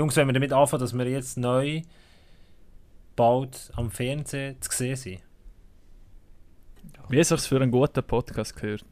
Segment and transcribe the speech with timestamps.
[0.00, 1.82] Jungs, wenn wir damit anfangen, dass wir jetzt neu
[3.16, 5.20] bald am Fernsehen zu sehen sind.
[7.10, 8.86] Wie es sich für einen guten Podcast gehört.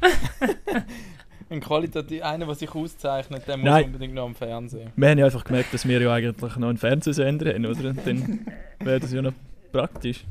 [1.50, 3.84] Ein qualitativ, einer, der sich auszeichnet, der muss Nein.
[3.84, 4.90] unbedingt noch am Fernsehen.
[4.96, 7.90] Wir haben ja einfach gemerkt, dass wir ja eigentlich noch einen Fernsehsender haben, oder?
[7.90, 8.46] Und dann
[8.80, 9.34] wäre das ja noch
[9.70, 10.24] praktisch.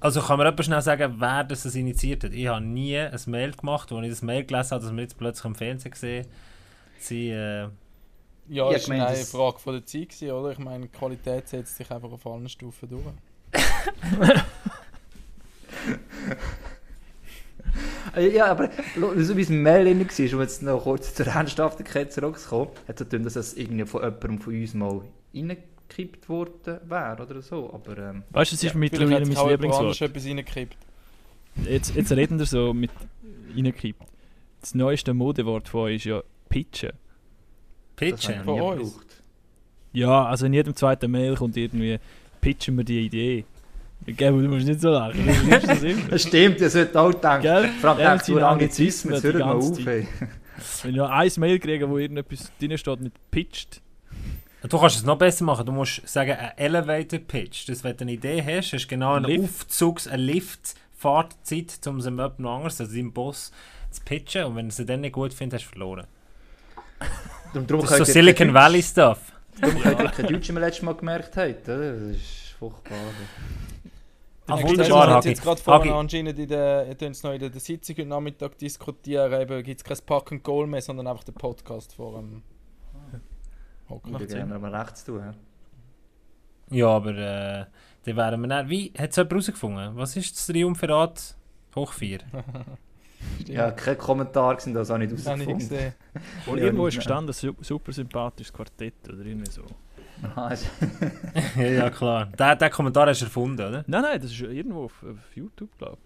[0.00, 2.32] Also kann mir jemand schnell sagen, wer das das initiiert hat?
[2.32, 5.18] Ich habe nie ein Mail gemacht, wo ich das Mail gelesen habe, dass wir jetzt
[5.18, 6.26] plötzlich am Fernsehen gesehen
[6.98, 7.68] sie äh,
[8.50, 10.50] Ja, Ja, das war gemeint, eine das- Frage von der Zeit, gewesen, oder?
[10.52, 13.04] Ich meine, die Qualität setzt sich einfach auf allen Stufen durch.
[18.18, 18.70] Ja, aber
[19.18, 22.98] so wie es Mail drin war, um jetzt noch kurz zur Ernsthaftigkeit zurückzukommen, hat es
[22.98, 25.00] so getan, dass es irgendwie von jemandem von uns mal
[25.32, 27.72] reingekippt worden wäre oder so.
[27.72, 30.00] Aber ähm, Weißt du, es ist Vielleicht mittlerweile mein Lieblingswort.
[30.00, 30.76] etwas reingekippt.
[31.64, 32.90] Jetzt, jetzt reden wir so mit
[33.54, 34.02] reingekippt.
[34.60, 36.92] Das neueste Modewort von euch ist ja Pitchen.
[38.00, 38.38] Das pitchen.
[38.38, 39.06] gebraucht.
[39.92, 41.98] Ja, also in jedem zweiten Mail kommt irgendwie
[42.40, 43.44] pitchen wir die Idee.
[44.06, 45.28] Gell, du musst nicht so lachen.
[45.50, 46.08] Das immer.
[46.08, 47.42] Das stimmt, ihr solltet auch denken.
[47.42, 47.70] Gell?
[47.82, 49.86] Allem Ja, nur seinen Anglizismen, jetzt Anglizismen hört mal auf.
[49.86, 50.08] Ey.
[50.82, 53.82] Wenn ich noch ein Mail kriege, wo irgendetwas drin steht mit pitched,
[54.68, 55.64] Du kannst es noch besser machen.
[55.64, 57.66] Du musst sagen, ein Elevator Pitch.
[57.68, 59.70] Das, wenn du eine Idee hast, hast du genau eine Lift.
[59.70, 63.52] Aufzugs-, eine Liftfahrtzeit, um es jemand anderes, also deinem Boss,
[63.90, 64.44] zu pitchen.
[64.44, 66.06] Und wenn du sie dann nicht gut findest, hast du verloren.
[67.52, 69.32] Darum- Das ist so Silicon Valley Stuff.
[69.60, 71.68] Darum könnt ihr kein Deutsch, wie wir letztes Mal gemerkt habt.
[71.68, 71.92] oder?
[71.92, 72.96] Das ist furchtbar.
[74.46, 75.28] Ah, Ja, wunderbar, wir Hagi.
[75.28, 76.00] jetzt gerade vorhin Hagi.
[76.00, 76.86] anscheinend in der,
[77.22, 80.66] noch in der, der Sitzung heute Nachmittag diskutieren, eben gibt es kein Pack and Goal
[80.66, 82.42] mehr, sondern einfach den Podcast vor dem
[83.88, 84.12] Hocken.
[84.12, 84.38] Macht Ich Sinn.
[84.48, 85.18] gerne mal rechts tun.
[85.20, 85.34] ja.
[86.72, 87.64] Ja, aber äh,
[88.04, 88.68] dann wären wir dann...
[88.70, 89.96] Wie, hat es jemand herausgefunden?
[89.96, 91.36] Was ist das Triumvirat
[91.74, 92.18] hoch 4?
[93.46, 95.58] Ja, kein Kommentar sind das nicht habe ich rausgefunden.
[95.58, 95.94] gesehen.
[96.46, 99.62] wo Ja, irgendwo nicht ist gestanden, su super sympathisches Quartett oder irgendwie so.
[100.22, 100.52] Ja,
[101.62, 102.26] ja, klar.
[102.26, 103.84] Den, den Kommentar hast du erfunden, oder?
[103.86, 105.98] Nein, nein, das ist irgendwo auf, auf YouTube, glaube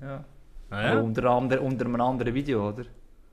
[0.00, 0.24] ja.
[0.70, 0.98] Ah, ja.
[0.98, 2.84] unter, ander, unter einem anderen Video, oder?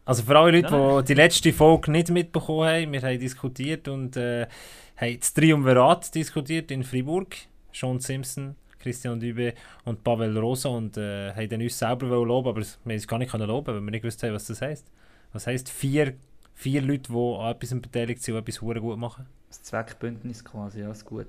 [0.05, 3.87] Also für alle Leute, Nein, die die letzte Folge nicht mitbekommen haben, wir haben diskutiert
[3.87, 4.47] und äh,
[4.95, 7.35] haben das Triumvirat diskutiert in Fribourg.
[7.73, 9.53] Sean Simpson, Christian Dübe
[9.85, 13.19] und Pavel Rosa und äh, haben dann uns selber loben, aber wir haben uns gar
[13.19, 14.91] nicht können loben, weil wir nicht gewusst haben, was das heisst.
[15.33, 16.15] Was heisst vier,
[16.53, 19.25] vier Leute, die an etwas beteiligt sind und etwas hure gut machen?
[19.47, 21.27] Das Zweckbündnis quasi, ja, ist gut.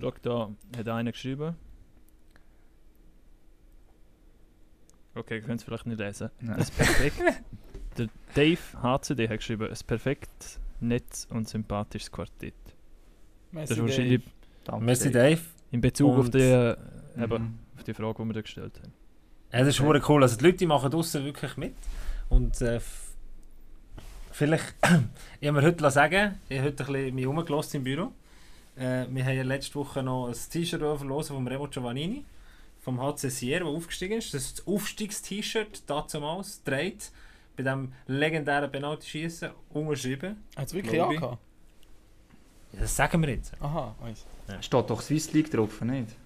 [0.00, 1.56] Schau, da hat einer geschrieben.
[5.14, 6.30] Okay, ihr könnt es vielleicht nicht lesen.
[6.40, 6.56] Ja.
[6.56, 7.18] Das perfekt.
[7.98, 12.54] Der Dave HCD hat geschrieben, ein perfekt nettes und sympathisches Quartett.
[12.64, 12.74] Das
[13.52, 14.22] Merci, ist wahrscheinlich
[14.64, 15.36] Danke, Merci Dave.
[15.36, 15.42] Dave.
[15.72, 16.76] In Bezug auf die, äh,
[17.20, 17.58] eben, Mhm.
[17.76, 18.92] auf die Frage, die wir da gestellt haben.
[19.52, 20.22] Ja, das ist hure cool.
[20.22, 21.74] Also die Leute machen draussen wirklich mit.
[22.28, 22.80] Und äh,
[24.30, 24.74] vielleicht,
[25.40, 28.12] ich habe mir heute sagen, ich habe heute ein bisschen mich rumgelassen im Büro.
[28.76, 32.24] Äh, wir haben ja letzte Woche noch ein T-Shirt verlosen von Remo Giovannini,
[32.80, 34.32] vom HC Sierra, der aufgestiegen ist.
[34.32, 37.10] Das ist das Aufstiegs-T-Shirt, damals, dreht,
[37.56, 40.42] bei diesem legendären Penalty-Schießen, unterschrieben.
[40.56, 41.38] Hat es wirklich angehabt?
[42.72, 43.52] Ja, das sagen wir jetzt.
[43.60, 44.24] Aha, weiss.
[44.60, 46.16] Steht doch Swiss League drauf, nicht?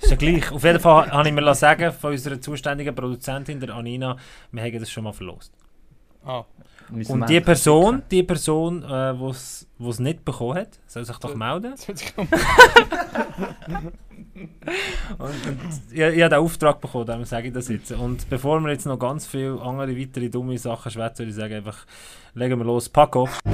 [0.00, 0.50] Ist ja gleich.
[0.50, 4.16] Auf jeden Fall habe ich mir sagen von unserer zuständigen Produzentin, der Anina,
[4.50, 5.52] wir haben das schon mal verlost.
[6.24, 6.44] Ah,
[7.08, 11.36] Und die Person, die Person, äh, die es nicht bekommen hat, soll sich doch Ja.
[11.36, 11.74] melden.
[15.18, 15.58] Und, und
[15.90, 17.92] ich, ich habe den Auftrag bekommen, darum sage ich das jetzt.
[17.92, 21.54] Und bevor wir jetzt noch ganz viele andere weitere dumme Sachen schwätzen, würde ich sagen,
[21.54, 21.84] einfach
[22.34, 22.88] legen wir los.
[22.88, 23.28] Paco.
[23.44, 23.52] Und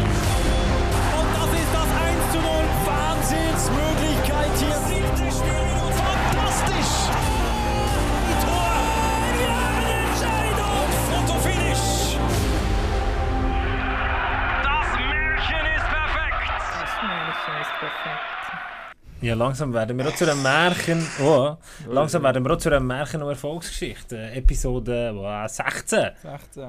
[19.21, 21.05] Ja, langsam werden wir auch zu einem Märchen.
[21.23, 21.57] Oh,
[21.89, 24.17] langsam werden wir auch zu einer Märchen- und Erfolgsgeschichte.
[24.17, 26.11] Äh, Episode wow, 16.
[26.23, 26.63] 16.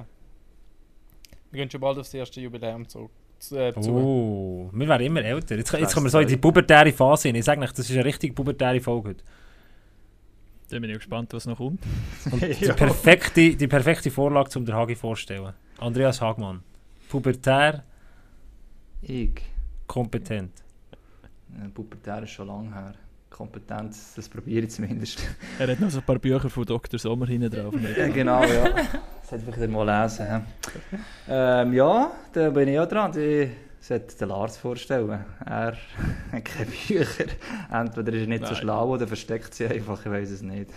[1.51, 3.11] Wir gehen schon bald aufs erste Jubiläum zurück.
[3.38, 3.91] Zu, äh, zu.
[3.91, 5.56] Oh, wir werden immer älter.
[5.56, 7.35] Jetzt, jetzt kommen wir so in die pubertäre Phase hin.
[7.35, 9.24] Ich sage euch, das ist eine richtig pubertäre Folge heute.
[10.69, 11.81] Dann bin ich gespannt, was noch kommt.
[12.31, 15.53] Und die, perfekte, die perfekte Vorlage, um den Hagi vorzustellen.
[15.79, 16.62] Andreas Hagmann.
[17.09, 17.83] Pubertär,
[19.01, 19.41] Ich.
[19.88, 20.51] kompetent.
[21.57, 22.94] Ja, Pubertär ist schon lange her.
[23.30, 25.22] Kompetenz, das probiere ich zumindest.
[25.60, 27.00] Er hat noch so ein paar Bücher von Dr.
[27.00, 27.74] Sommer hinten drauf.
[27.98, 28.69] ja, genau, ja.
[29.22, 30.44] Das hätte ich wieder mal lesen.
[31.28, 33.16] Ähm, ja, da bin ich auch dran.
[33.18, 33.50] Ich
[33.80, 35.24] sollte den Lars vorstellen.
[35.46, 35.78] Er
[36.31, 37.25] hat keine Bücher.
[37.72, 38.62] Entweder ist er nicht so Nein.
[38.62, 40.72] schlau oder versteckt sie einfach, ich weiß es nicht.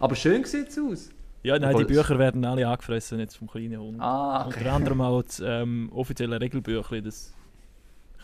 [0.00, 1.10] Aber schön sieht es aus.
[1.42, 4.00] Ja, nein, die Bücher werden alle angefressen jetzt vom kleinen Hund.
[4.00, 4.58] Ah, okay.
[4.58, 7.35] Unter anderem auch das ähm, offizielle Regelbüchlein, das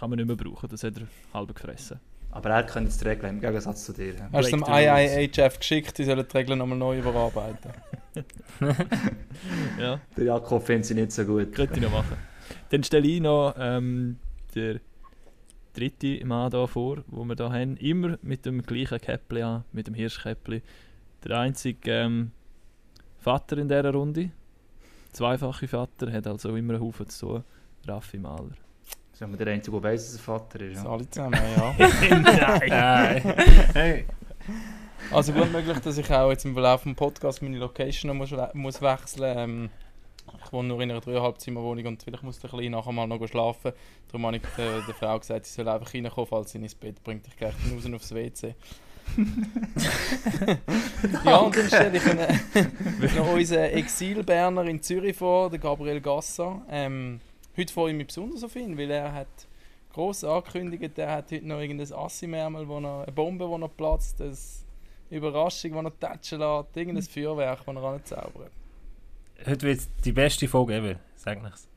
[0.02, 2.00] kann man nicht mehr brauchen, das hat er halb gefressen.
[2.32, 4.14] Aber er kennt jetzt die Regeln im Gegensatz zu dir.
[4.32, 4.64] Hast du dem.
[4.66, 7.70] IIHF geschickt, die sollen die Regeln nochmal neu überarbeiten.
[9.78, 11.52] Ja, Der Jakob findet sie nicht so gut.
[11.52, 12.16] könnte ich noch machen.
[12.70, 14.18] Dann stelle ich noch ähm,
[14.56, 14.80] der
[15.72, 19.86] dritte Mann hier vor, wo wir hier haben, immer mit dem gleichen Käppli an, mit
[19.86, 20.62] dem Hirschkäppli.
[21.22, 22.32] Der einzige ähm,
[23.18, 24.30] Vater in dieser Runde,
[25.12, 27.44] zweifache Vater, hat also immer einen Haufen zu tun.
[27.86, 28.56] Raffi Mahler.
[29.12, 30.82] Sind wir der Einzige, der weiss, dass er Vater ist.
[30.82, 30.90] Ja.
[30.90, 31.74] alle zusammen, ja.
[32.68, 33.34] Nein.
[33.74, 34.06] hey.
[35.10, 38.34] Also gut möglich, dass ich auch jetzt im Verlauf des Podcasts meine Location noch muss,
[38.54, 39.70] muss wechseln ähm,
[40.44, 43.26] Ich wohne nur in einer dreieinhalb Zimmerwohnung und vielleicht muss der Kleine nachher mal noch
[43.26, 43.72] schlafen.
[44.08, 47.02] Darum habe ich der, der Frau gesagt, sie soll einfach reinkommen, falls sie ins Bett
[47.04, 47.26] bringt.
[47.26, 48.54] Ich gehe raus aufs WC.
[51.24, 56.62] ja, und dann stelle ich einen, noch unseren Exil-Berner in Zürich vor, den Gabriel Gasser.
[56.70, 57.20] Ähm,
[57.56, 59.46] heute freue ich mich besonders auf ihn, weil er hat
[59.92, 64.20] gross angekündigt, er hat heute noch irgendein Assi-Märmel, wo er, eine Bombe, die noch platzt,
[64.20, 64.36] eine
[65.10, 68.52] Überraschung, die er tatschen lässt, irgendein Feuerwerk, das er anzaubert.
[69.46, 71.68] Heute wird die beste Folge ever, sag nichts.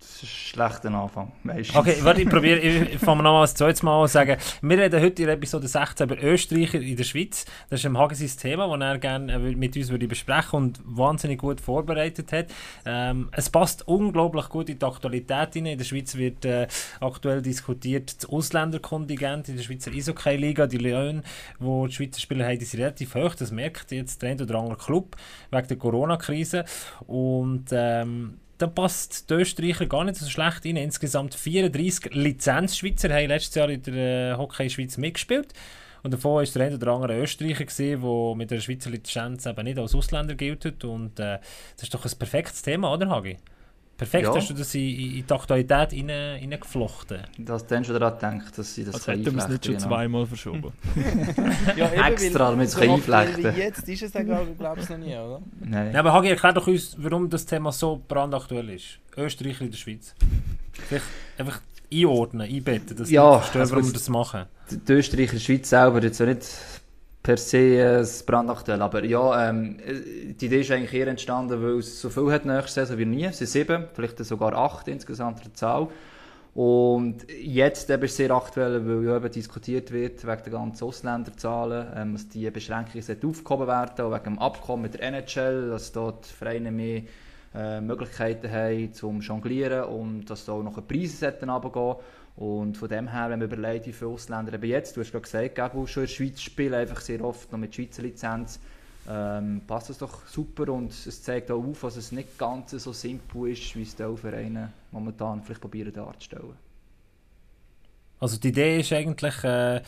[0.00, 1.30] Das ist ein schlechter Anfang.
[1.42, 1.76] Meistens.
[1.76, 4.38] Okay, warte, ich probiere, ich fange nochmal das zweite Mal an zu sagen.
[4.62, 7.44] Wir reden heute in Episode 16 über Österreicher in der Schweiz.
[7.68, 10.80] Das ist im Hagen sein Thema, das er gerne äh, mit uns würde besprechen und
[10.84, 12.46] wahnsinnig gut vorbereitet hat.
[12.86, 15.72] Ähm, es passt unglaublich gut in die Aktualität hinein.
[15.72, 16.66] In der Schweiz wird äh,
[17.00, 20.66] aktuell diskutiert das Ausländerkontingent in der Schweizer Eishockey-Liga.
[20.66, 21.22] Die Löhne,
[21.58, 23.34] die die Schweizer Spieler haben, sind relativ hoch.
[23.34, 25.16] Das merkt jetzt der oder andere Club
[25.50, 26.64] wegen der Corona-Krise.
[27.06, 30.76] Und ähm, da passt die Österreicher gar nicht so schlecht rein.
[30.76, 35.54] Insgesamt 34 Lizenz-Schweizer haben letztes Jahr in der äh, Hockey-Schweiz mitgespielt.
[36.02, 39.78] Und davon war der eine oder andere Österreicher, der mit der Schweizer Lizenz eben nicht
[39.78, 40.84] als Ausländer gilt.
[40.84, 41.38] Und äh,
[41.76, 43.38] das ist doch ein perfektes Thema, oder Hagi?
[44.00, 44.34] Perfekt Ja.
[44.34, 47.20] hast du das in, in in die Aktualität rein- reingeflochten.
[47.36, 49.86] Dass dann schon daran denkt, dass sie das Als hätten wir es nicht schon genau.
[49.88, 50.72] zweimal verschoben.
[51.76, 53.54] Ja, eben, Extra, damit es so einflechten.
[53.56, 54.48] Jetzt ist es ja, glaube
[54.80, 55.42] ich, noch nie, oder?
[55.60, 55.92] Nein.
[55.92, 58.98] Ja, aber Hagi, erklär doch uns, warum das Thema so brandaktuell ist.
[59.18, 60.14] Österreicher in der Schweiz.
[60.72, 61.04] Vielleicht
[61.36, 61.60] einfach
[61.92, 64.44] einordnen, einbetten, dass Ja, wir verstehen, also warum wir das- das machen.
[64.70, 66.46] Die die Österreicher Schweiz selber jetzt ja nicht
[67.22, 71.62] per se äh, das brandaktuell, aber ja, ähm, äh, die Idee ist eigentlich eher entstanden,
[71.62, 73.24] weil es so viel hat nächste Saison wie nie.
[73.24, 75.88] Es sind sieben, vielleicht sogar acht insgesamt der Zahl.
[76.54, 80.84] Und jetzt eben ist es sehr aktuell, weil ja eben diskutiert wird wegen der ganzen
[80.84, 85.70] Ausländerzahlen, ähm, dass die Beschränkungen sollten aufgehoben werden, auch wegen dem Abkommen mit der NHL,
[85.70, 87.02] dass dort Vereine mehr
[87.54, 91.96] äh, Möglichkeiten haben zum Jonglieren und dass da auch noch Preise sollten runtergehen.
[92.40, 95.24] Und von dem her, wenn man überlegt, wie viele Ausländer eben jetzt, du hast gerade
[95.24, 98.58] gesagt, Gabu, schon in der Schweiz spielen, einfach sehr oft noch mit Schweizer Lizenz,
[99.06, 102.94] ähm, passt das doch super und es zeigt auch auf, dass es nicht ganz so
[102.94, 106.54] simpel ist, wie es die Vereine momentan vielleicht probieren darzustellen.
[108.18, 109.82] Also die Idee ist eigentlich äh,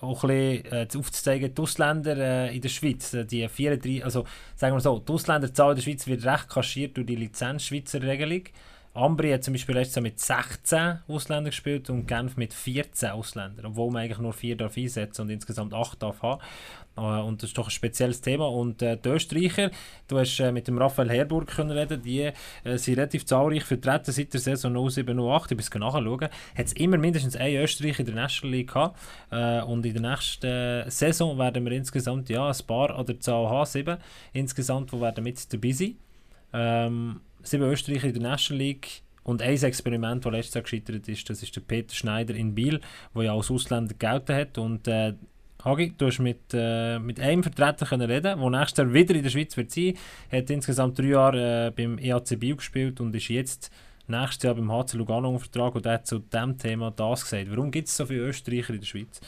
[0.00, 4.24] auch ein bisschen äh, aufzuzeigen, die Ausländer äh, in der Schweiz, äh, die 34, also
[4.54, 8.44] sagen wir so, die Ausländerzahl in der Schweiz wird recht kaschiert durch die Lizenz-Schweizer Regelung.
[8.94, 13.66] Ambri hat zum Beispiel letztes Jahr mit 16 Ausländern gespielt und Genf mit 14 Ausländern,
[13.66, 16.40] obwohl man eigentlich nur 4 darf einsetzen und insgesamt 8 darf haben.
[16.96, 18.48] Äh, und das ist doch ein spezielles Thema.
[18.48, 19.70] Und äh, die Österreicher,
[20.08, 22.32] du hast äh, mit dem Raphael Herburg können reden, die
[22.64, 25.52] äh, sind relativ zahlreich vertreten seit der Saison 07-08.
[25.52, 26.28] Ich muss nachschauen.
[26.56, 28.98] Hat es immer mindestens ein Österreicher in der National League gehabt.
[29.30, 33.48] Äh, und in der nächsten Saison werden wir insgesamt ja, ein paar an der Zahl
[33.48, 33.98] haben, sieben
[34.32, 35.96] insgesamt, die werden mit dabei sein.
[36.52, 39.02] Ähm, sieben Österreicher in der National League.
[39.24, 42.80] Und ein Experiment, das letztes Jahr gescheitert ist, das ist der Peter Schneider in Biel,
[43.14, 44.56] der ja als Ausländer gelten hat.
[44.56, 45.14] Und äh,
[45.64, 49.22] Hagi, du hast mit, äh, mit einem Vertreter können reden, der nächstes Jahr wieder in
[49.22, 49.94] der Schweiz wird sein.
[50.30, 53.70] Er hat insgesamt drei Jahre äh, beim EAC Biel gespielt und ist jetzt
[54.06, 57.50] nächstes Jahr beim HC Lugano unter Vertrag und hat zu diesem Thema das gesagt.
[57.50, 59.20] Warum gibt es so viele Österreicher in der Schweiz?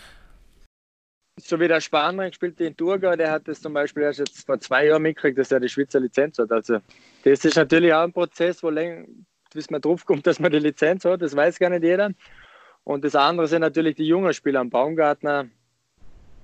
[1.48, 4.58] So wie der Spanier gespielt in Thurgau, der hat das zum Beispiel erst jetzt vor
[4.60, 6.50] zwei Jahren mitgekriegt, dass er die Schweizer Lizenz hat.
[6.52, 6.78] Also
[7.24, 9.06] das ist natürlich auch ein Prozess, wo länger,
[9.52, 12.10] bis man drauf kommt, dass man die Lizenz hat, das weiß gar nicht jeder.
[12.84, 14.60] Und das andere sind natürlich die jungen Spieler.
[14.60, 15.48] Am Baumgartner,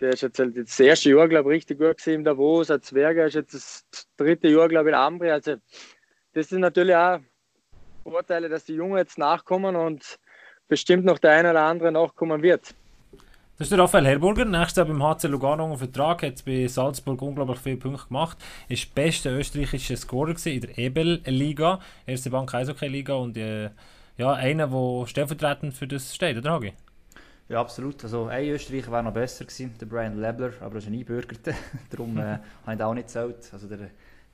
[0.01, 2.83] der ist jetzt halt das erste Jahr, glaube ich, richtig gut gesehen, der Davos, ein
[2.83, 3.87] Zwerger ist jetzt das
[4.17, 5.31] dritte Jahr, glaube ich, in Ambri.
[5.31, 5.57] Also
[6.35, 7.21] das sind natürlich auch
[8.03, 10.19] Vorteile, dass die Jungen jetzt nachkommen und
[10.69, 12.75] bestimmt noch der eine oder andere nachkommen wird.
[13.59, 17.23] Das ist der Raphael Herburger, nächstes Jahr beim HC Lugano unter Vertrag, hat bei Salzburg
[17.23, 18.37] unglaublich viele Punkte gemacht,
[18.69, 23.71] ist der beste österreichische Scorer in der Ebel-Liga, erste Bank Eishockey-Liga und äh,
[24.19, 26.75] ja, einer, der stellvertretend für das steht, oder Hagi?
[27.49, 28.05] Ja, absolut.
[28.05, 31.55] Also ein Österreicher wäre noch besser gewesen, der Brian Lebler, aber er ist ein Einbürgerter.
[31.91, 33.49] Darum äh, habe ich auch nicht gezählt.
[33.55, 33.89] Also der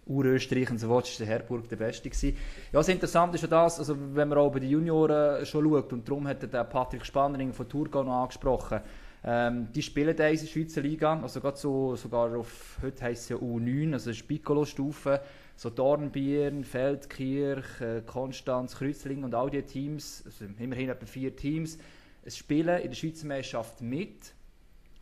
[0.05, 2.37] Urösterreich und so weiter ist der Herburg der Beste gewesen.
[2.73, 5.93] Ja, das Interessante ist ja das, also wenn man auch bei den Junioren schon schaut,
[5.93, 8.81] und darum hat der Patrick Spannering von Thurgau noch angesprochen,
[9.25, 13.25] ähm, die spielen da in der Schweizer Liga, also gerade so, sogar auf, heute heisst
[13.25, 15.21] es ja U9, also Piccolo-Stufe,
[15.57, 21.79] so Dornbirn, Feldkirch, äh, Konstanz, Kreuzlingen und all diese Teams, also immerhin etwa vier Teams,
[22.26, 24.35] spielen in der Schweizer Meisterschaft mit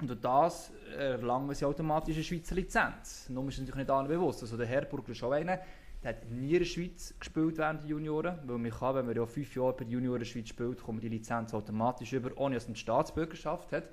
[0.01, 3.29] und durch das erlangen sie automatisch eine Schweizer Lizenz.
[3.29, 4.43] Nur ist natürlich nicht allen bewusst.
[4.43, 5.61] Also der Herburger ist auch einer,
[6.03, 9.15] der hat nie in der Schweiz gespielt während der Junioren, weil man kann, wenn man
[9.15, 12.67] ja fünf Jahre bei der Junioren Schweiz spielt, kommt die Lizenz automatisch über, ohne dass
[12.67, 13.85] man die Staatsbürgerschaft hat.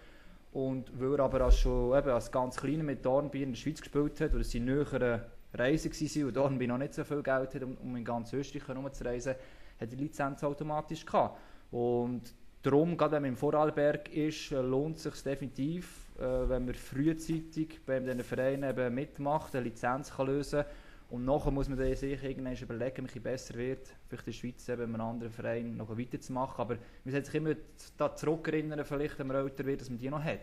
[0.52, 3.82] Und weil er aber als schon eben als ganz Kleiner mit Dornbirn in der Schweiz
[3.82, 5.22] gespielt hat, oder es seine näheren
[5.54, 8.68] Reisen waren und Dornbirn noch nicht so viel Geld hat, um, um in ganz Österreich
[8.68, 9.36] herumzureisen,
[9.80, 11.40] hat die Lizenz automatisch gehabt.
[11.72, 16.74] Und darum, gerade wenn man im Vorarlberg ist, lohnt es sich definitiv, äh, wenn man
[16.74, 20.64] frühzeitig bei diesen Vereinen eben mitmacht, eine Lizenz kann lösen
[21.10, 24.68] und nachher muss man sich irgendwann überlegen, wie es besser wird, vielleicht in der Schweiz
[24.68, 26.62] eben in einem anderen Verein noch weiterzumachen.
[26.62, 27.56] Aber man sollte sich immer
[27.98, 30.40] da zurückerinnern, vielleicht, wenn man älter wird, dass man die noch hat.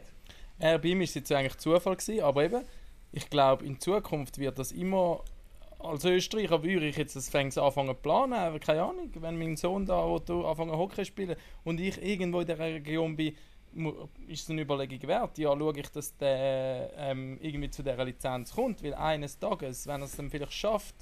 [0.58, 2.64] Äh, bei ihm war jetzt eigentlich Zufall, gewesen, aber eben,
[3.12, 5.22] ich glaube, in Zukunft wird das immer.
[5.78, 9.56] Als Österreicher würde ich jetzt das fängt anfangen zu planen, aber keine Ahnung, wenn mein
[9.56, 13.36] Sohn da anfangen Hockey spielen und ich irgendwo in der Region bin,
[14.28, 15.38] ist es eine Überlegung wert.
[15.38, 20.00] Ja, schaue ich, dass der ähm, irgendwie zu dieser Lizenz kommt, weil eines Tages, wenn
[20.00, 20.94] er es dann vielleicht schafft,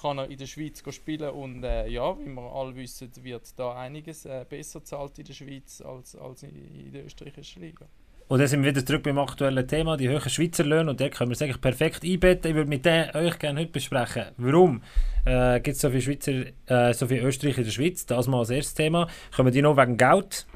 [0.00, 3.74] kann er in der Schweiz spielen und äh, ja, wie wir alle wissen, wird da
[3.74, 7.86] einiges äh, besser zahlt in der Schweiz als, als in, der österreichischen Liga.
[8.28, 10.90] Und dann sind wir wieder zurück beim aktuellen Thema, die hohen Schweizer Löhne.
[10.90, 12.50] Und da können wir es eigentlich perfekt einbetten.
[12.50, 14.26] Ich würde mit dem euch gerne heute besprechen.
[14.36, 14.82] Warum
[15.24, 16.32] äh, gibt es so viele Schweizer,
[16.66, 18.04] äh, so viele Österreicher in der Schweiz?
[18.04, 19.08] Das mal als erstes Thema.
[19.34, 20.46] Kommen die noch wegen Geld?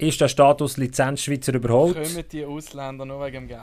[0.00, 1.94] Ist der Status Lizenz-Schweizer überholt?
[1.96, 3.60] Kommen die Ausländer nur wegen dem Geld?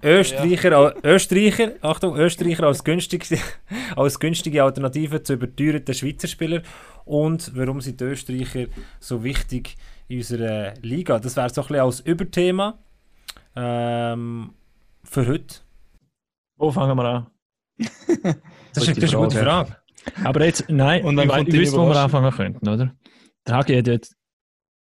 [0.00, 0.18] Äh?
[0.20, 3.36] Österreicher, al- Österreicher, Achtung, Österreicher als günstige,
[3.96, 6.62] als günstige Alternative zu überteuerten Schweizer Spielern.
[7.04, 8.66] Und warum sind die Österreicher
[9.00, 9.74] so wichtig
[10.06, 11.18] in unserer Liga?
[11.18, 12.78] Das wäre so ein bisschen als Überthema
[13.56, 14.52] ähm,
[15.02, 15.56] für heute.
[16.58, 17.26] Wo fangen wir an?
[18.72, 19.76] Das ist, das ist eine gute Frage.
[20.22, 22.94] Aber jetzt, nein, Und dann ich, kommt ich die wüsste, wo wir anfangen könnten, oder?
[23.48, 24.14] Der Hagi hat jetzt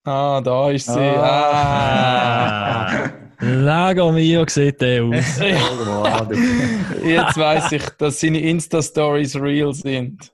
[0.04, 0.98] Ah, da ist sie.
[0.98, 2.86] Ah.
[2.86, 3.10] Ah.
[3.40, 5.38] Lago Mio sieht der aus.
[7.04, 10.32] Jetzt weiß ich, dass seine Insta-Stories real sind.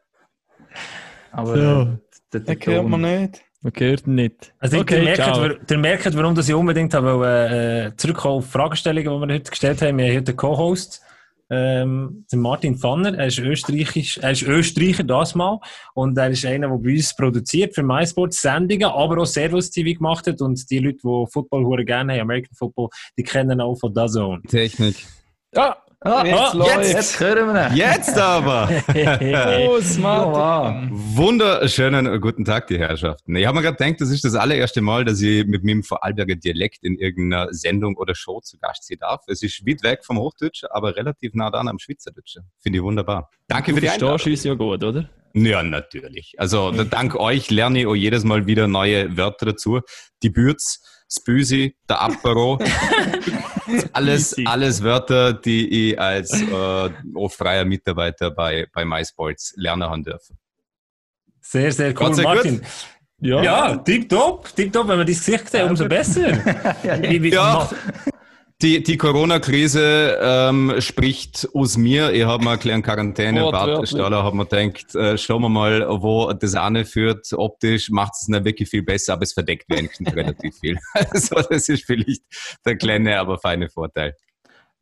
[1.32, 1.98] Aber So.
[2.32, 3.42] der, Den hört man nicht.
[3.62, 4.54] Man hört ihn nicht.
[4.58, 5.40] Also ihr, Okay, merkt, ciao.
[5.42, 9.50] wa- ihr merkt, warum das ich unbedingt habe, äh, zurückkommen auf Fragestellungen, die wir heute
[9.50, 9.98] gestellt haben.
[9.98, 11.02] Wir haben heute einen Co-Host,
[11.50, 13.16] ähm, Martin Pfanner.
[13.16, 15.60] Er ist, Österreichisch, er ist Österreicher, das mal.
[15.94, 19.96] Und er ist einer, der bei uns produziert für MySports Sendungen, aber auch Servus TV
[19.96, 20.40] gemacht hat.
[20.40, 24.42] Und die Leute, die Football gerne haben, American Football, die kennen auch von DAZN.
[24.48, 25.06] Technik.
[25.54, 26.92] Ja, Ah, Jetzt jetzt, läuft's.
[26.92, 27.76] jetzt hören wir ihn.
[27.76, 28.68] Jetzt aber!
[29.66, 30.94] Los, Martin.
[30.94, 31.16] Ja.
[31.16, 33.34] Wunderschönen guten Tag, die Herrschaften.
[33.34, 36.36] Ich habe mir gerade gedacht, das ist das allererste Mal, dass ich mit meinem Vorarlberger
[36.36, 39.22] Dialekt in irgendeiner Sendung oder Show zu Gast sein darf.
[39.26, 42.36] Es ist weit weg vom Hochdeutsch, aber relativ nah dran am Schweizerdeutsch.
[42.62, 43.28] Finde ich wunderbar.
[43.48, 44.20] Danke du für die Einladung.
[44.32, 45.08] uns ja gut, oder?
[45.34, 46.34] Ja, natürlich.
[46.38, 49.80] Also da- dank euch lerne ich auch jedes Mal wieder neue Wörter dazu.
[50.22, 52.58] Die Bürz, das Büsi, der Apero.
[53.92, 60.04] alles, alles Wörter, die ich als äh, auch freier Mitarbeiter bei, bei MySports lernen haben
[60.04, 60.38] dürfen.
[61.40, 62.60] Sehr, sehr cool, Martin.
[63.20, 63.42] Ja.
[63.42, 64.86] Ja, tipptopp, tipptopp.
[64.86, 66.32] Wenn wir dein Gesicht sehen, umso besser.
[67.02, 67.68] Wie, wie, Ja.
[68.60, 72.12] Die, die Corona-Krise ähm, spricht aus mir.
[72.12, 73.76] Ich habe mir eine kleine Quarantäne, Wortwörtlich.
[73.76, 77.28] Bartstaller, habe mir gedacht, äh, schauen wir mal, wo das anführt.
[77.34, 80.76] Optisch macht es nicht wirklich viel besser, aber es verdeckt wenigstens relativ viel.
[80.92, 82.22] Also das ist vielleicht
[82.66, 84.16] der kleine, aber feine Vorteil.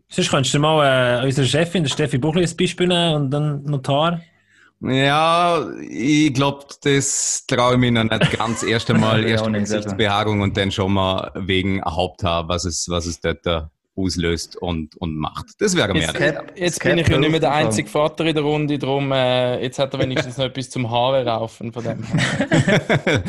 [0.08, 3.62] Sonst könntest du mal äh, unsere Chefin, der Steffi Buchli, als Beispiel nehmen und dann
[3.64, 4.22] Notar.
[4.80, 8.62] Ja, ich glaube, das traue ich mir noch nicht ganz.
[8.62, 9.52] Erst einmal Ja, erst.
[9.52, 14.94] Gesichtsbehaarung und dann schon mal wegen Haupthaar, was es, was es dort da auslöst und,
[14.98, 15.46] und macht.
[15.58, 16.02] Das wäre mehr.
[16.02, 18.78] Jetzt, Cap- jetzt Cap bin ich ja nicht mehr der einzige Vater in der Runde,
[18.78, 22.04] darum äh, jetzt hat er wenigstens noch etwas zum Haare raufen von dem.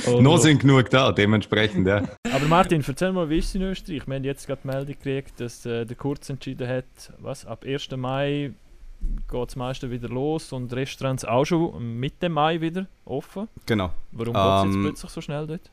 [0.08, 0.38] Oh, Noch no.
[0.38, 2.04] sind genug da, dementsprechend, ja.
[2.34, 4.06] Aber Martin, erzähl mal, wie ist es in Österreich?
[4.08, 6.86] Wir haben jetzt gerade die Meldung gekriegt, dass äh, der Kurz entschieden hat,
[7.20, 7.90] was, ab 1.
[7.96, 8.52] Mai
[9.00, 13.48] geht das meiste wieder los und Restaurants auch schon Mitte Mai wieder offen.
[13.66, 13.92] Genau.
[14.12, 15.72] Warum geht es Ähm, jetzt plötzlich so schnell dort?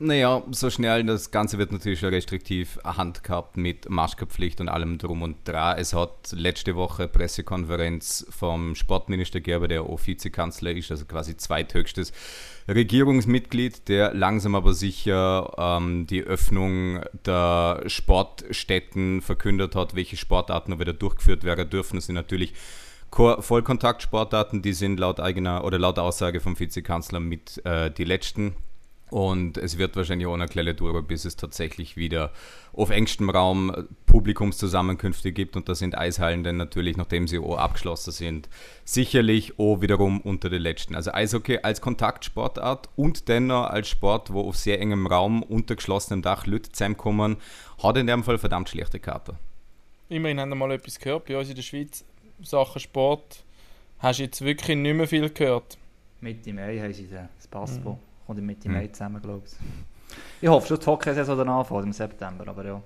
[0.00, 5.22] Naja, so schnell, das Ganze wird natürlich schon restriktiv handhabt mit Maschkepflicht und allem drum
[5.22, 5.76] und dran.
[5.76, 12.12] Es hat letzte Woche Pressekonferenz vom Sportminister Gerber, der auch Vizekanzler ist, also quasi zweithöchstes
[12.68, 20.78] Regierungsmitglied, der langsam aber sicher ähm, die Öffnung der Sportstätten verkündet hat, welche Sportarten noch
[20.78, 21.96] wieder durchgeführt werden dürfen.
[21.96, 22.52] Das sind natürlich
[23.10, 28.54] Ko- Vollkontaktsportarten, die sind laut eigener oder laut Aussage vom Vizekanzler mit äh, die letzten.
[29.10, 32.32] Und es wird wahrscheinlich auch eine kleine Dauer, bis es tatsächlich wieder
[32.72, 35.56] auf engstem Raum Publikumszusammenkünfte gibt.
[35.56, 38.48] Und da sind Eishallen dann natürlich, nachdem sie auch abgeschlossen sind,
[38.84, 40.94] sicherlich auch wiederum unter den letzten.
[40.94, 46.22] Also Eishockey als Kontaktsportart und dennoch als Sport, wo auf sehr engem Raum unter geschlossenem
[46.22, 47.36] Dach Leute zusammenkommen,
[47.82, 49.36] hat in dem Fall verdammt schlechte Karte.
[50.08, 51.26] Immerhin haben wir mal etwas gehört.
[51.26, 52.04] Bei uns in der Schweiz,
[52.42, 53.44] Sachen Sport,
[53.98, 55.76] hast du jetzt wirklich nicht mehr viel gehört.
[56.20, 57.92] Mitte Mai haben sie das Passbo.
[57.92, 58.07] Mhm.
[58.28, 58.74] Kommt in Mitte Mhm.
[58.74, 59.52] Mai zusammen, glaube ich.
[60.42, 62.82] Ich hoffe schon, die Hockey-Saison dann anfängt im September, aber ja.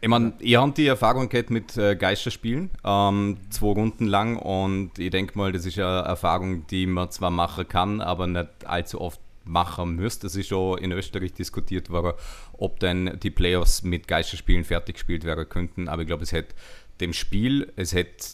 [0.00, 4.96] Ich meine, ihr habt die Erfahrung gehabt mit äh, Geisterspielen, ähm, zwei Runden lang und
[4.96, 9.00] ich denke mal, das ist eine Erfahrung, die man zwar machen kann, aber nicht allzu
[9.00, 10.28] oft machen müsste.
[10.28, 12.12] Es ist schon in Österreich diskutiert worden,
[12.52, 16.54] ob denn die Playoffs mit Geisterspielen fertig gespielt werden könnten, aber ich glaube, es hätte
[17.00, 18.24] dem Spiel, es hätte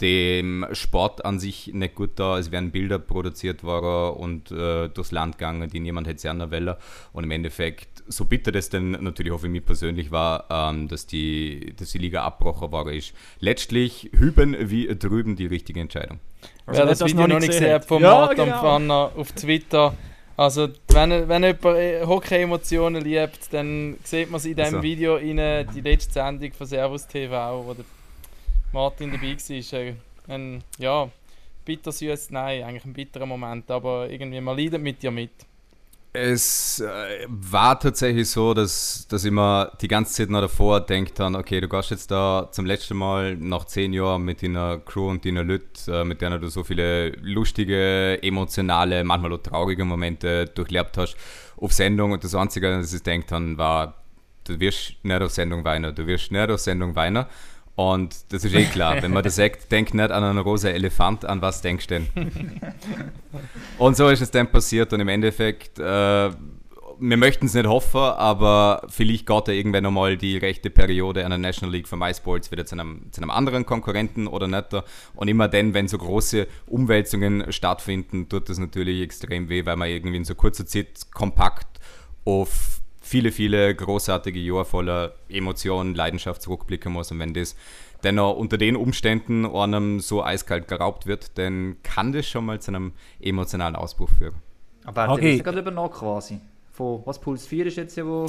[0.00, 2.38] dem Sport an sich nicht gut da.
[2.38, 6.74] Es werden Bilder produziert worden und äh, durchs Land gegangen, die niemand hätte sehen wollen.
[7.12, 11.06] Und im Endeffekt, so bitter das denn natürlich auch für mich persönlich war, ähm, dass,
[11.06, 16.20] die, dass die Liga abgebrochen war, ist letztlich hüben wie drüben die richtige Entscheidung.
[16.66, 18.60] Wer das das Video noch nicht gesehen hat von Ja, Martin genau.
[18.60, 19.94] Pfanner auf Twitter,
[20.38, 24.82] also wenn, wenn jemand äh, Hockey-Emotionen liebt, dann sieht man es in diesem Also.
[24.84, 27.84] Video rein, die letzte Sendung von Servus TV, wo der
[28.72, 29.78] Martin dabei war.
[29.78, 29.94] Äh,
[30.28, 31.08] Ein, ja,
[31.64, 35.30] bittersüß, nein, eigentlich ein bitterer Moment, aber irgendwie, man leidet mit dir mit.
[36.12, 41.20] Es äh, war tatsächlich so, dass, dass ich mir die ganze Zeit noch davor denkt
[41.20, 45.10] habe, okay, du gehst jetzt da zum letzten Mal nach zehn Jahren mit deiner Crew
[45.10, 50.46] und deiner Leute, äh, mit denen du so viele lustige, emotionale, manchmal auch traurige Momente
[50.46, 51.16] durchlebt hast,
[51.58, 52.12] auf Sendung.
[52.12, 53.94] Und das Einzige, was ich denkt habe, war,
[54.44, 57.26] du wirst nicht auf Sendung weinen, du wirst nicht auf Sendung weinen.
[57.78, 61.24] Und das ist eh klar, wenn man das sagt, denk nicht an einen rosa Elefant,
[61.24, 62.08] an was denkst du denn?
[63.78, 68.00] Und so ist es dann passiert und im Endeffekt, äh, wir möchten es nicht hoffen,
[68.00, 72.50] aber vielleicht geht da irgendwann nochmal die rechte Periode an der National League für MySports
[72.50, 74.74] wieder zu einem, zu einem anderen Konkurrenten oder nicht.
[75.14, 79.88] Und immer dann, wenn so große Umwälzungen stattfinden, tut das natürlich extrem weh, weil man
[79.88, 81.78] irgendwie in so kurzer Zeit kompakt
[82.24, 87.10] auf viele, viele großartige Jahre voller Emotionen, Leidenschaft zurückblicken muss.
[87.10, 87.56] Und wenn das
[88.04, 92.70] dennoch unter den Umständen einem so eiskalt geraubt wird, dann kann das schon mal zu
[92.70, 94.36] einem emotionalen Ausbruch führen.
[94.84, 95.34] Aber er hat Okay.
[95.34, 95.42] okay.
[95.42, 96.40] gerade übernommen quasi.
[96.72, 98.26] Von, was Puls 4 ist jetzt ja, wo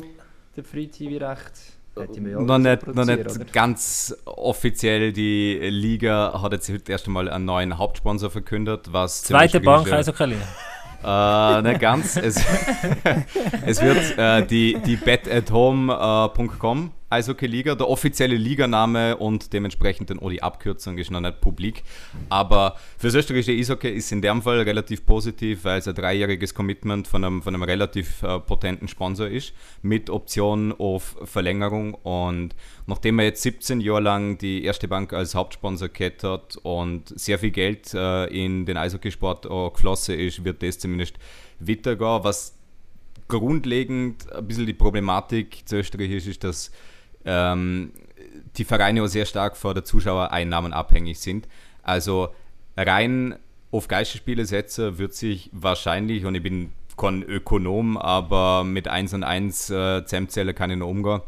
[0.56, 1.54] der Free TV recht...
[1.96, 3.46] ja noch nicht, noch nicht oder?
[3.52, 5.12] ganz offiziell.
[5.12, 9.94] Die Liga hat jetzt heute erst einmal einen neuen Hauptsponsor verkündet, was Zweite Bank, ist.
[9.94, 10.36] also keine
[11.04, 12.18] Äh, nicht ganz.
[12.18, 12.36] Es,
[13.66, 20.44] es wird äh, die, die betathome.com Eishockey-Liga, der offizielle Liganame und dementsprechend dann auch die
[20.44, 21.84] Abkürzung ist noch nicht publik.
[22.30, 27.08] Aber fürs österreichische Eishockey ist in dem Fall relativ positiv, weil es ein dreijähriges Commitment
[27.08, 31.96] von einem, von einem relativ äh, potenten Sponsor ist, mit Option auf Verlängerung.
[31.96, 37.20] Und nachdem er jetzt 17 Jahre lang die erste Bank als Hauptsponsor gehabt hat und
[37.20, 41.16] sehr viel Geld äh, in den Eishockeysport geflossen ist, wird das zumindest
[41.60, 42.24] weitergehen.
[42.24, 42.56] Was
[43.30, 46.72] grundlegend ein bisschen die Problematik zu Österreich ist, ist, dass
[47.26, 47.92] ähm,
[48.58, 51.48] die Vereine auch sehr stark von der Zuschauereinnahmen abhängig sind.
[51.84, 52.30] Also
[52.78, 53.38] rein
[53.72, 59.24] auf Geisterspiele setzen wird sich wahrscheinlich, und ich bin kein Ökonom, aber mit 1 und
[59.24, 61.22] 1 äh, Zusammenzählen kann ich noch umgehen.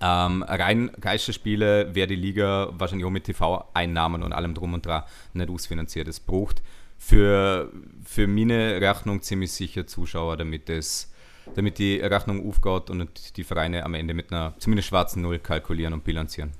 [0.00, 5.02] Ähm, rein Geisterspiele wäre die Liga wahrscheinlich auch mit TV-Einnahmen und allem drum und dran
[5.34, 6.08] nicht ausfinanziert.
[6.08, 6.62] Es braucht
[6.96, 7.70] für,
[8.04, 11.09] für meine Rechnung ziemlich sicher Zuschauer, damit es
[11.54, 15.92] damit die Rechnung aufgeht und die Vereine am Ende mit einer zumindest schwarzen Null kalkulieren
[15.92, 16.50] und bilanzieren.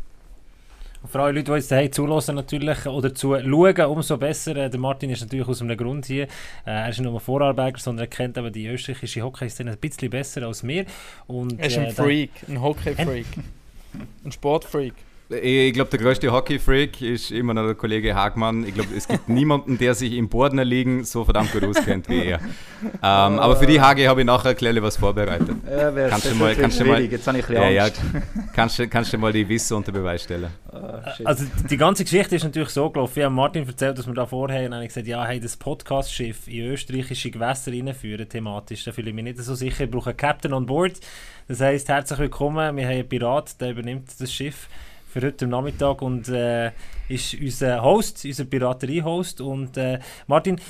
[1.02, 4.54] Und für alle Leute, die jetzt daheim zulassen natürlich, oder zuschauen, umso besser.
[4.56, 6.24] Äh, Der Martin ist natürlich aus einem Grund hier.
[6.24, 6.26] Äh,
[6.66, 10.42] er ist nicht nur Vorarbeiter, sondern er kennt aber die österreichische Hockey-Szene ein bisschen besser
[10.46, 10.84] als wir.
[11.26, 13.26] Und, Er ist äh, ein da- Freak, ein Hockey-Freak,
[14.24, 14.92] ein Sportfreak.
[15.30, 18.64] Ich glaube, der größte Hockey-Freak ist immer noch der Kollege Hagmann.
[18.66, 22.24] Ich glaube, es gibt niemanden, der sich im Bordner liegen so verdammt gut auskennt wie
[22.24, 22.40] er.
[22.82, 25.50] Ähm, aber für die Hage habe ich nachher gleich was vorbereitet.
[25.70, 27.02] Ja, Kannst du mal- kannst du mal-.
[27.04, 28.22] Jetzt habe ich ein Ja, bisschen ja,
[28.54, 30.48] kannst, du- kannst du mal die Wissen unter Beweis stellen.
[31.16, 31.24] Shit.
[31.26, 33.18] Also die ganze Geschichte ist natürlich so gelaufen.
[33.20, 36.64] Ich habe Martin erzählt, dass wir da vorher und gesagt, ja, hey, das Podcast-Schiff in
[36.72, 39.84] österreichische Gewässer reinführen, thematisch, da fühle ich mich nicht so sicher.
[39.84, 40.94] Ich brauche einen Captain on board.
[41.46, 42.76] Das heisst, herzlich willkommen.
[42.76, 44.68] Wir haben einen Pirat, der übernimmt das Schiff
[45.12, 46.70] für heute Nachmittag und äh,
[47.08, 49.40] ist unser Host, unser Piraterie-Host.
[49.40, 50.60] Und äh, Martin,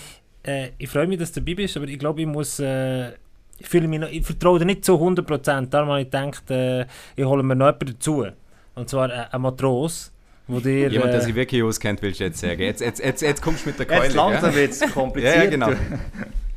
[0.42, 2.59] äh, ich freue mich, dass du dabei bist, aber ich glaube, ich muss...
[2.59, 3.11] Äh,
[3.59, 5.66] ich, fühle mich noch, ich vertraue dir nicht zu 100%.
[5.66, 8.26] Darum habe ich gedacht, äh, ich hole mir noch jemanden dazu.
[8.74, 10.11] Und zwar äh, ein Matros,
[10.48, 10.88] wo dir...
[10.88, 12.62] Jemand, der äh, sich wirklich auskennt, willst du jetzt sagen.
[12.62, 14.05] Jetzt, jetzt, jetzt, jetzt kommst du mit der Keule.
[14.05, 15.35] Jetzt langsam wird es kompliziert.
[15.37, 15.72] Ja, ja, genau.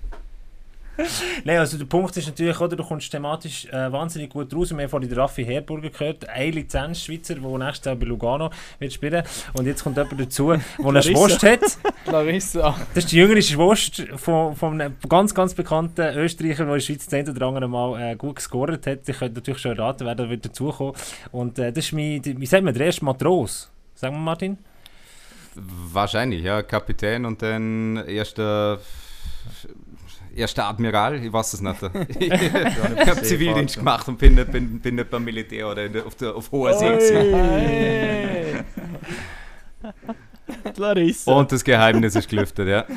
[1.44, 4.70] Nein, also der Punkt ist natürlich, oder, du kommst thematisch äh, wahnsinnig gut raus.
[4.72, 8.94] Wir haben vorhin den Raffi Herburger gehört, ein Lizenz-Schweizer, der nächstes Jahr bei Lugano wird
[8.94, 9.24] spielen.
[9.54, 11.02] Und jetzt kommt jemand dazu, der eine.
[11.02, 11.62] Schwurst hat.
[12.06, 12.76] Larissa.
[12.94, 16.80] Das ist die jüngere Schwurst von, von einem ganz, ganz bekannten Österreicher, der in der
[16.80, 19.10] Schweiz das oder andere Mal äh, gut gescored hat.
[19.10, 20.94] Ich könnte natürlich schon erraten, wer da wird dazukommen.
[21.32, 23.72] Und äh, das ist mein, die- wie sagt man, der erste Matros.
[23.96, 24.58] Sagen wir Martin?
[25.56, 26.62] Wahrscheinlich, ja.
[26.64, 28.80] Kapitän und dann erster,
[30.36, 31.82] erster Admiral, ich weiß es nicht.
[32.20, 36.06] ich habe Zivildienst gemacht und bin nicht, bin, bin nicht beim Militär oder in der,
[36.06, 38.64] auf, der, auf hoher See.
[40.78, 41.32] Larissa.
[41.32, 42.86] Und das Geheimnis ist gelüftet, ja.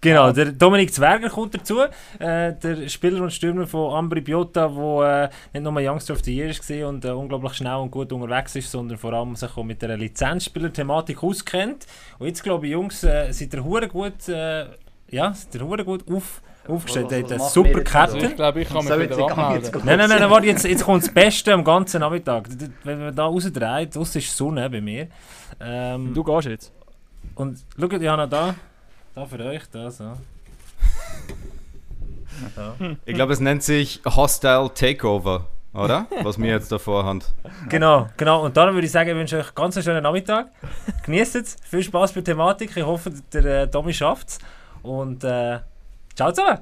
[0.00, 1.80] Genau, der Dominik Zwerger kommt dazu,
[2.20, 6.32] äh, der Spieler und Stürmer von Ambri Biota, der äh, nicht nur Youngster of the
[6.32, 9.64] Year war und äh, unglaublich schnell und gut unterwegs ist, sondern vor allem sich auch
[9.64, 11.88] mit der Lizenzspieler-Thematik auskennt.
[12.20, 14.66] Und jetzt glaube ich, Jungs, äh, seid ihr hure gut, äh,
[15.10, 17.06] ja, ihr hure gut auf, aufgestellt.
[17.06, 18.16] Was- Ihr was habt einen machen super also?
[18.18, 19.72] Ich glaube, ich kann mich wieder abmelden.
[19.84, 22.48] Nein, nein, nein, nein, warte, jetzt, jetzt kommt das Beste am ganzen Nachmittag.
[22.84, 25.08] Wenn man da rausdreht, draussen ist Sonne bei mir.
[25.60, 26.72] Ähm, du gehst jetzt.
[27.34, 28.54] Und schaut, ich habe noch da,
[29.14, 30.12] da für euch, da so.
[32.54, 32.74] So.
[33.04, 36.06] Ich glaube, es nennt sich Hostile Takeover, oder?
[36.22, 37.20] Was wir jetzt davor haben.
[37.68, 38.44] Genau, genau.
[38.44, 40.48] Und darum würde ich sagen, ich wünsche euch ganz einen schönen Nachmittag.
[41.04, 41.56] Genießt es.
[41.68, 42.76] Viel Spaß bei der Thematik.
[42.76, 44.38] Ich hoffe, der äh, Tommy schafft es.
[44.88, 45.58] Und äh,
[46.14, 46.58] ciao zusammen.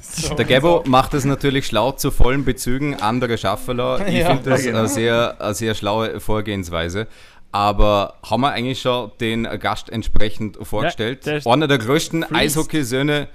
[0.00, 4.06] So, Der Gabo macht es natürlich schlau zu vollen Bezügen, andere schaffen lassen.
[4.06, 4.26] Ich Ja.
[4.28, 4.78] finde das Ja, genau.
[4.80, 7.08] eine, sehr, eine sehr schlaue Vorgehensweise.
[7.50, 11.26] Aber haben wir eigentlich schon den Gast entsprechend vorgestellt?
[11.26, 12.32] der ist- Einer der größten.
[12.34, 13.28] Eishockeysöhne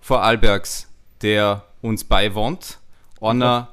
[0.00, 0.88] Vorarlbergs,
[1.22, 2.78] der uns beiwohnt.
[3.20, 3.68] Einer,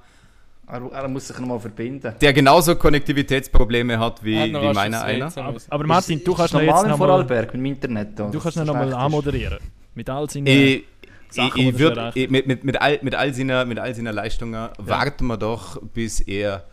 [0.72, 2.16] Er, er muss sich nochmal verbinden.
[2.22, 5.38] der genauso Konnektivitätsprobleme hat wie, hat wie meiner einer.
[5.38, 8.18] Aber, aber Martin, Ist- du kannst noch jetzt in noch mal, Vorarlberg mit dem Internet.
[8.18, 9.04] da, du kannst es noch mal schlecht ist.
[9.04, 9.58] anmoderieren.
[9.96, 10.48] Mit all seinen...
[10.48, 10.84] Ich,
[11.30, 14.70] Sachen, ich, würd, ich, mit, mit, mit, all, mit, all seiner, mit all seiner Leistungen
[14.78, 16.66] warten wir doch, bis er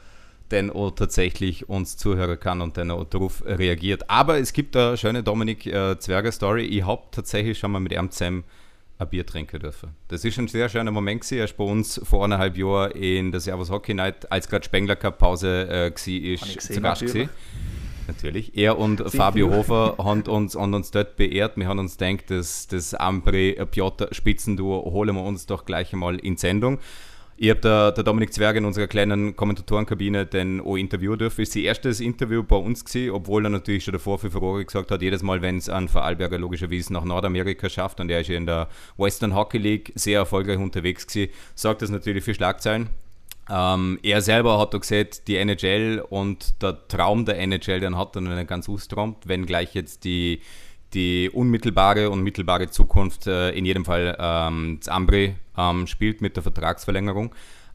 [0.50, 4.08] denn auch tatsächlich uns zuhören kann und dann auch darauf reagiert.
[4.10, 6.64] Aber es gibt eine schöne Dominik äh, Zwerger Story.
[6.64, 8.44] Ich habe tatsächlich schon mal mit ihm zusammen
[8.98, 9.90] ein Bier trinken dürfen.
[10.08, 11.38] Das ist ein sehr schöner Moment gewesen.
[11.38, 14.96] Er ist bei uns vor eineinhalb Jahren in der Servus Hockey Night, als gerade Spengler
[14.96, 17.12] Cup Pause äh, war, ist gesehen, zu Gast natürlich.
[17.12, 17.30] gewesen.
[18.08, 18.56] Natürlich.
[18.56, 21.58] Er und Fabio Hofer haben uns, haben uns dort beehrt.
[21.58, 26.78] Wir haben uns gedacht, das, das Ambre-Piotr-Spitzenduo holen wir uns doch gleich einmal in Sendung.
[27.40, 31.42] Ich habe der, der Dominik Zwerg in unserer kleinen Kommentatorenkabine dann auch interviewen dürfen.
[31.42, 34.90] Ist sein erstes Interview bei uns gewesen, obwohl er natürlich schon davor für Furore gesagt
[34.90, 38.36] hat, jedes Mal, wenn es ein Vorarlberger logischerweise nach Nordamerika schafft und er ist ja
[38.36, 42.88] in der Western Hockey League sehr erfolgreich unterwegs gewesen, sorgt das natürlich für Schlagzeilen.
[43.48, 48.16] Ähm, er selber hat auch gesagt, die NHL und der Traum der NHL, den hat
[48.16, 50.40] er noch ganz ausgeräumt, wenn gleich jetzt die,
[50.94, 56.42] die unmittelbare und mittelbare Zukunft äh, in jedem Fall ähm, Zambri ähm, spielt mit der
[56.42, 57.34] Vertragsverlängerung.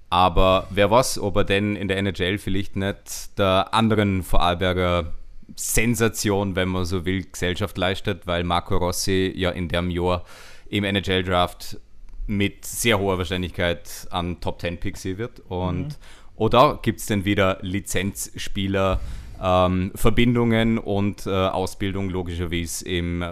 [0.10, 5.13] Aber wer weiß, ob er denn in der NHL vielleicht nicht der anderen Vorarlberger
[5.56, 10.23] Sensation, wenn man so will, Gesellschaft leistet, weil Marco Rossi ja in dem Jahr
[10.69, 11.80] im NHL-Draft
[12.28, 15.41] mit sehr hoher Wahrscheinlichkeit an Top 10 Pick wird.
[15.49, 15.97] Und
[16.36, 18.99] oder gibt es denn wieder Lizenzspieler,
[19.43, 23.23] ähm, Verbindungen und äh, Ausbildung logischerweise im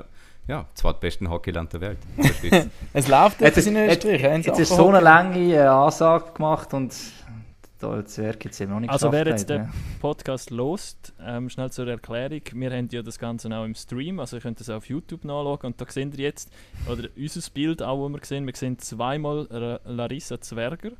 [0.48, 1.98] ja, zweitbesten Hockeyland der Welt.
[2.44, 2.66] der.
[2.94, 6.34] Es läuft Jetzt, jetzt ist- in den jetzt, jetzt ist so eine lange äh, Ansage
[6.34, 6.94] gemacht und
[7.80, 9.70] da jetzt Werk jetzt eben noch nicht Also wer jetzt den
[10.00, 14.38] Podcast lost, ähm, schnell zur Erklärung, wir haben ja das Ganze auch im Stream, also
[14.38, 16.52] ihr könnt das auf YouTube nachschauen und da seht ihr jetzt,
[16.88, 20.92] oder unser Bild auch, wo wir sehen, wir sehen zweimal Larissa Zwerger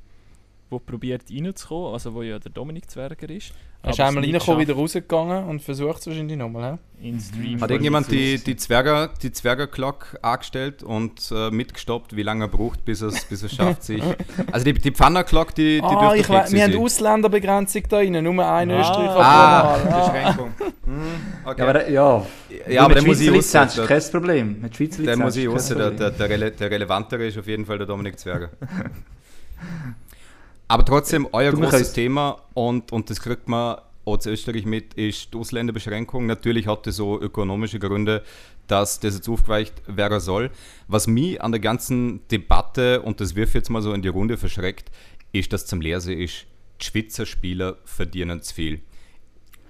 [0.72, 3.54] wo probiert reinzukommen, also wo ja der Dominik Zwerger ist.
[3.84, 6.78] Er ist es einmal reingekommen, wieder rausgegangen und versucht es wahrscheinlich nochmal.
[7.02, 12.46] in Stream Hat irgendjemand die, die Zwerger, die Zwerger-Clock angestellt und äh, mitgestoppt, wie lange
[12.46, 14.02] er braucht, bis es bis er's schafft, sich.
[14.52, 16.78] Also die, die Pfanner-Clock, die, die Ah, dürfte ich weiß, wir haben.
[16.78, 18.80] Ausländerbegrenzung da rein, nur ein Ah.
[18.80, 19.94] Österreicher Ah, Mal.
[19.94, 20.08] Ah.
[20.10, 20.52] Beschränkung.
[20.84, 21.02] Hm,
[21.46, 21.62] okay.
[21.62, 22.26] Ja, aber, ja,
[22.68, 24.62] Ja, aber mit der muss ich Schweizer Lizenz ist kein Problem.
[24.62, 25.68] Mit Schweizer Der Lizenz muss ich raus.
[25.70, 28.50] Der, der, der, Rele der relevantere ist auf jeden Fall der Dominik Zwerger.
[30.72, 33.80] Aber trotzdem, euer großes Thema und, und das kriegt man
[34.20, 36.26] zu Österreich mit, ist die Ausländerbeschränkung.
[36.26, 38.24] Natürlich hat das so ökonomische Gründe,
[38.68, 40.50] dass das jetzt aufgeweicht werden soll.
[40.88, 44.38] Was mich an der ganzen Debatte, und das wirft jetzt mal so in die Runde
[44.38, 44.90] verschreckt,
[45.34, 46.46] ist, dass zum Lesen ist,
[46.80, 48.80] die Schweizer Spieler verdienen zu viel.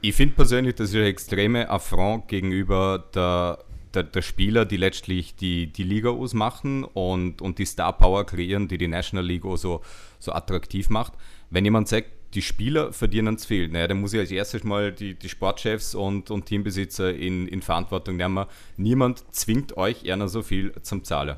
[0.02, 3.58] Ich finde persönlich, das ist ein extreme Affront gegenüber der,
[3.96, 8.68] der, der Spieler, die letztlich die, die Liga ausmachen und, und die Star Power kreieren,
[8.68, 9.82] die die National League auch so,
[10.22, 11.14] so attraktiv macht.
[11.50, 14.94] Wenn jemand sagt, die Spieler verdienen zu viel, naja, dann muss ich als erstes mal
[14.94, 18.46] die, die Sportchefs und, und Teambesitzer in, in Verantwortung nehmen.
[18.78, 21.38] Niemand zwingt euch eher so viel zum Zahlen.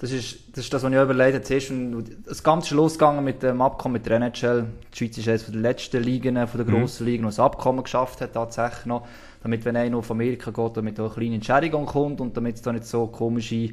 [0.00, 1.42] Das ist, das ist das, was ich überlegt habe.
[1.42, 1.72] Zuerst,
[2.24, 4.66] das Ganze ist losgegangen mit dem Abkommen mit der NHL.
[4.92, 8.20] Die Schweiz ist eines den letzten Ligen, von der grossen Ligen, die das Abkommen geschafft
[8.20, 9.08] hat, tatsächlich noch.
[9.42, 12.62] Damit, wenn einer auf Amerika geht, damit auch eine kleine Entschädigung kommt und damit es
[12.62, 13.70] da nicht so komische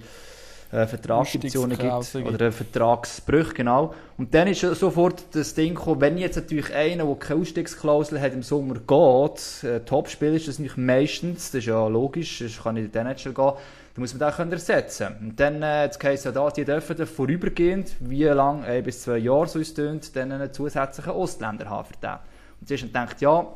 [0.71, 2.15] äh, Vertragsoptionen gibt.
[2.15, 3.93] Oder äh, Vertragsbrüche, genau.
[4.17, 8.33] Und dann ist sofort das Ding gekommen, wenn jetzt natürlich einer, der keine Ausstiegsklausel hat,
[8.33, 12.75] im Sommer geht, äh, Topspieler ist das nicht meistens, das ist ja logisch, das kann
[12.75, 13.53] nicht in den NHL gehen,
[13.95, 15.15] dann muss man den können ersetzen.
[15.21, 19.03] Und dann, äh, jetzt heisst ja da, die dürfen dann vorübergehend, wie lang, ein bis
[19.03, 22.17] zwei Jahre, so es tönt, dann einen zusätzlichen Ausländer haben für den.
[22.59, 23.47] Und zuerst denkt ja,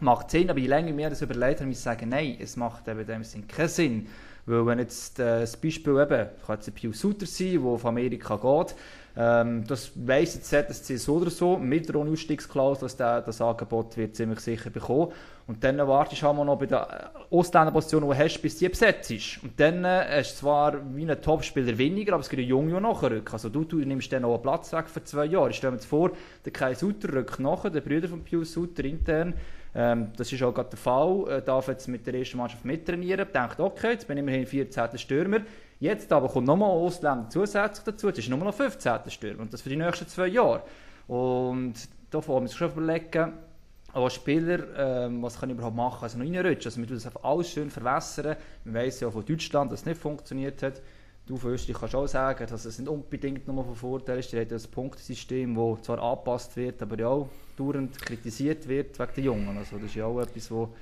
[0.00, 2.56] macht Sinn, aber je länger ich mir das überlegt habe, muss ich sagen, nein, es
[2.56, 4.08] macht eben dem Sinn keinen Sinn.
[4.46, 7.86] Weil wenn jetzt äh, das Beispiel eben, kann jetzt ein Pius Suter sein, der auf
[7.86, 8.74] Amerika geht,
[9.14, 13.96] ähm, das weiss jetzt ZSC so oder so, mit der Ausstiegsklausel, dass der, das Angebot
[13.96, 15.12] wird ziemlich sicher bekommen.
[15.46, 18.68] Und dann wartest du halt noch bei der äh, Ausländerposition, die du hast, bis die
[18.68, 19.42] besetzt ist.
[19.42, 22.70] Und dann äh, hast du zwar wie ein Topspieler weniger, aber es gibt einen Jungen,
[22.70, 23.32] der nachrückt.
[23.32, 25.50] Also du, du nimmst dann auch einen Platz weg für zwei Jahre.
[25.50, 26.12] Ich stelle mir jetzt vor,
[26.44, 29.34] der Kai Suter rückt nach, der Brüder von Pius Suter intern.
[29.74, 31.24] Ähm, das ist auch gerade der Fall.
[31.28, 33.26] Er darf jetzt mit der ersten Mannschaft mittrainieren.
[33.32, 34.98] Denkt, okay, jetzt bin ich immerhin 14.
[34.98, 35.40] Stürmer.
[35.80, 38.08] Jetzt aber kommt nochmal Ausländer zusätzlich dazu.
[38.08, 38.98] Jetzt ist nur noch 15.
[39.08, 39.42] Stürmer.
[39.42, 40.62] Und das für die nächsten zwei Jahre.
[41.08, 41.74] Und
[42.10, 43.32] da vor allem schon überlegen,
[43.94, 46.02] als Spieler, ähm, was kann ich überhaupt machen?
[46.02, 46.66] Also noch reinrutschen.
[46.66, 48.36] Also, man tut das einfach alles schön verwässern.
[48.64, 50.80] Man weiss ja von Deutschland, dass es nicht funktioniert hat.
[51.26, 54.32] Du von Österreich kannst auch sagen, dass es nicht unbedingt nur von Vorteil ist.
[54.32, 59.12] Die ja ein Punktesystem, das zwar angepasst wird, aber ja auch dauernd kritisiert wird wegen
[59.16, 59.56] der Jungen.
[59.56, 60.74] Also das ist ja auch etwas, wo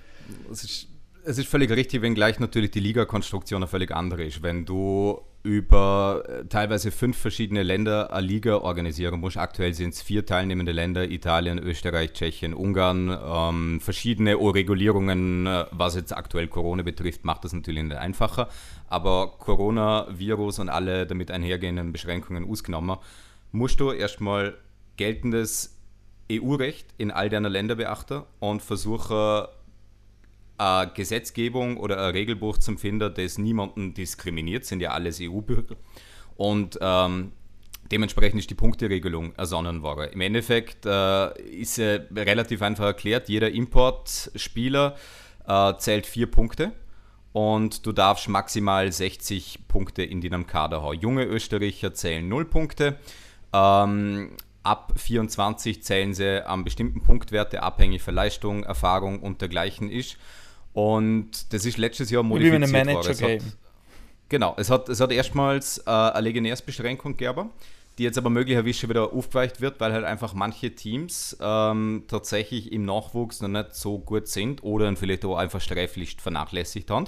[1.24, 4.42] Es ist, völlig richtig, wenngleich natürlich die Liga-Konstruktion eine völlig andere ist.
[4.42, 10.02] Wenn du über äh, teilweise fünf verschiedene Länder eine Liga organisieren musst, aktuell sind es
[10.02, 16.82] vier teilnehmende Länder, Italien, Österreich, Tschechien, Ungarn, ähm, verschiedene Regulierungen, äh, was jetzt aktuell Corona
[16.82, 18.48] betrifft, macht das natürlich nicht einfacher.
[18.88, 22.98] Aber Coronavirus und alle damit einhergehenden Beschränkungen ausgenommen,
[23.52, 24.54] musst du erstmal
[24.96, 25.76] geltendes
[26.30, 29.48] EU-Recht in all deiner Länder beachten und versuche
[30.60, 35.76] eine Gesetzgebung oder ein Regelbuch zum Finden, das niemanden diskriminiert, sind ja alles EU-Bürger.
[36.36, 37.32] Und ähm,
[37.90, 40.10] dementsprechend ist die Punkteregelung ersonnen worden.
[40.12, 44.96] Im Endeffekt äh, ist äh, relativ einfach erklärt, jeder Importspieler
[45.46, 46.72] äh, zählt vier Punkte
[47.32, 51.00] und du darfst maximal 60 Punkte in deinem Kader haben.
[51.00, 52.98] Junge Österreicher zählen 0 Punkte.
[53.52, 60.16] Ähm, ab 24 zählen sie an bestimmten Punktwerte, abhängig von Leistung, Erfahrung und dergleichen ist.
[60.72, 63.10] Und das ist letztes Jahr modifiziert worden.
[63.10, 63.42] Es hat-.
[64.28, 67.50] Genau, es hat, es hat erstmals äh, eine Legionärsbeschränkung gegeben,
[67.98, 72.72] die jetzt aber möglicherweise schon wieder aufgeweicht wird, weil halt einfach manche Teams ähm, tatsächlich
[72.72, 77.06] im Nachwuchs noch nicht so gut sind oder vielleicht auch einfach sträflich vernachlässigt haben.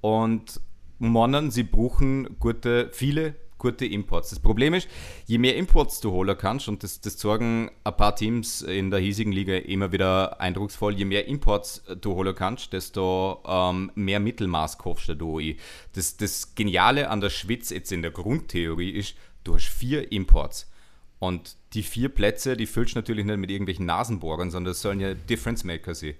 [0.00, 0.60] Und
[0.98, 4.30] meinen, sie brauchen gute, viele gute Imports.
[4.30, 4.88] Das Problem ist,
[5.26, 9.00] je mehr Imports du holen kannst, und das, das sorgen ein paar Teams in der
[9.00, 14.78] hiesigen Liga immer wieder eindrucksvoll, je mehr Imports du holen kannst, desto ähm, mehr Mittelmaß
[14.78, 15.56] kaufst du ein.
[15.94, 20.70] Das, das Geniale an der Schweiz jetzt in der Grundtheorie ist, du hast vier Imports.
[21.18, 25.00] Und die vier Plätze, die füllst du natürlich nicht mit irgendwelchen Nasenbohrern, sondern das sollen
[25.00, 26.14] ja Difference Maker sein.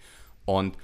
[0.46, 0.76] Und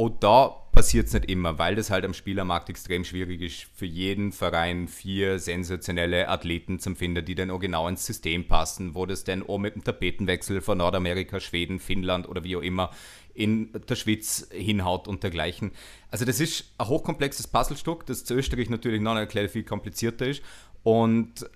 [0.00, 3.84] und da passiert es nicht immer, weil das halt am Spielermarkt extrem schwierig ist, für
[3.84, 9.06] jeden Verein vier sensationelle Athleten zu finden, die dann auch genau ins System passen, wo
[9.06, 12.92] das dann auch mit dem Tapetenwechsel von Nordamerika, Schweden, Finnland oder wie auch immer
[13.34, 15.72] in der Schweiz hinhaut und dergleichen.
[16.12, 20.44] Also das ist ein hochkomplexes Puzzlestück, das zu Österreich natürlich noch erklärt viel komplizierter ist.
[20.84, 21.50] Und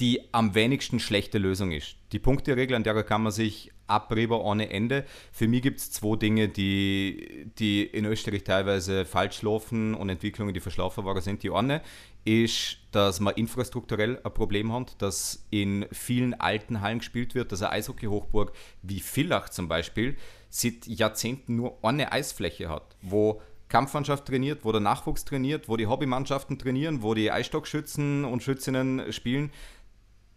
[0.00, 1.96] die am wenigsten schlechte Lösung ist.
[2.12, 5.04] Die Punkteregel, an der kann man sich abreben ohne Ende.
[5.32, 10.54] Für mich gibt es zwei Dinge, die, die in Österreich teilweise falsch laufen und Entwicklungen,
[10.54, 11.42] die verschlafen waren, sind.
[11.42, 11.82] Die eine
[12.24, 17.62] ist, dass man infrastrukturell ein Problem hat, dass in vielen alten Hallen gespielt wird, dass
[17.62, 18.52] eine Eishockey-Hochburg
[18.82, 20.16] wie Villach zum Beispiel
[20.48, 25.86] seit Jahrzehnten nur eine Eisfläche hat, wo Kampfmannschaft trainiert, wo der Nachwuchs trainiert, wo die
[25.86, 29.50] Hobbymannschaften trainieren, wo die Eisstockschützen und Schützinnen spielen.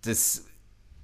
[0.03, 0.45] Das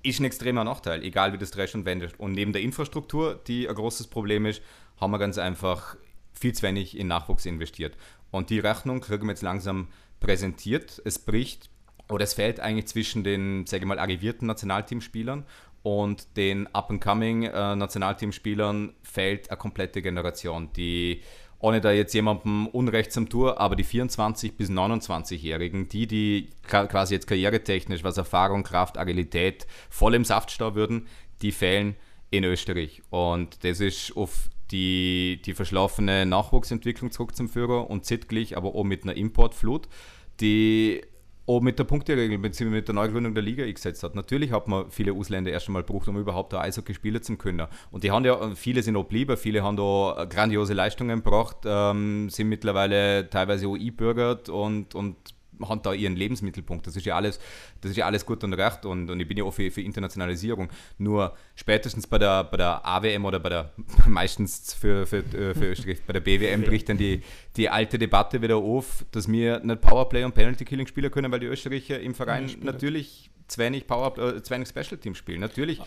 [0.03, 2.19] ist ein extremer Nachteil, egal wie das dresch und wendet.
[2.19, 4.61] Und neben der Infrastruktur, die ein großes Problem ist,
[4.99, 5.95] haben wir ganz einfach
[6.33, 7.95] viel zu wenig in Nachwuchs investiert.
[8.31, 9.87] Und die Rechnung kriegen wir jetzt langsam
[10.19, 11.01] präsentiert.
[11.05, 11.69] Es bricht
[12.09, 15.45] oder es fällt eigentlich zwischen den, sage ich mal, arrivierten Nationalteamspielern
[15.83, 21.21] und den Up-and-Coming äh, Nationalteamspielern fällt eine komplette Generation, die
[21.63, 27.13] ohne da jetzt jemandem Unrecht zum Tour, aber die 24- bis 29-Jährigen, die, die quasi
[27.13, 31.07] jetzt karrieretechnisch, was Erfahrung, Kraft, Agilität voll im Saft stehen würden,
[31.41, 31.95] die fehlen
[32.31, 33.01] in Österreich.
[33.11, 39.15] Und das ist auf die, die verschlafene Nachwuchsentwicklung zurückzuführen und zeitgleich aber auch mit einer
[39.15, 39.87] Importflut,
[40.41, 41.01] die
[41.45, 42.65] auch mit der Punkteregel bzw.
[42.65, 44.15] mit der Neugründung der Liga gesetzt hat.
[44.15, 47.67] Natürlich hat man viele Ausländer erst einmal gebraucht, um überhaupt da Eishockey spielen zu können.
[47.91, 52.29] Und die haben ja, viele sind auch geblieben, viele haben da grandiose Leistungen gebracht, ähm,
[52.29, 55.15] sind mittlerweile teilweise auch einbürgert und, und
[55.69, 56.87] haben da ihren Lebensmittelpunkt.
[56.87, 57.39] Das ist ja alles,
[57.81, 59.81] das ist ja alles gut und recht und, und ich bin ja auch für, für
[59.81, 60.69] Internationalisierung.
[60.97, 63.71] Nur spätestens bei der, bei der AWM oder bei der
[64.07, 67.21] meistens für, für, äh, für Österreich, bei der BWM bricht dann die,
[67.55, 71.39] die alte Debatte wieder auf, dass wir nicht Powerplay und Penalty Killing spielen können, weil
[71.39, 75.41] die Österreicher im Verein natürlich zu wenig Power, äh, zu wenig Special Team spielen.
[75.41, 75.81] Natürlich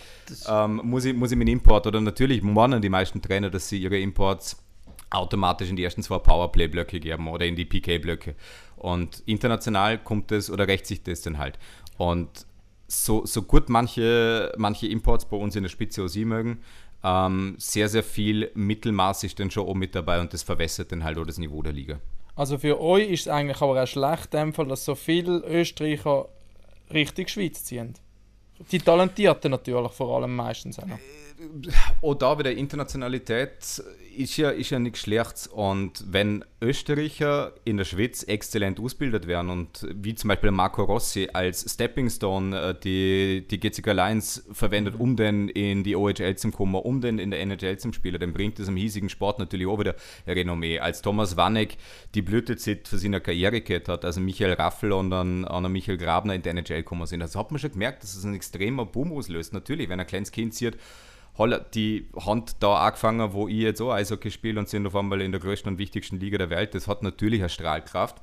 [0.48, 3.78] ähm, muss, ich, muss ich mit Import oder natürlich meinen die meisten Trainer, dass sie
[3.78, 4.65] ihre Imports
[5.10, 8.34] automatisch in die ersten zwei Powerplay-Blöcke geben oder in die PK-Blöcke.
[8.76, 11.58] Und international kommt es oder rächt sich das dann halt.
[11.96, 12.46] Und
[12.88, 16.60] so, so gut manche, manche Imports bei uns in der Spitze sie mögen,
[17.02, 21.04] ähm, sehr, sehr viel Mittelmaß ist dann schon auch mit dabei und das verwässert dann
[21.04, 22.00] halt auch das Niveau der Liga.
[22.34, 26.28] Also für euch ist es eigentlich aber auch schlecht, dass so viele Österreicher
[26.92, 27.94] richtig Schweiz ziehen.
[28.70, 30.86] Die Talentierten natürlich vor allem meistens auch.
[32.02, 33.82] Auch da wieder Internationalität
[34.16, 35.46] ist ja, ist ja nichts Schlechtes.
[35.46, 41.28] Und wenn Österreicher in der Schweiz exzellent ausgebildet werden und wie zum Beispiel Marco Rossi
[41.32, 46.50] als Stepping Stone äh, die, die GCK Alliance verwendet, um dann in die OHL zu
[46.50, 49.66] kommen, um dann in der NHL zu spielen, dann bringt das im hiesigen Sport natürlich
[49.66, 49.94] auch wieder
[50.26, 50.78] Renommee.
[50.78, 51.76] Als Thomas Wanek
[52.14, 56.34] die Blütezeit für seine Karriere gehabt hat, also Michael Raffel und dann auch Michael Grabner
[56.34, 59.12] in der NHL gekommen sind, also hat man schon gemerkt, dass es ein extremer Boom
[59.12, 59.52] auslöst.
[59.52, 60.78] Natürlich, wenn ein kleines Kind sieht,
[61.74, 65.32] die haben da angefangen, wo ich jetzt auch Eishockey spiele und sind auf einmal in
[65.32, 66.74] der größten und wichtigsten Liga der Welt.
[66.74, 68.16] Das hat natürlich eine Strahlkraft.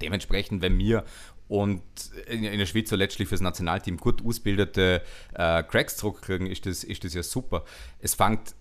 [0.00, 1.04] Dementsprechend, wenn wir
[1.48, 1.82] und
[2.26, 5.02] in, in der Schweiz so letztlich fürs Nationalteam gut ausgebildete
[5.34, 7.64] äh, Cracks zurückkriegen, ist das, ist das ja super.
[8.00, 8.54] Es fängt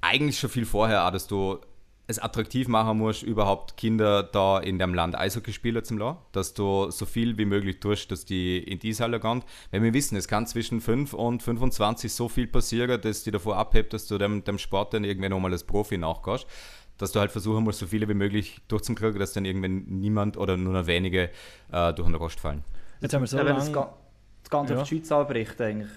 [0.00, 1.60] eigentlich schon viel vorher an, dass du
[2.06, 6.52] es attraktiv machen musst, überhaupt Kinder da in dem Land Eishockey spielen zu lassen, dass
[6.52, 9.42] du so viel wie möglich tust, dass die in die Halle gehen.
[9.70, 13.56] Weil wir wissen, es kann zwischen 5 und 25 so viel passieren, dass die davor
[13.56, 16.46] abhebt, dass du dem, dem Sport dann irgendwann nochmal als Profi nachgehst.
[16.98, 20.56] Dass du halt versuchen musst, so viele wie möglich durchzukriegen, dass dann irgendwann niemand oder
[20.56, 21.30] nur noch wenige
[21.72, 22.62] äh, durch den Rost fallen.
[23.00, 23.74] Jetzt haben wir so Ja, wenn das, lange...
[23.86, 23.94] Ga-
[24.42, 24.82] das Ganze Ja.
[24.82, 25.88] auf die Schweiz anbricht, eigentlich,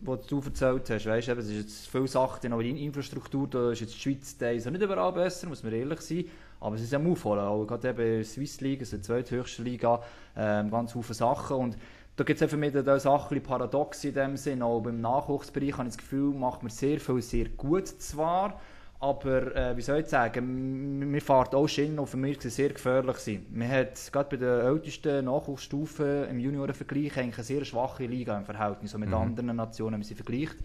[0.00, 3.72] was du erzählt hast, weißt, eben, es ist jetzt viele Sachen, aber die Infrastruktur, da
[3.72, 6.24] ist jetzt die Schweiz teilweise nicht überall besser, muss man ehrlich sein,
[6.60, 9.62] aber es ist am Aufholen, auch gerade eben in der Swiss League, also die zweithöchste
[9.62, 10.02] Liga,
[10.36, 11.56] ähm, ganz viele Sachen.
[11.56, 11.76] Und
[12.16, 15.88] da gibt es für mich da Sachen paradox in dem Sinn, auch beim Nachwuchsbereich habe
[15.88, 18.60] ich das Gefühl, macht man sehr viel, sehr gut zwar,
[19.00, 23.18] aber äh, wie soll ich sagen, mir fährt auch Schienen und für mich sehr gefährlich
[23.18, 23.46] sein.
[23.50, 28.44] Man hat gerade bei den ältesten Nachwuchsstufen im Juniorenvergleich eigentlich eine sehr schwache Liga im
[28.44, 30.56] Verhältnis so mit anderen Nationen, wenn man sie vergleicht.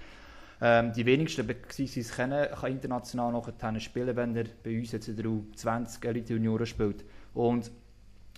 [0.62, 5.18] Ähm, die wenigsten, beziehungsweise können, kann international nachher spielen, wenn er bei uns jetzt in
[5.18, 7.06] der U20 Elite Junioren spielt.
[7.34, 7.70] Und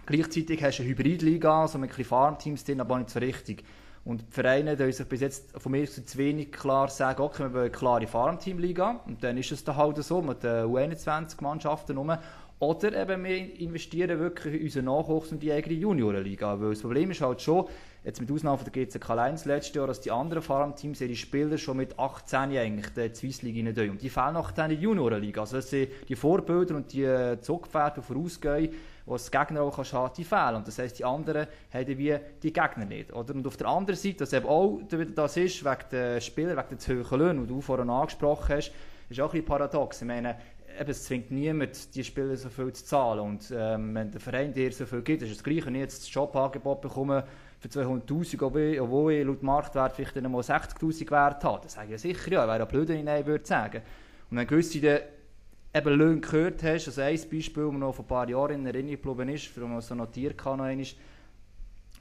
[0.05, 3.63] Gleichzeitig hast du eine Hybridliga, so mit ein bisschen Farmteams drin, aber nicht so richtig.
[4.05, 7.43] Und die Vereine die sich bis jetzt von mir aus zu wenig klar sagen, okay,
[7.43, 9.01] wir wollen eine klare Farmteamliga.
[9.07, 12.15] Und dann ist es dann halt so mit den U21-Mannschaften rum.
[12.59, 16.61] Oder eben wir investieren wirklich in unseren Nachwuchs und die eigene Juniorenliga.
[16.61, 17.65] Weil das Problem ist halt schon,
[18.03, 21.57] jetzt mit Ausnahme von der GCK 1 letztes Jahr, dass die anderen Farmteams ihre Spieler
[21.57, 23.89] schon mit 18 eigentlich in die Swiss League rein.
[23.89, 25.41] Und die fehlen dann in die Juniorenliga.
[25.41, 28.69] Also dass sie die Vorbilder und die Zugpferde, die vorausgehen,
[29.05, 30.55] wo das Gegner auch haben, die fehlen.
[30.55, 33.13] Und das heisst, die anderen haben wie die Gegner nicht.
[33.13, 33.33] Oder?
[33.35, 34.79] Und auf der anderen Seite, dass eben auch
[35.15, 38.71] das ist, wegen der Spieler, wegen der zu hohen Löhne, die du vorhin angesprochen hast,
[39.09, 40.01] ist auch ein bisschen paradox.
[40.01, 40.37] Ich meine,
[40.79, 43.19] eben, es zwingt niemand, die Spieler so viel zu zahlen.
[43.19, 46.01] Und ähm, wenn der Verein dir so viel gibt, ist es gleich, wenn ich jetzt
[46.01, 47.23] das Jobangebot bekomme,
[47.59, 51.61] für 200'000, obwohl ich, laut Marktwert vielleicht dann mal 60'000 Wert habe.
[51.63, 53.81] Das sage ich sicher ja, wäre ja blöd, wenn ich Nein würde sagen.
[54.29, 55.01] Und wenn gewisse
[55.75, 58.65] eben Löhne gehört hast, also ein Beispiel, das mir noch vor ein paar Jahren in
[58.65, 60.87] Erinnerung geblieben ist, für man so notiert kann noch einmal,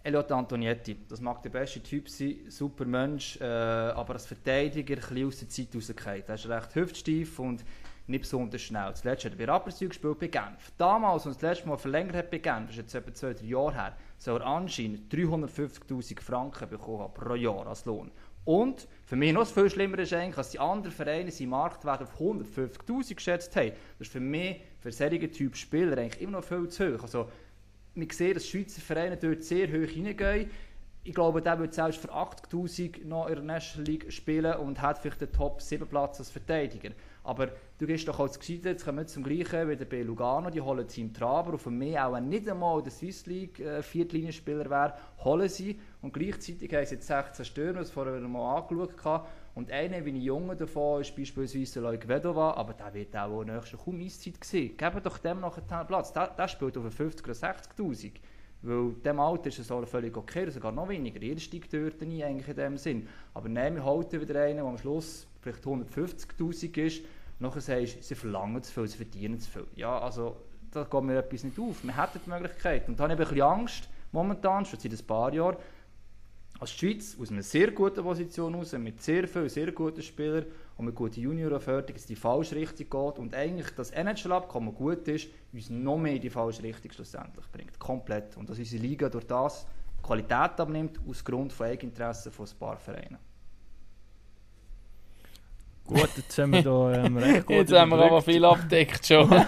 [0.04, 5.26] Eliot Antonietti, das mag der beste Typ sein, super Mensch, äh, aber als Verteidiger ein
[5.26, 6.24] aus der Zeit rausgefallen.
[6.26, 7.64] Er ist recht hüftsteif und
[8.06, 8.94] nicht besonders schnell.
[8.94, 10.72] Zuletzt hat er bei Rapperswil gespielt bei Genf.
[10.76, 13.32] Damals, als er das letzte Mal verlängert hat bei Genf, das ist jetzt etwa zwei,
[13.32, 18.10] drei Jahre her, soll er anscheinend 350'000 Franken bekommen pro Jahr als Lohn.
[18.44, 22.20] Und für mich noch viel schlimmer ist eigentlich, dass die anderen Vereine seinen Marktwert auf
[22.20, 23.70] 150'000 geschätzt haben.
[23.98, 27.02] Das ist für mich, für solche Typ Spieler, eigentlich immer noch viel zu hoch.
[27.02, 27.30] Also,
[27.94, 30.50] wir sehen, dass Schweizer Vereine dort sehr hoch hineingehen.
[31.04, 34.98] Ich glaube, der wird selbst für 80'000 noch in der National League spielen und hat
[34.98, 36.90] vielleicht den Top 7 Platz als Verteidiger.
[37.26, 37.48] Aber
[37.78, 40.86] du gehst doch als Geschichte, jetzt kommen wir zum Gleichen wie bei Lugano, die holen
[40.86, 44.92] Team Traber und für mich auch nicht einmal der Swiss League äh, Viertlinienspieler wäre,
[45.24, 49.26] holen sie und gleichzeitig haben sie jetzt 16 Stürmer, das vorher mal angeschaut hatte.
[49.54, 53.80] und einer wie ein Junge davon ist beispielsweise Leuk Vedova, aber der wird auch nächstes
[53.80, 54.76] kaum Eiszeit sehen.
[54.76, 58.12] Geben doch dem noch einen Platz, der, der spielt auf 50 oder 60'000.
[58.60, 61.20] Weil diesem Alter ist es auch völlig okay, sogar noch weniger.
[61.20, 63.08] Jeder steigt dort nie eigentlich in dem Sinn.
[63.34, 67.04] Aber nehmen wir halten wieder einen, der am Schluss vielleicht 150'000 ist,
[67.38, 69.66] nachher sagst du, sie verlangen zu viel, sie verdienen zu viel.
[69.74, 70.36] Ja, also
[70.70, 71.84] da geht mir etwas nicht auf.
[71.84, 72.88] Wir hätten die Möglichkeit.
[72.88, 75.56] Und da habe ich ein bisschen Angst, momentan, schon seit ein paar Jahren,
[76.60, 80.86] als Schweiz aus einer sehr guten Position raus, mit sehr vielen, sehr guten Spielern und
[80.86, 85.28] mit guten Junioren fertig, dass die falsche Richtung geht und eigentlich das NHL-Abkommen gut ist,
[85.52, 87.78] uns noch mehr in die falsche Richtung schlussendlich bringt.
[87.78, 88.36] Komplett.
[88.36, 89.66] Und dass unsere Liga durch das
[90.02, 93.18] Qualität abnimmt, aus Grund von Eigeninteressen von ein paar Vereinen.
[95.86, 99.28] Gut, jetzt haben wir da ähm, recht gut Jetzt haben wir aber viel abdeckt schon.
[99.30, 99.44] Und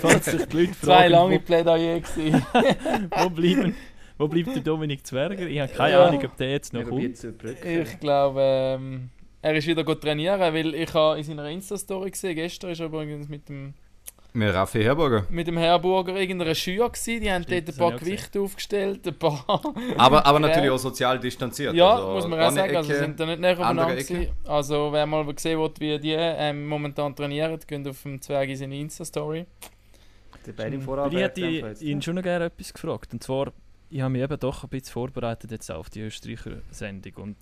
[0.00, 2.44] falls sich die Leute Zwei fragen, lange Plädoyer gewesen.
[3.16, 3.76] wo, bleiben,
[4.18, 5.46] wo bleibt der Dominik Zwerger?
[5.46, 6.06] Ich habe keine Ja.
[6.06, 7.64] Ahnung, ob der jetzt noch Wir kommt.
[7.64, 9.10] Ich glaube, ähm,
[9.42, 12.86] er ist wieder gut trainieren, weil ich habe in seiner Insta-Story gesehen, gestern ist er
[12.86, 13.74] übrigens mit dem,
[14.36, 15.26] Mit Raffi Herburger.
[15.30, 19.14] mit dem Herburger irgendeiner Schür gewesen, die haben Stimmt, dort ein paar Gewichte aufgestellt, ein
[19.14, 19.44] paar...
[19.96, 21.72] Aber, aber natürlich auch sozial distanziert.
[21.72, 23.96] Ja, also muss man auch sagen, also Ecke, sind da nicht näher aufeinander.
[24.44, 28.56] Also wer mal sehen will, wie die ähm, momentan trainieren, geht auf dem Zwerg in
[28.56, 29.46] seine Insta-Story.
[30.46, 30.82] Die beiden Schon.
[30.82, 33.12] Vorarbeiter ich hätte jetzt, ihn schon noch gerne etwas gefragt.
[33.12, 33.52] Und zwar,
[33.88, 37.12] ich habe mich eben doch ein bisschen vorbereitet jetzt auf die Österreicher Sendung.
[37.22, 37.36] Und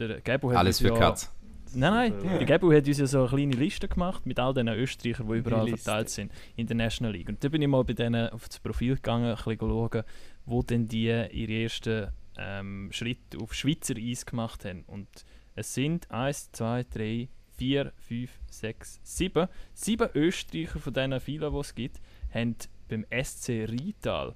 [0.00, 1.30] der Gabo hat Alles für ja, Katz.
[1.74, 4.68] Nein, nein, der Gabo hat uns ja so eine kleine Liste gemacht mit all den
[4.68, 5.84] Österreichern, die überall Liste.
[5.84, 7.28] verteilt sind in der National League.
[7.28, 10.02] Und da bin ich mal bei denen auf das Profil gegangen, ein bisschen schauen,
[10.46, 14.84] wo denn die ihre ersten ähm, Schritte auf Schweizer Eis gemacht haben.
[14.86, 15.08] Und
[15.54, 19.48] es sind 1, 2, 3, 4, 5, 6, 7.
[19.72, 22.00] Sieben Österreicher von diesen vielen, die es gibt,
[22.32, 22.56] haben
[22.88, 24.34] beim SC Rital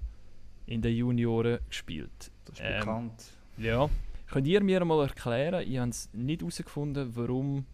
[0.66, 2.30] in den Junioren gespielt.
[2.44, 3.24] Das ist Ähm, bekannt.
[3.56, 3.88] Ja.
[4.30, 7.64] Könnt ihr mir mal erklären, ich habe es nicht herausgefunden, warum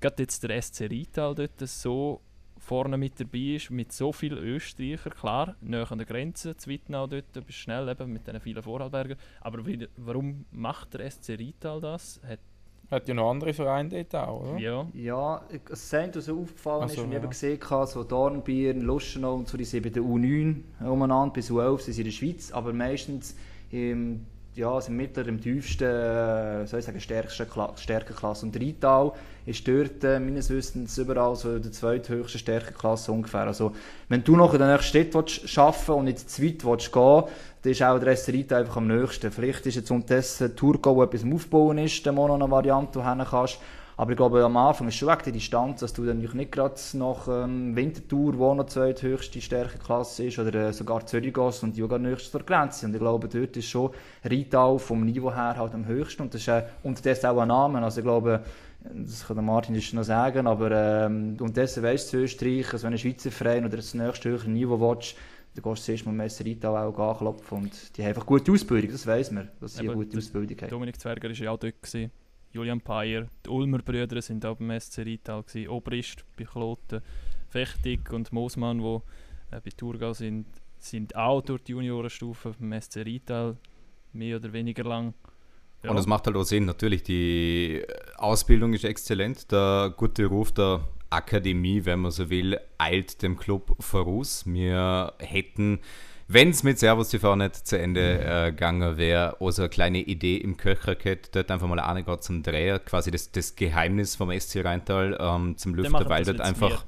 [0.00, 2.22] gerade jetzt der SC Rital dort so
[2.58, 7.06] vorne mit dabei ist, mit so vielen Österreichern, klar, näher an der Grenze, zu Wittnau
[7.06, 11.82] dort, bist schnell eben mit diesen vielen Vorarlbergern, aber wie, warum macht der SC Rital
[11.82, 12.20] das?
[12.26, 12.40] Hat,
[12.90, 14.58] Hat ja noch andere Vereine dort auch, oder?
[14.58, 17.18] ja, Ja, es mir so aufgefallen, so, ist, und ich ja.
[17.18, 21.50] eben gesehen habe, so Dornbirn, Lustenau und so, die sind bei der U9 umeinander, bis
[21.50, 23.36] U11 sind sie in der Schweiz, aber meistens
[23.70, 24.24] im,
[24.56, 28.46] ja, sind mittler im tiefsten, äh, soll ich sagen, stärksten Kla Stärkeklasse.
[28.46, 29.12] Und Rital
[29.44, 33.42] ist dort, äh, meines Wissens, überall so der zweithöchsten Stärkeklasse ungefähr.
[33.42, 33.72] Also,
[34.08, 37.24] wenn du noch in der nächsten Stadt willst arbeiten und nicht zu weit willst gehen
[37.62, 39.30] dann ist auch der Rest Rital einfach am nächsten.
[39.30, 43.02] Vielleicht ist jetzt unterdessen Tourgo, wo etwas am Aufbauen ist, mal noch eine Variante, wo
[43.02, 43.58] du kannst.
[43.98, 46.74] Aber ich glaube, am Anfang ist schon wegen der Distanz, dass du dann nicht gerade
[46.94, 51.76] nach ähm, Winterthur, wo noch die zweithöchste Stärkeklasse ist, oder äh, sogar Zürich gehst und
[51.76, 52.84] die auch nächstes zur Grenze.
[52.84, 53.90] Und ich glaube, dort ist schon
[54.28, 56.22] Rital vom Niveau her halt am höchsten.
[56.22, 57.82] Und das ist äh, unterdessen auch ein Name.
[57.82, 58.42] Also ich glaube,
[58.80, 60.70] das kann der Martin jetzt noch sagen, aber
[61.06, 64.78] ähm, unterdessen weisst du, Österreich, also wenn ein Schweizer Verein oder das nächste höhere Niveau
[64.78, 65.16] willst,
[65.54, 67.58] dann gehst du zuerst mal Messer Rital auch anklopfen.
[67.58, 70.68] Und die haben einfach gute Ausbildung, das weiss man, dass sie eine gute Ausbildung haben.
[70.68, 71.82] Dominik Zwerger war ja auch dort.
[71.82, 72.10] Gewesen.
[72.56, 75.42] Julian Payer, die Ulmer Brüder sind auch beim SC Rital.
[75.42, 75.68] Gewesen.
[75.68, 77.02] Obrist bei Kloten,
[77.50, 80.46] Fechtig und Moosmann, die äh, bei Thurgau sind,
[80.78, 83.56] sind auch durch die Juniorenstufe beim SC Rital
[84.14, 85.12] mehr oder weniger lang.
[85.82, 85.90] Ja.
[85.90, 87.84] Und es macht halt auch Sinn, natürlich, die
[88.16, 89.52] Ausbildung ist exzellent.
[89.52, 90.80] Der gute Ruf der
[91.10, 94.44] Akademie, wenn man so will, eilt dem Club voraus.
[94.46, 95.80] Wir hätten
[96.28, 99.98] wenn es mit Servus TV nicht zu Ende äh, gegangen wäre, auch so eine kleine
[99.98, 104.16] Idee im Köcher gehabt, dort einfach mal eine geht zum Drehen, quasi das, das Geheimnis
[104.16, 106.84] vom SC Rheintal ähm, zum machen weil dort einfach.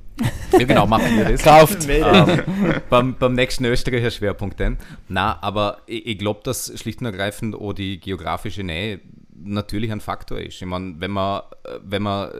[0.52, 1.42] Ja, genau, machen wir das.
[1.44, 1.88] Kauft!
[1.88, 2.42] ähm,
[2.90, 4.78] beim, beim nächsten Österreicher Schwerpunkt dann.
[5.08, 9.00] Na, aber ich, ich glaube, dass schlicht und ergreifend auch die geografische Nähe
[9.32, 10.60] natürlich ein Faktor ist.
[10.60, 12.32] Ich meine, wenn man, äh, wenn man äh,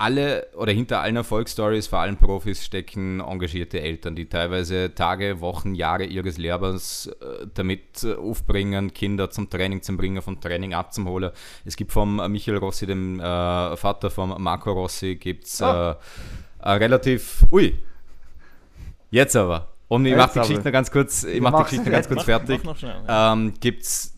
[0.00, 5.74] alle oder hinter allen Erfolgsstories, vor allem Profis, stecken engagierte Eltern, die teilweise Tage, Wochen,
[5.74, 11.30] Jahre ihres Lehrers äh, damit äh, aufbringen, Kinder zum Training zu bringen, vom Training abzuholen.
[11.64, 15.98] Es gibt vom Michael Rossi, dem äh, Vater von Marco Rossi, gibt es Ah.
[16.62, 17.44] äh, relativ.
[17.52, 17.78] Ui!
[19.10, 19.68] Jetzt aber.
[19.88, 20.38] Und ich mache die.
[20.40, 23.02] Geschichte noch ganz kurz, ich mach die Geschichte noch ganz kurz Mach- fertig Mach schnell.
[23.08, 23.32] ja.
[23.32, 24.14] ähm, gibt es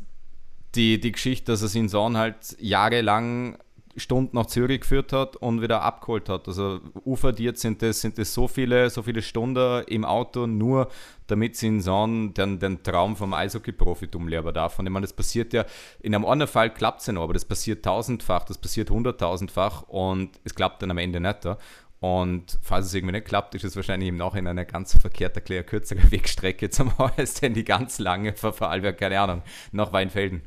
[0.75, 3.59] die, die Geschichte, dass er seinen Sohn halt jahrelang
[3.97, 6.49] Stunden nach Zürich geführt hat und wieder abgeholt hat.
[6.49, 10.89] Also uferdiert sind das, sind das so viele, so viele Stunden im Auto, nur
[11.27, 14.79] damit sein Sohn den, den Traum vom Eishockey-Profitum lernen darf.
[14.79, 15.65] Und ich meine, das passiert ja,
[16.01, 19.83] in einem anderen Fall klappt es ja noch, aber das passiert tausendfach, das passiert hunderttausendfach
[19.89, 21.45] und es klappt dann am Ende nicht.
[21.45, 21.59] Ja?
[22.03, 25.63] Und falls es irgendwie nicht klappt, ist es wahrscheinlich im Nachhinein eine ganz verkehrte, kleine
[25.63, 30.43] kürzere Wegstrecke zum als denn die ganz lange Vorarlberg, keine Ahnung, nach Weinfelden.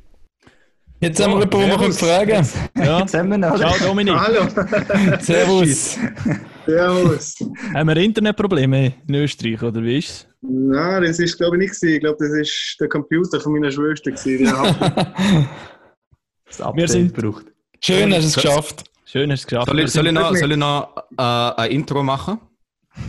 [1.06, 2.47] Jetzt haben wir jemanden, den wir können fragen
[2.78, 2.99] Ja.
[2.99, 3.70] Jetzt haben wir noch, oder?
[3.74, 4.47] Ciao Dominik, Hallo,
[5.20, 5.97] Servus!
[6.66, 7.36] Servus.
[7.74, 10.28] haben wir Internetprobleme in Österreich oder wie ist es?
[10.41, 11.93] Nein, das ist glaube ich nicht gewesen.
[11.95, 14.38] Ich glaube, das ist der Computer von meiner Schwester gewesen.
[14.45, 15.14] Die hat-
[16.47, 17.45] Das Update Wir sind- braucht.
[17.82, 18.84] Schön, hast du es geschafft.
[19.06, 19.68] Schön, hast du es geschafft.
[19.68, 21.22] Soll ich, soll ich noch, soll ich noch äh,
[21.62, 22.39] ein Intro machen?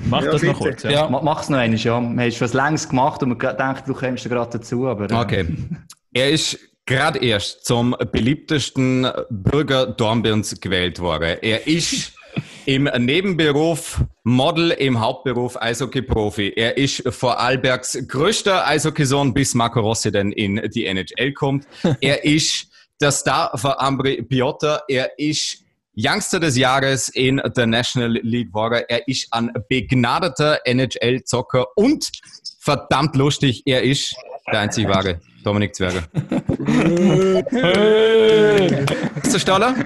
[0.08, 0.70] Mach Ja, das noch bitte.
[0.70, 0.82] kurz.
[0.82, 0.90] Ja.
[0.90, 1.08] Ja.
[1.08, 1.94] Ma- Mach's noch einmal, ja.
[1.94, 5.10] Haben schon was längst gemacht und wir gedacht, du kommst da gerade dazu, aber...
[5.10, 5.46] äh, Okay.
[6.12, 11.38] Er ist gerade erst zum beliebtesten Bürger Dornbirns gewählt worden.
[11.42, 12.12] Er ist
[12.66, 16.52] im Nebenberuf Model, im Hauptberuf Eishockey-Profi.
[16.56, 21.66] Er ist Vorarlbergs größter Eishockeysohn, bis Marco Rossi denn in die NHL kommt.
[22.00, 22.68] Er ist
[23.00, 24.82] der Star von Ambri Piotta.
[24.88, 25.58] Er ist
[25.98, 28.82] Youngster des Jahres in der National League geworden.
[28.88, 32.10] Er ist ein begnadeter NHL-Zocker und
[32.58, 34.14] verdammt lustig, er ist
[34.52, 36.02] der einzig wahre Dominik Zwerger.
[39.22, 39.76] Ist der Staller?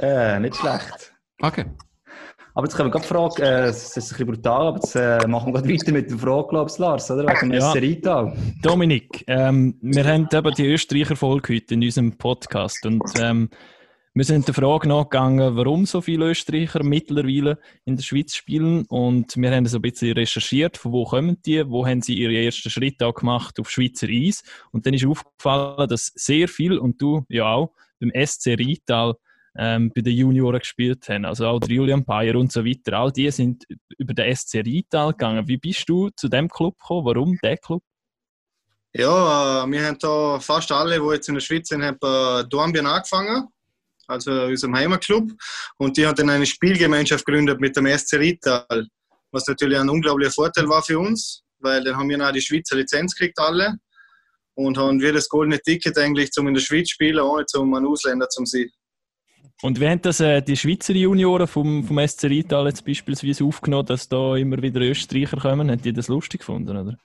[0.00, 1.12] Äh, nicht schlecht.
[1.42, 1.66] Okay.
[2.54, 5.18] Aber jetzt können wir gerade fragen, äh, es ist ein bisschen brutal, aber jetzt äh,
[5.28, 7.24] machen wir gerade weiter mit der Frage, glaubst du, Lars, oder?
[7.24, 7.70] Wegen Ja.
[7.70, 8.34] Rheintal.
[8.62, 13.50] Dominik, ähm, wir haben eben die Österreicher Folge heute in unserem Podcast und ähm,
[14.16, 19.36] wir sind der Frage nachgegangen, warum so viele Österreicher mittlerweile in der Schweiz spielen und
[19.36, 22.70] wir haben so ein bisschen recherchiert, von wo kommen die, wo haben sie ihre ersten
[22.70, 24.42] Schritte auch gemacht auf Schweizer Eis
[24.72, 29.16] und dann ist aufgefallen, dass sehr viel und du ja auch beim SC Rheintal
[29.58, 33.12] ähm, bei den Junioren gespielt haben, also auch der Julian Bayer und so weiter, all
[33.12, 33.66] die sind
[33.98, 35.46] über den SC Rheintal gegangen.
[35.46, 37.04] Wie bist du zu dem Club gekommen?
[37.04, 37.82] Warum der Club?
[38.94, 42.44] Ja, äh, wir haben da fast alle, die jetzt in der Schweiz sind, haben bei
[42.48, 43.48] Dornbirn angefangen,
[44.06, 45.32] also unserem Heimatclub.
[45.78, 48.86] Und die haben dann eine Spielgemeinschaft gegründet mit dem SC Rital,
[49.32, 52.76] was natürlich ein unglaublicher Vorteil war für uns, weil dann haben wir noch die Schweizer
[52.76, 53.76] Lizenz gekriegt alle
[54.54, 57.86] und haben wir das goldene Ticket eigentlich zum in der Schweiz spielen, ohne zum einen
[57.86, 58.70] Ausländer zum sein.
[59.62, 63.86] Und wie haben das äh, die Schweizer Junioren vom, vom SC Rital jetzt beispielsweise aufgenommen,
[63.86, 65.70] dass da immer wieder Österreicher kommen?
[65.70, 66.98] Haben die das lustig gefunden, oder?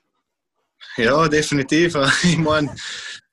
[0.97, 1.95] Ja, definitiv.
[2.23, 2.73] Ich meine,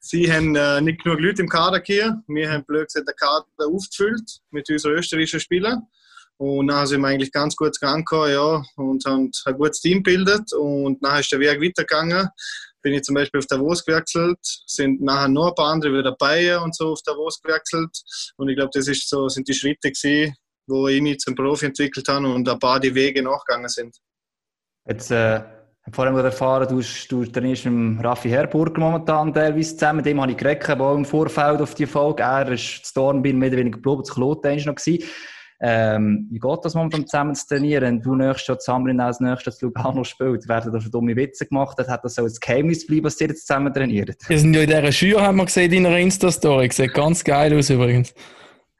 [0.08, 2.22] sie haben äh, nicht genug Leute im Kader hier.
[2.26, 5.82] Wir haben blöd gesagt, den Kader aufgefüllt mit unseren österreichischen Spielern.
[6.38, 10.52] Und dann sind wir eigentlich ganz gut gegangen, ja, und haben ein gutes Team gebildet.
[10.52, 12.28] Und dann ist der Weg weitergegangen.
[12.80, 16.62] Bin ich zum Beispiel auf Davos gewechselt, sind nachher noch ein paar andere wieder Bayern
[16.62, 17.90] und so auf Davos gewechselt.
[18.36, 20.34] Und ich glaube, das ist so, sind die Schritte gewesen,
[20.68, 23.96] wo ich mich zum Profi entwickelt habe und ein paar die Wege nachgegangen sind.
[24.86, 25.42] Jetzt, äh,
[25.92, 29.98] vorhin gerade erfahren, du, du trainierst mit Raffi Herburger momentan teilweise zusammen.
[29.98, 32.22] Mit dem habe ich geredet, aber auch im Vorfeld auf die Folge.
[32.22, 34.74] Er ist zu Dornbirn mehr oder weniger geblieben, zu Kloten war noch.
[34.74, 35.04] gewesen.
[35.60, 38.00] Ähm, wie geht das momentan zusammen zu trainieren?
[38.00, 40.48] Du nächstes Jahr zusammen als nächstes Lugano spielt.
[40.48, 41.76] Werden da schon dumme Witze gemacht?
[41.78, 44.16] Hat das so als Geheimnis bleiben, was ihr jetzt zusammen trainiert?
[44.28, 46.70] Wir sind ja in dieser Schür, haben wir gesehen, in deiner Insta-Story.
[46.72, 48.14] Sieht ganz geil aus übrigens.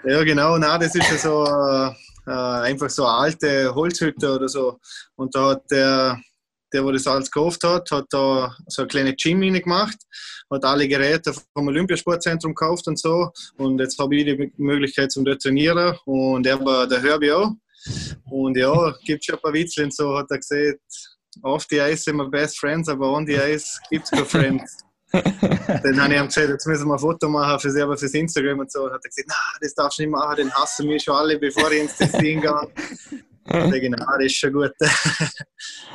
[0.05, 0.57] Ja, genau.
[0.57, 1.91] Nein, das ist ja so äh,
[2.29, 4.79] äh, einfach so eine alte Holzhütte oder so.
[5.17, 6.21] Und da hat der,
[6.73, 9.97] der, wo das alles gekauft hat, hat da so eine kleine Gym gemacht,
[10.51, 13.31] hat alle Geräte vom Olympiasportzentrum gekauft und so.
[13.57, 17.53] Und jetzt habe ich die Möglichkeit zum trainieren und er war der Herbie auch.
[18.31, 20.81] Und ja, gibt schon ein paar Witzel und so, hat er gesagt,
[21.43, 24.79] auf die Eis sind wir best friends, aber on die Eis gibt es keine Friends.
[25.13, 28.59] dann habe ich ihm gesagt, jetzt müssen wir ein Foto machen für selber fürs Instagram
[28.59, 28.85] und so.
[28.85, 31.39] Und hat er gesagt, na, das darfst du nicht machen, den hassen wir schon alle,
[31.39, 32.69] bevor ich ins Testing gehe.
[33.51, 34.73] Regional ist schon gut.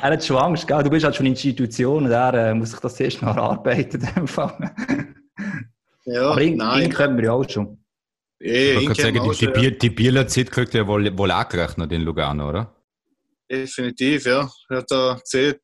[0.02, 0.82] Er hat schon Angst, gell?
[0.82, 4.02] du bist halt schon Institution und er äh, muss sich das erst noch erarbeiten.
[6.04, 6.84] ja, Aber ihn, nein.
[6.84, 7.78] ihn können wir ja auch schon.
[8.40, 11.90] Eh, Ich wir sagen, die, die, Bier, die Bieler-Zeit kriegt er wohl, wohl auch gerechnet
[11.92, 12.74] in Lugano, oder?
[13.50, 14.50] Definitiv, ja.
[14.68, 15.54] Er hat da gesehen,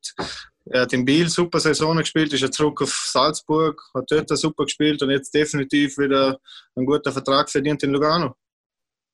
[0.65, 4.63] er hat in Biel super Saison gespielt, ist jetzt zurück auf Salzburg, hat dort super
[4.63, 6.39] gespielt und jetzt definitiv wieder
[6.75, 8.35] einen guten Vertrag verdient in Lugano.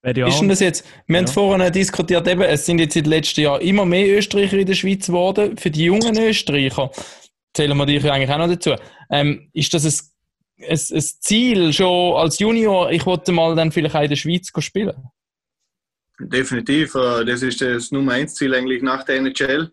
[0.02, 0.86] Ist denn das jetzt?
[1.06, 1.32] Wir haben Ja.
[1.32, 4.74] vorhin diskutiert, eben, es sind jetzt in den letzten Jahren immer mehr Österreicher in der
[4.74, 5.56] Schweiz geworden.
[5.56, 6.90] Für die jungen Österreicher
[7.52, 8.74] zählen wir dich ja eigentlich auch noch dazu.
[9.10, 12.90] Ähm, ist das ein, ein, ein Ziel schon als Junior?
[12.92, 14.94] Ich wollte mal dann vielleicht auch in der Schweiz spielen.
[16.20, 19.70] Definitiv, äh, das ist das Nummer 1 Ziel eigentlich nach der NHL.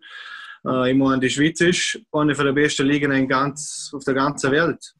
[0.66, 4.50] Äh, Ich meine, die Schweiz ist eine der besten Ligen in ganz, auf der ganzen
[4.52, 4.95] Welt.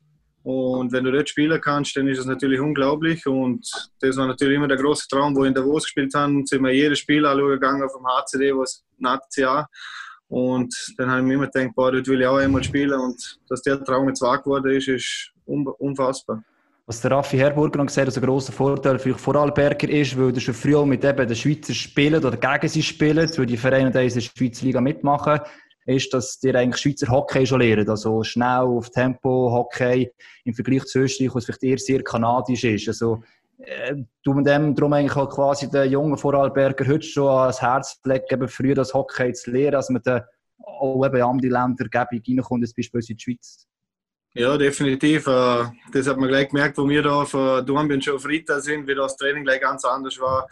[0.46, 3.26] Und wenn du dort spielen kannst, dann ist es natürlich unglaublich.
[3.26, 3.68] Und
[3.98, 6.72] das war natürlich immer der große Traum, wo wir in Davos gespielt haben, sind wir
[6.72, 9.66] jedes Spiel gegangen auf dem HCD, was nachts ja.
[10.28, 13.00] Und dann habe ich mir immer gedacht, boah, dort will ich auch einmal spielen.
[13.00, 16.44] Und dass der Traum jetzt wahr geworden ist, ist un- unfassbar.
[16.86, 20.38] Was der Raffi Herburger noch gesagt hat, ein grosser Vorteil für Vorarlberger ist, weil du
[20.38, 23.92] schon früh mit eben den Schweizer spielen oder gegen sie spielen, weil die Vereine in
[23.92, 25.40] der Schweizer Liga mitmachen,
[25.86, 27.88] ist, dass die eigentlich Schweizer Hockey schon lernen.
[27.88, 30.10] Also schnell auf Tempo Hockey
[30.44, 32.88] im Vergleich zu Österreich, was vielleicht eher sehr kanadisch ist.
[32.88, 33.22] Also,
[33.58, 38.00] äh, du mit dem darum eigentlich auch quasi den jungen Vorarlberger heute schon ans Herz
[38.04, 40.22] legen, eben früher das Hockey zu lernen, dass man dann
[40.58, 43.66] auch eben in andere Länder reinkommt, jetzt beispielsweise in die Schweiz.
[44.34, 45.26] Ja, definitiv.
[45.28, 48.86] Äh, Das hat man gleich gemerkt, wo wir da von Dornbirn schon auf Rita sind,
[48.86, 50.46] wie das Training gleich ganz anders war.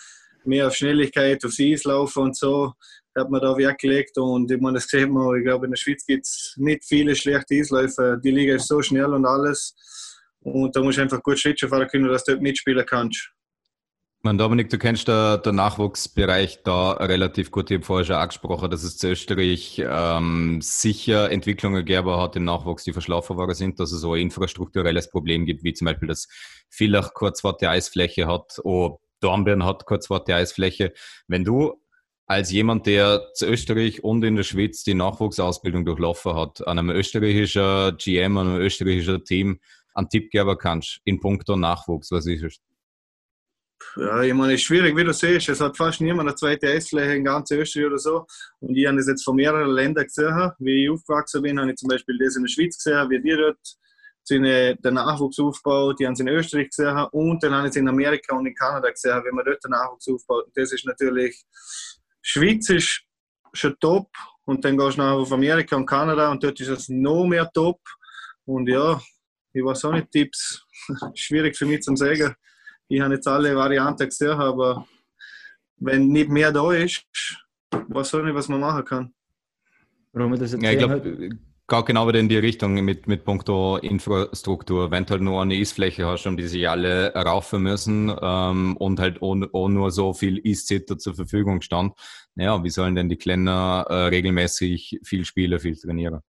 [0.44, 2.72] Mehr auf Schnelligkeit, aufs Eislaufen und so
[3.16, 4.18] hat man da Wert gelegt.
[4.18, 7.14] Und ich meine, das sieht man, ich glaube, in der Schweiz gibt es nicht viele
[7.14, 8.20] schlechte Eisläufe.
[8.22, 9.74] Die Liga ist so schnell und alles.
[10.40, 13.30] Und da musst du einfach gut Schlittschuh fahren können, dass du dort mitspielen kannst.
[14.26, 17.70] Man, Dominik, du kennst der, der Nachwuchsbereich da relativ gut.
[17.70, 22.44] Ich habe vorher schon angesprochen, dass es zu Österreich ähm, sicher Entwicklungen gegeben hat im
[22.44, 26.08] Nachwuchs, die verschlafen worden sind, dass es so ein infrastrukturelles Problem gibt, wie zum Beispiel,
[26.08, 26.26] dass
[26.70, 30.94] Villach kurzwarte Eisfläche hat, oh, Dornbirn hat kurzwarte Eisfläche.
[31.28, 31.83] Wenn du
[32.26, 36.90] als jemand, der zu Österreich und in der Schweiz die Nachwuchsausbildung durchlaufen hat, an einem
[36.90, 39.60] österreichischen GM, an einem österreichischen Team
[39.94, 42.60] einen Tipp geben kannst in puncto Nachwuchs, was ist es?
[43.96, 45.48] Ja, ich meine, es ist schwierig, wie du siehst.
[45.48, 48.26] Es hat fast niemand eine zweite Eisfläche in ganz Österreich oder so.
[48.60, 50.52] Und ich habe das jetzt von mehreren Ländern gesehen.
[50.58, 53.36] Wie ich aufgewachsen bin, habe ich zum Beispiel das in der Schweiz gesehen, wie die
[53.36, 53.58] dort
[54.24, 56.00] seine, den Nachwuchs aufbaut.
[56.00, 57.06] Die haben es in Österreich gesehen.
[57.12, 59.70] Und dann habe ich es in Amerika und in Kanada gesehen, wie man dort den
[59.70, 60.46] Nachwuchs aufbaut.
[60.46, 61.44] Und das ist natürlich,
[62.24, 63.02] Schweiz ist
[63.52, 64.08] schon top.
[64.46, 67.50] Und dann gehst du nachher auf Amerika und Kanada und dort ist es noch mehr
[67.52, 67.80] top.
[68.44, 69.00] Und ja,
[69.52, 70.66] ich weiß auch nicht, Tipps.
[71.14, 72.34] Schwierig für mich zu sagen.
[72.88, 74.86] Ich habe jetzt alle Varianten gesehen, aber
[75.76, 77.04] wenn nicht mehr da ist,
[77.70, 79.14] weiß ich nicht, was man machen kann.
[80.12, 81.30] Warum das jetzt Ja, ich glaube,
[81.66, 84.90] geht genau wieder in die Richtung mit, mit Punkto Infrastruktur.
[84.90, 89.00] Wenn du halt nur eine Eisfläche hast, um die sich alle raufen müssen ähm, und
[89.00, 91.94] halt auch, nur so viel Eiszitter zur Verfügung stand,
[92.34, 96.20] naja, wie sollen denn die Kleiner äh, regelmäßig viel spielen, viel trainieren?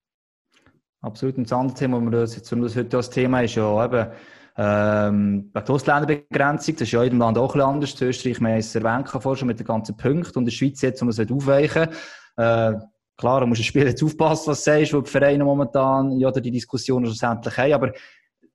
[1.01, 1.38] Absolut.
[1.38, 4.11] Und das andere Thema, wir das jetzt das heute das Thema ist ja eben
[4.57, 6.75] ähm, die Ausländerbegrenzung.
[6.75, 8.01] Das ist ja in jedem Land auch ein bisschen anders.
[8.01, 10.29] In Österreich, wir haben es erwähnt vorher schon mit den ganzen Punkten.
[10.29, 11.89] Und in der Schweiz jetzt, um es aufweichen.
[12.38, 12.73] Äh,
[13.18, 16.32] klar, du musst ein Spiel jetzt aufpassen, was du sagst, weil die Vereine momentan ja
[16.32, 17.74] die Diskussionen schlussendlich haben.
[17.74, 17.93] Aber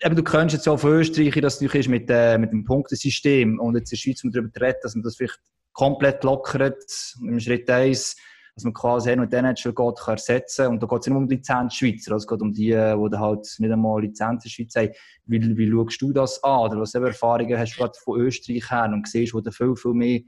[0.03, 3.59] eben, du kennst jetzt auch von Österreich, dass es mit, äh, mit dem Punktesystem.
[3.59, 5.41] Und jetzt in der Schweiz, um darüber zu reden, dass man das vielleicht
[5.73, 6.85] komplett lockert.
[7.21, 8.17] Im Schritt 1
[8.55, 11.29] dass man quasi nur den NHL geht, kann ersetzen Und da geht es nicht um
[11.29, 14.75] die Lizenzschweizer, also es geht um die, die dann halt nicht einmal Lizenz in Schweiz
[14.77, 14.91] haben.
[15.27, 16.61] Wie, wie schaust du das an?
[16.61, 19.75] Oder was für Erfahrungen hast du gerade von Österreich her und siehst, wo da viel,
[19.77, 20.21] viel mehr,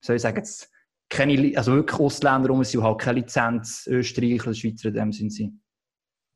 [0.00, 0.70] soll ich sagen, jetzt
[1.10, 5.60] keine, also wirklich Ausländer rum sind, halt keine Lizenz Österreicher Schweizer in dem Sinn sind.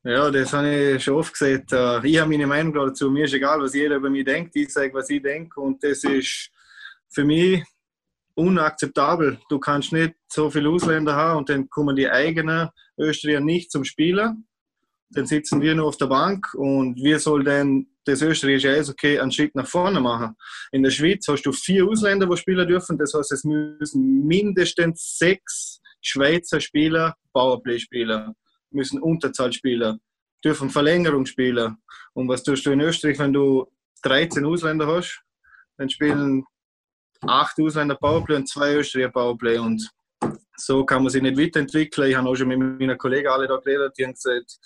[0.03, 1.72] Ja, das habe ich schon oft gesagt.
[1.72, 3.11] Äh, Ich habe meine Meinung dazu.
[3.11, 4.55] Mir ist egal, was jeder über mich denkt.
[4.55, 5.59] Ich sage, was ich denke.
[5.61, 6.51] Und das ist
[7.09, 7.64] für mich
[8.35, 9.39] unakzeptabel.
[9.49, 12.68] Du kannst nicht so viele Ausländer haben und dann kommen die eigenen
[12.99, 14.47] Österreicher nicht zum Spielen.
[15.11, 19.33] Dann sitzen wir nur auf der Bank und wir soll denn das österreichische Eishockey einen
[19.33, 20.35] Schritt nach vorne machen.
[20.73, 22.99] In der Schweiz hast du vier Ausländer, die spielen dürfen.
[22.99, 28.35] Das heißt, es müssen mindestens sechs Schweizer Spieler Powerplay spielen,
[28.71, 29.99] müssen Unterzahl spielen,
[30.45, 31.77] dürfen Verlängerung spielen.
[32.13, 33.67] Und was tust du in Österreich, wenn du
[34.03, 35.23] 13 Ausländer hast?
[35.79, 36.45] Dann spielen
[37.23, 39.59] acht Ausländer Powerplay und zwei Österreicher Powerplay.
[39.59, 39.91] Und
[40.57, 42.11] so kann man sich nicht weiterentwickeln.
[42.11, 44.59] Ich habe auch schon mit meinen Kollegen alle da geredet, die haben gesagt,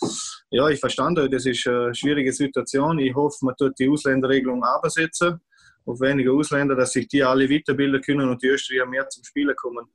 [0.50, 2.98] ja, ich verstand euch, das ist eine schwierige Situation.
[2.98, 5.40] Ich hoffe, man tut die Ausländerregelung absetzen
[5.88, 9.56] auf weniger Ausländer, dass sich die alle weiterbilden können und die Österreicher mehr zum Spielen
[9.56, 9.86] kommen.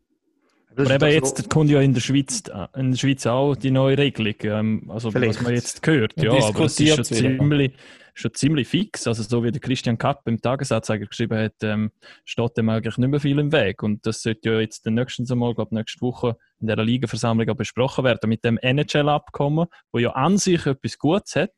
[0.75, 3.69] Aber eben das, jetzt kommt ja in der Schweiz, äh, in der Schweiz auch die
[3.69, 4.33] neue Regelung.
[4.41, 5.35] Ähm, also Vielleicht.
[5.35, 7.03] was man jetzt hört, Ja, ja, aber es ist wieder.
[7.03, 7.73] ziemlich,
[8.13, 9.07] schon ziemlich fix.
[9.07, 11.91] Also so wie der Christian Kapp im Tagesanzeiger geschrieben hat, ähm,
[12.25, 13.83] steht dem eigentlich nicht mehr viel im Weg.
[13.83, 18.29] Und das sollte ja jetzt den Mal, glaube nächste Woche in der Ligaversammlung besprochen werden
[18.29, 21.53] mit dem NHL-Abkommen, wo ja an sich etwas Gutes hat.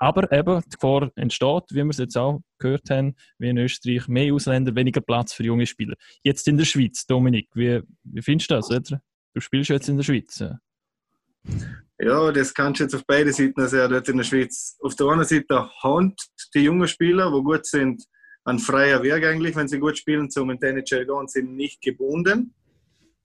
[0.00, 4.06] Aber eben die Gefahr entsteht, wie wir es jetzt auch gehört haben, wie in Österreich,
[4.06, 5.96] mehr Ausländer, weniger Platz für junge Spieler.
[6.22, 8.70] Jetzt in der Schweiz, Dominik, wie, wie findest du das?
[8.70, 9.00] Oder?
[9.34, 10.40] Du spielst jetzt in der Schweiz.
[11.98, 12.32] Ja.
[12.32, 14.76] Das kannst du jetzt auf beide Seiten sehen, dort in der Schweiz.
[14.80, 16.14] Auf der einen Seite haben
[16.54, 18.04] die jungen Spieler, die gut sind,
[18.44, 22.54] ein freier Weg eigentlich, wenn sie gut spielen, zum NHL gehen, und sind nicht gebunden.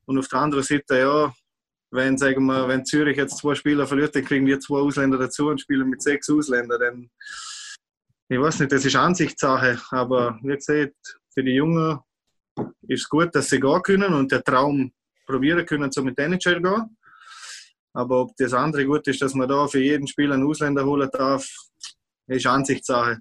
[0.06, 1.34] Und auf der anderen Seite, ja,
[1.92, 5.48] wenn, sagen wir, wenn Zürich jetzt zwei Spieler verliert, dann kriegen wir zwei Ausländer dazu
[5.48, 6.80] und spielen mit sechs Ausländern.
[6.80, 7.10] Dann,
[8.28, 12.00] ich weiß nicht, das ist Ansichtssache, aber wie gesagt, für die Jungen
[12.88, 14.92] ist es gut, dass sie gehen können und der Traum
[15.26, 16.98] probieren können, zum NHL gehen.
[17.94, 21.10] Aber ob das andere gut ist, dass man da für jeden Spieler einen Ausländer holen
[21.12, 21.48] darf,
[22.28, 23.20] ist Ansichtssache.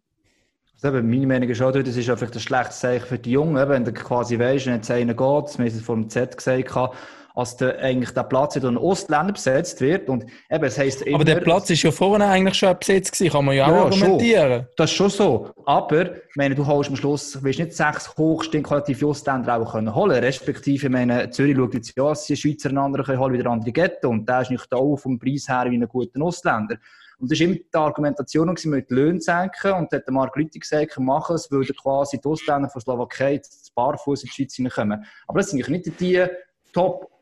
[0.75, 3.69] Also eben, meine Meinung ist auch, das ist einfach ein schlechtes Zeichen für die Jungen,
[3.69, 6.67] wenn du quasi weißt, wenn jetzt einer geht, wir haben es vor dem Z gesagt,
[6.67, 6.97] gehabt,
[7.35, 11.17] als der, eigentlich der Platz durch einen Ostländer besetzt wird und eben, es heisst immer,
[11.17, 13.83] Aber der Platz ist ja vorhin eigentlich schon besetzt gewesen, kann man ja auch Ja,
[13.85, 14.67] argumentieren.
[14.77, 15.51] Das ist schon so.
[15.65, 20.23] Aber, ich meine, du holst am Schluss, willst nicht sechs hochstinkqualitative Ostländer auch können holen.
[20.23, 23.39] Respektive, ich meine, Zürich schaut jetzt ja, dass die Schweizer einen anderen können holen, wie
[23.39, 24.11] der andere Ghetto.
[24.11, 26.77] Und der ist nicht auch vom Preis her wie ein guter Ostländer.
[27.19, 29.73] Und das war immer die Argumentation, gewesen, mit Löhnen senken.
[29.75, 33.39] Und da hat Mark Lüthi gesagt, machen es, weil dann quasi die Ostländer von Slowakei
[33.39, 35.05] zu barfuß in die Schweiz hineinkommen.
[35.29, 36.27] Aber das sind eigentlich nicht die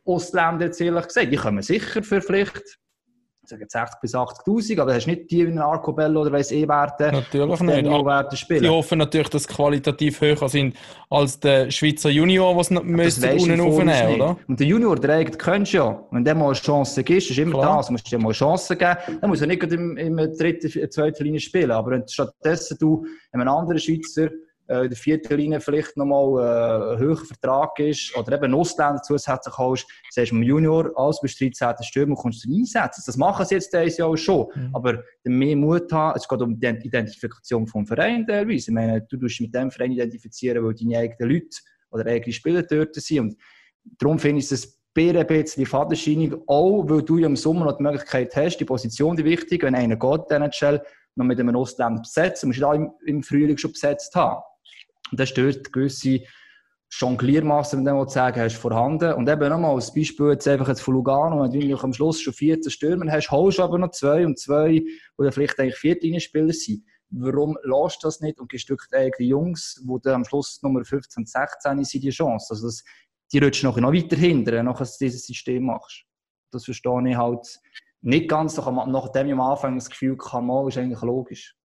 [0.05, 1.33] Top-Ostländer, jetzt ehrlich gesagt.
[1.33, 2.79] Die kommen sicher für vielleicht,
[3.43, 6.33] ich sage jetzt 60 bis 80'000, aber du hast nicht die wie ein Arcobello oder
[6.33, 7.11] weiss eh Werte.
[7.11, 7.87] Natürlich nicht.
[7.89, 8.69] Aber werden Die spielen.
[8.71, 10.77] hoffen natürlich, dass sie qualitativ höher sind
[11.09, 14.37] als der Schweizer Junior, was müsste unten aufnehmen, oder?
[14.47, 16.05] Und der Junior, kennst du ja.
[16.11, 17.79] Wenn der mal eine Chance gibst, ist immer Klar.
[17.79, 18.97] das, musst du dir mal eine Chance geben.
[19.21, 21.71] Dann muss er nicht gerade im, im dritten, zweiten Linie spielen.
[21.73, 24.29] Aber wenn stattdessen du einem anderen Schweizer
[24.71, 29.03] äh, in der vierten Linie vielleicht nochmal äh, ein höherer Vertrag ist oder eben Ausländer
[29.03, 31.85] zusätzlich holst, sagst du dem Junior, als bist du 13.
[31.85, 33.03] Stürmer, kannst du ihn einsetzen.
[33.05, 34.47] Das machen sie jetzt dieses Jahr schon.
[34.55, 34.71] Mhm.
[34.73, 38.71] Aber mehr Mut haben, es geht um die Identifikation vom Verein teilweise.
[38.71, 41.59] Ich meine, du dich mit dem Verein identifizieren, weil deine eigenen Leute
[41.91, 43.21] oder eigene Spieler dort sind.
[43.21, 43.37] Und
[43.99, 47.83] darum finde ich es ein bisschen fadenscheinig, auch weil du ja im Sommer noch die
[47.83, 50.81] Möglichkeit hast, die Position die wichtig, wenn einer geht, den NHL,
[51.16, 54.43] noch mit einem Ostländer besetzen, musst du da im, im Frühling schon besetzt haben.
[55.11, 56.21] Und das stört gewisse
[56.93, 59.13] Jongliermassen, wenn mal sagen hast, vorhanden.
[59.15, 62.33] Und eben nochmal als Beispiel jetzt einfach jetzt von Lugano, wenn du am Schluss schon
[62.33, 64.83] 14 Stürmer hast, holst du aber noch zwei und zwei,
[65.17, 66.85] dann vielleicht eigentlich Viertlinienspieler sind.
[67.11, 70.85] Warum lässt du das nicht und gibst eigentlich die Jungs, die dann am Schluss Nummer
[70.85, 72.47] 15, 16 sind, die Chance?
[72.51, 72.83] Also das,
[73.33, 76.05] die rutschen noch, weiter hinterher, nachdem du dieses System machst.
[76.53, 77.61] Das verstehe ich halt
[78.03, 81.57] nicht ganz, nach- nachdem ich am Anfang das Gefühl hatte, ist eigentlich logisch.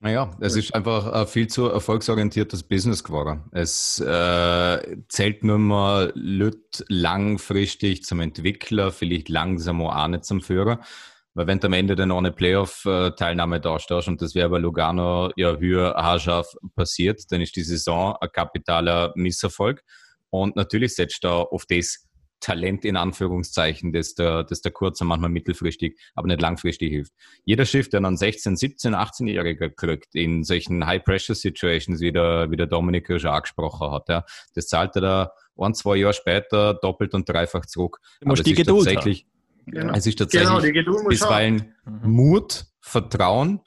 [0.00, 3.44] Naja, es ist einfach ein viel zu erfolgsorientiertes Business geworden.
[3.52, 10.80] Es äh, zählt nur mal Leute langfristig zum Entwickler, vielleicht langsam auch nicht zum Führer.
[11.32, 15.30] Weil wenn du am Ende dann noch eine Playoff-Teilnahme darstellst und das wäre bei Lugano
[15.36, 19.82] ja höher haarscharf passiert, dann ist die Saison ein kapitaler Misserfolg.
[20.30, 22.05] Und natürlich setzt da auf das
[22.40, 27.12] Talent in Anführungszeichen, das der, das der kurz und manchmal mittelfristig, aber nicht langfristig hilft.
[27.44, 32.66] Jeder Schiff, der dann 16, 17, 18-Jähriger kriegt, in solchen High-Pressure-Situations, wie der, wie der
[32.66, 34.24] Dominik schon angesprochen hat, ja,
[34.54, 37.98] das zahlt er da ein, zwei Jahre später doppelt und dreifach zurück.
[38.20, 39.26] Du musst Aber die Geduld tatsächlich,
[39.66, 39.94] Genau.
[39.94, 41.08] es ist tatsächlich Genau, die Geduld muss haben.
[41.08, 41.74] bisweilen
[42.04, 43.60] Mut, Vertrauen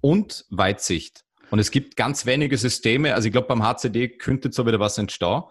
[0.00, 1.24] und Weitsicht.
[1.50, 4.78] Und es gibt ganz wenige Systeme, also ich glaube beim HCD könnte jetzt so wieder
[4.78, 5.42] was entstehen,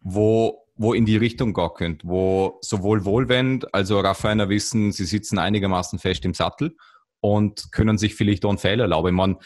[0.00, 5.38] wo, wo in die Richtung gehen könnte, wo sowohl Wohlwend, also Raffiner wissen, sie sitzen
[5.38, 6.76] einigermaßen fest im Sattel
[7.20, 9.08] und können sich vielleicht auch einen Fehler erlauben.
[9.08, 9.38] Ich meine,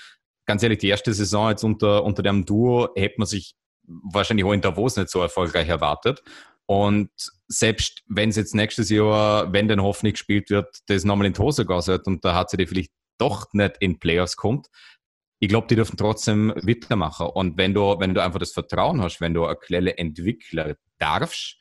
[0.46, 3.54] ganz ehrlich, die erste Saison jetzt unter, unter dem Duo hätte man sich
[3.86, 6.22] wahrscheinlich auch in Davos nicht so erfolgreich erwartet.
[6.66, 7.10] Und
[7.48, 11.40] selbst wenn es jetzt nächstes Jahr, wenn denn Hoffnung gespielt wird, das nochmal in die
[11.40, 14.66] Hose sollte und der HCD vielleicht doch nicht in Playoffs kommt,
[15.38, 17.26] ich glaube, die dürfen trotzdem weitermachen.
[17.26, 21.58] Und wenn du, wenn du einfach das Vertrauen hast, wenn du eine Quelle Entwickler darfst,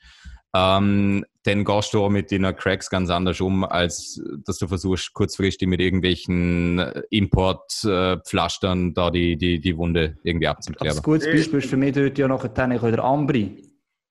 [0.54, 5.68] ähm, dann gehst du mit den Cracks ganz anders um, als dass du versuchst, kurzfristig
[5.68, 6.78] mit irgendwelchen
[7.10, 10.96] Importpflastern da die, die, die Wunde irgendwie abzuklären.
[11.02, 13.62] gutes Beispiel ist für mich dort ja nachher der Ambri.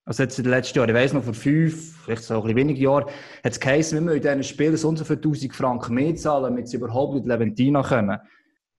[0.05, 2.57] Also jetzt in den letzten Jahren, ich weiss noch, vor fünf, vielleicht so ein bisschen
[2.57, 3.05] weniger Jahren,
[3.43, 6.16] hat es geheißen, wir müssen in diesen Spielen so und so viele 1000 Franken mehr
[6.16, 8.20] zahlen, damit sie überhaupt mit Leventina kommen.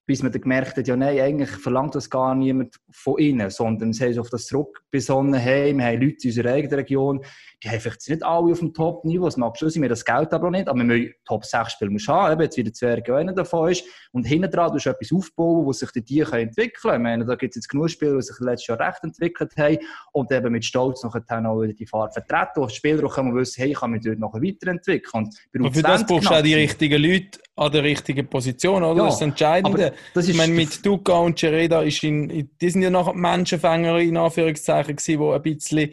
[0.07, 3.89] Bis man dann gemerkt hat, ja nein, eigentlich verlangt das gar niemand von innen, sondern
[3.89, 7.21] haben sich auf das zurückbesonnen, hey, wir haben Leute in unserer eigenen Region,
[7.63, 10.31] die haben vielleicht nicht alle auf dem Top-Niveau, es mag schon sein, wir das Geld
[10.31, 13.15] aber auch nicht, aber wir müssen Top 6 Spieler müssen haben, eben jetzt wieder Zwerge
[13.15, 16.71] einer davon ist und hinten dran du etwas aufbauen, wo sich die die können entwickeln
[16.81, 16.95] können.
[16.97, 19.77] Ich meine, da gibt es jetzt genug Spieler, die sich letztes Jahr recht entwickelt haben
[20.11, 23.59] und eben mit Stolz noch auch wieder die Fahrt vertreten, wo Spieler auch können wissen,
[23.61, 25.23] hey, ich kann mich dort noch weiterentwickeln.
[25.23, 28.83] Und Aber für das U20 brauchst du auch die richtigen Leute an der richtigen Position,
[28.83, 28.97] oder?
[28.97, 29.93] Ja, das ist das Entscheidende.
[30.13, 33.19] das ist- ich meine, mit Duca und Gereda ist in, die sind ja nachher die
[33.19, 35.91] Menschenfänger in Anführungszeichen gewesen, die ein bisschen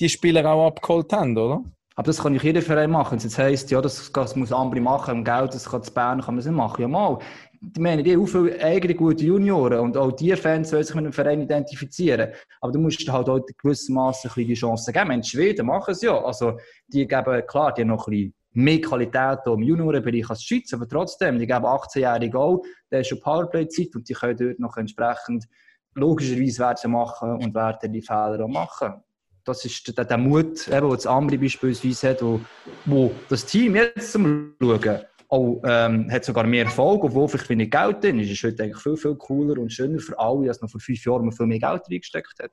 [0.00, 1.62] die Spieler auch abgeholt haben, oder?
[1.98, 3.18] Aber das kann nicht jeder Verein machen.
[3.18, 6.34] Jetzt heisst, ja, das, das muss Ambri machen, um Geld, das kann zu Bern, kann
[6.34, 6.82] man es nicht machen.
[6.82, 7.18] Ja, mal.
[7.60, 11.06] Ich meine, die haben viele eigene gute Junioren und auch die Fans sollen sich mit
[11.06, 12.30] dem Verein identifizieren.
[12.60, 15.10] Aber du musst halt auch gewissermaßen die Chance geben.
[15.10, 16.16] Ich die Schweden machen es ja.
[16.22, 20.46] Also, die geben, klar, die haben noch ein bisschen mehr Qualität im Juniorenbereich als die
[20.46, 24.60] Schweiz, aber trotzdem, die geben 18-Jährige auch, der ist schon Powerplay-Zeit und die können dort
[24.60, 25.46] noch entsprechend
[25.94, 29.02] logischerweise werden machen und werden die Fehler auch machen.
[29.48, 32.38] Das ist der, der Mut, eben, den das Ambri beispielsweise hat, wo,
[32.84, 37.70] wo das Team jetzt zum Schauen auch, ähm, hat sogar mehr Erfolg, obwohl vielleicht wenig
[37.70, 38.30] Geld drin ist.
[38.30, 41.22] Ist heute eigentlich viel, viel cooler und schöner für alle, als noch vor fünf Jahren
[41.22, 42.50] man viel mehr Geld reingesteckt hat.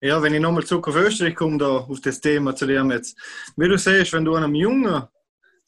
[0.00, 3.16] Ja, wenn ich nochmal zurück auf Österreich komme, da, auf das Thema zu dem jetzt.
[3.56, 5.04] Wie du siehst, wenn du einem Jungen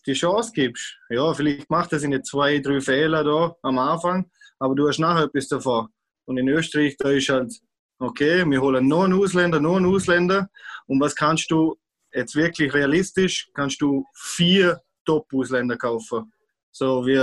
[0.05, 4.29] die Chance gibst, ja, vielleicht macht er seine zwei, drei Fehler da am Anfang,
[4.59, 5.87] aber du hast nachher etwas davon.
[6.25, 7.53] Und in Österreich, da ist halt,
[8.01, 10.49] okay, wir holen noch einen Ausländer, noch einen Ausländer.
[10.87, 11.77] Und was kannst du
[12.13, 13.49] jetzt wirklich realistisch?
[13.55, 16.33] Kannst du vier Top-Ausländer kaufen.
[16.73, 17.19] So wie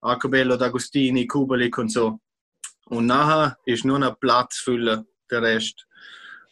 [0.00, 2.18] Acabello, D'Agostini, Kubelik und so.
[2.86, 5.86] Und nachher ist nur noch Platz füllen, der Rest.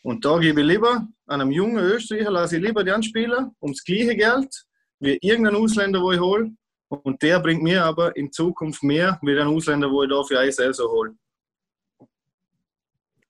[0.03, 4.14] Und da gebe ich lieber einem jungen Österreicher, lasse ich lieber den spielen, ums gleiche
[4.14, 4.64] Geld,
[5.01, 6.53] wie irgendein Ausländer, wo ich hole.
[6.89, 10.39] Und der bringt mir aber in Zukunft mehr, wie ein Ausländer, wo ich da für
[10.39, 11.17] eine Saison hole.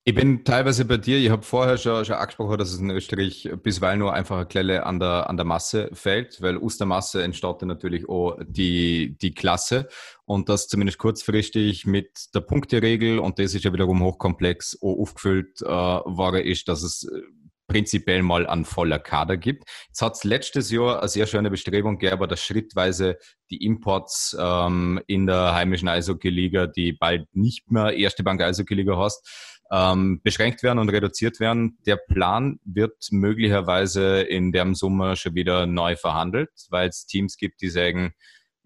[0.09, 1.19] Ich bin teilweise bei dir.
[1.19, 4.87] Ich habe vorher schon, schon angesprochen, dass es in Österreich bisweilen nur einfach eine Klelle
[4.87, 9.35] an der, an der Masse fällt, weil aus der Masse entsteht natürlich auch die, die
[9.35, 9.89] Klasse
[10.25, 15.61] und das zumindest kurzfristig mit der Punkteregel und das ist ja wiederum hochkomplex auch aufgefüllt
[15.63, 17.23] äh, worden ist, dass es äh,
[17.67, 19.65] prinzipiell mal einen voller Kader gibt.
[19.89, 23.19] Jetzt hat es letztes Jahr eine sehr schöne Bestrebung gegeben, dass schrittweise
[23.51, 29.56] die Imports ähm, in der heimischen Eishockey-Liga, die bald nicht mehr erste Bank Eishockey-Liga hast,
[29.71, 31.79] ähm, beschränkt werden und reduziert werden.
[31.87, 37.61] Der Plan wird möglicherweise in dem Sommer schon wieder neu verhandelt, weil es Teams gibt,
[37.61, 38.15] die sagen,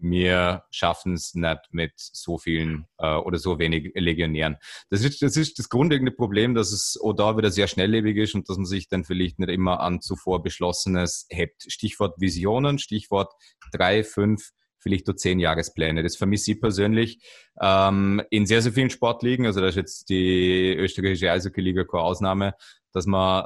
[0.01, 4.57] wir schaffen es nicht mit so vielen äh, oder so wenig Legionären.
[4.89, 8.49] Das ist, das ist das grundlegende Problem, dass es da wieder sehr schnelllebig ist und
[8.49, 11.65] dass man sich dann vielleicht nicht immer an zuvor Beschlossenes hebt.
[11.67, 13.31] Stichwort Visionen, Stichwort
[13.71, 14.49] drei, fünf,
[14.81, 16.03] vielleicht nur zehn Jahrespläne.
[16.03, 17.19] Das vermisse ich persönlich
[17.61, 19.45] ähm, in sehr, sehr vielen Sportligen.
[19.45, 22.53] Also da ist jetzt die österreichische Eishockey-Liga keine Ausnahme,
[22.91, 23.45] dass man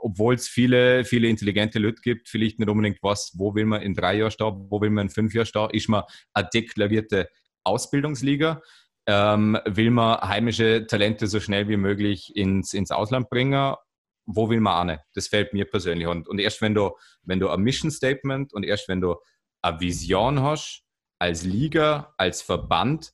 [0.00, 3.94] obwohl es viele, viele intelligente Leute gibt, vielleicht nicht unbedingt was, wo will man in
[3.94, 7.28] drei Jahren stehen, wo will man in fünf Jahren stehen, ist man eine deklarierte
[7.64, 8.62] Ausbildungsliga,
[9.06, 13.74] ähm, will man heimische Talente so schnell wie möglich ins, ins Ausland bringen,
[14.26, 15.00] wo will man nicht?
[15.14, 16.06] Das fällt mir persönlich.
[16.06, 16.90] Und, und erst wenn du,
[17.22, 19.16] wenn du ein Mission Statement und erst wenn du
[19.62, 20.84] eine Vision hast,
[21.18, 23.12] als Liga, als Verband,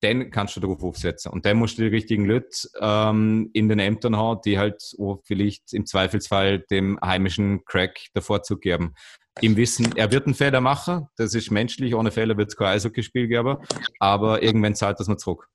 [0.00, 1.32] dann kannst du darauf aufsetzen.
[1.32, 4.82] Und dann musst du die richtigen Leute ähm, in den Ämtern haben, die halt
[5.24, 8.94] vielleicht im Zweifelsfall dem heimischen Crack der Vorzug geben.
[9.40, 12.68] Im Wissen, er wird einen Fehler machen, das ist menschlich, ohne Fehler wird es kein
[12.68, 13.56] Eishockeyspiel geben,
[13.98, 15.48] aber irgendwann zahlt das mal zurück.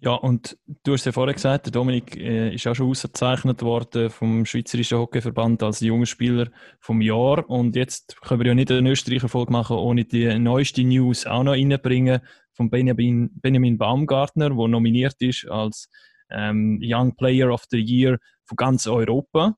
[0.00, 4.10] Ja, und du hast ja vorher gesagt, der Dominik äh, ist auch schon ausgezeichnet worden
[4.10, 6.48] vom Schweizerischen Hockeyverband als junger Spieler
[6.80, 7.48] vom Jahr.
[7.48, 11.42] Und jetzt können wir ja nicht eine Österreicher Folge machen, ohne die neueste News auch
[11.44, 12.20] noch reinbringen
[12.52, 15.88] von Benjamin, Benjamin Baumgartner, der nominiert ist als
[16.30, 19.56] ähm, Young Player of the Year von ganz Europa.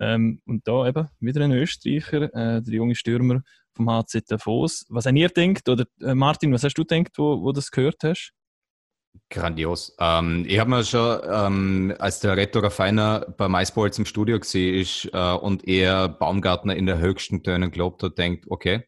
[0.00, 3.42] Ähm, und da eben wieder ein Österreicher, äh, der junge Stürmer
[3.74, 4.86] vom HC Davos.
[4.90, 7.72] Was habt ihr denkt, oder äh, Martin, was hast du denkt, wo, wo du das
[7.72, 8.32] gehört hast?
[9.32, 9.96] Grandios.
[9.98, 14.74] Ähm, ich habe mir schon, ähm, als der Rettorer Feiner bei MySports im Studio gesehen
[14.74, 18.84] ist äh, und er Baumgartner in der höchsten Tönen gelobt hat, denkt, okay,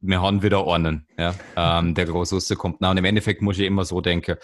[0.00, 2.80] wir haben wieder einen, ja, ähm, der groß kommt.
[2.80, 4.36] Na, und im Endeffekt muss ich immer so denken,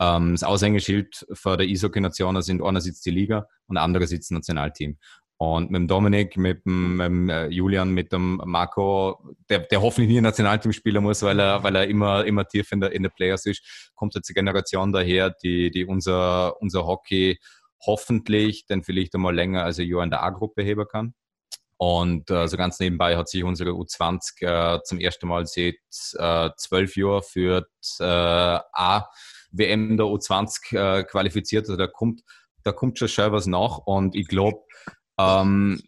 [0.00, 4.96] ähm, das Aushängeschild für der Eishockey-Nationen sind einerseits die Liga und andererseits das Nationalteam.
[5.40, 9.80] Und mit dem Dominik, mit dem, mit dem äh, Julian, mit dem Marco, der, der
[9.80, 12.90] hoffentlich nie ein Nationalteam spielen muss, weil er, weil er immer, immer tief in der,
[12.90, 17.38] in der Players ist, kommt jetzt eine Generation daher, die, die unser, unser Hockey
[17.86, 21.14] hoffentlich dann vielleicht einmal länger als ein Jahr in der A-Gruppe heben kann.
[21.76, 25.76] Und äh, so ganz nebenbei hat sich unsere U20 äh, zum ersten Mal seit
[26.14, 31.66] äh, zwölf Jahren für die äh, A-WM der U20 äh, qualifiziert.
[31.66, 32.22] Also da kommt,
[32.64, 33.78] da kommt schon schön was nach.
[33.78, 34.58] Und ich glaube,
[35.18, 35.80] ähm,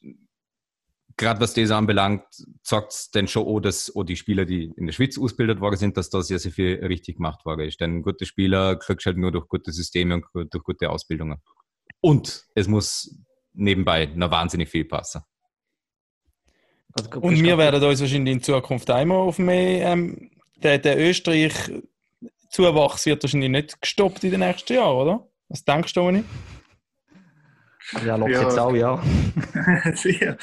[1.17, 2.25] gerade was das anbelangt,
[2.63, 5.77] sagt es dann schon auch, dass auch die Spieler, die in der Schweiz ausgebildet worden
[5.77, 7.81] sind, dass da sehr, sehr viel richtig gemacht worden ist.
[7.81, 11.41] Denn gute Spieler kriegst du halt nur durch gute Systeme und durch gute Ausbildungen.
[12.01, 13.15] Und es muss
[13.53, 15.23] nebenbei noch wahnsinnig viel passen.
[16.93, 19.93] Also, Und wir werden uns wahrscheinlich in Zukunft einmal auf mehr.
[19.93, 25.25] Ähm, der, der Österreich-Zuwachs wird wahrscheinlich nicht gestoppt in den nächsten Jahren, oder?
[25.49, 26.25] Was denkst du, Toni?
[28.07, 28.43] Ja, locker Ja.
[28.43, 29.03] jetzt auch, ja.
[29.95, 30.37] Sicher.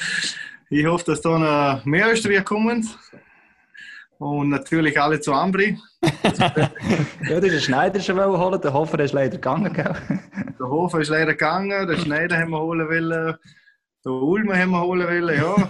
[0.70, 2.86] Ich hoffe, dass da noch mehr Österreicher kommen.
[4.18, 5.78] Und natürlich alle zu Ambri.
[7.28, 9.94] Ja, der Schneider schon wollen holen, der Hofer ist leider gegangen, gell?
[10.58, 13.36] Der Hofer ist leider gegangen, der Schneider haben wir holen wollen,
[14.04, 15.68] der Ulmer haben wir holen wollen, ja.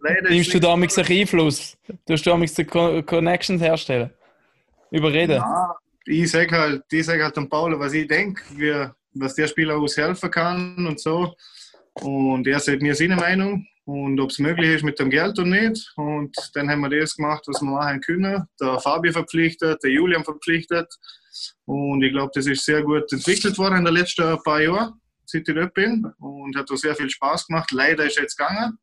[0.00, 1.78] Leider Nimmst ist du nichts damals einen Einfluss?
[2.06, 4.10] Tust du die Co Connections herstellen?
[4.90, 5.36] Überreden?
[5.36, 5.76] Ja,
[6.06, 8.86] ich sage halt, ich sag halt dem Paulo, was ich denke, wie,
[9.20, 11.34] was der Spieler aushelfen kann und so.
[11.94, 15.48] Und er sagt mir seine Meinung und ob es möglich ist mit dem Geld oder
[15.48, 15.92] nicht.
[15.96, 18.46] Und dann haben wir das gemacht, was wir machen können.
[18.60, 20.86] Der Fabi verpflichtet, der Julian verpflichtet.
[21.64, 25.48] Und ich glaube, das ist sehr gut entwickelt worden in den letzten paar Jahren, seit
[25.48, 26.04] ich bin.
[26.18, 27.70] Und hat auch sehr viel Spaß gemacht.
[27.72, 28.78] Leider ist er jetzt gegangen.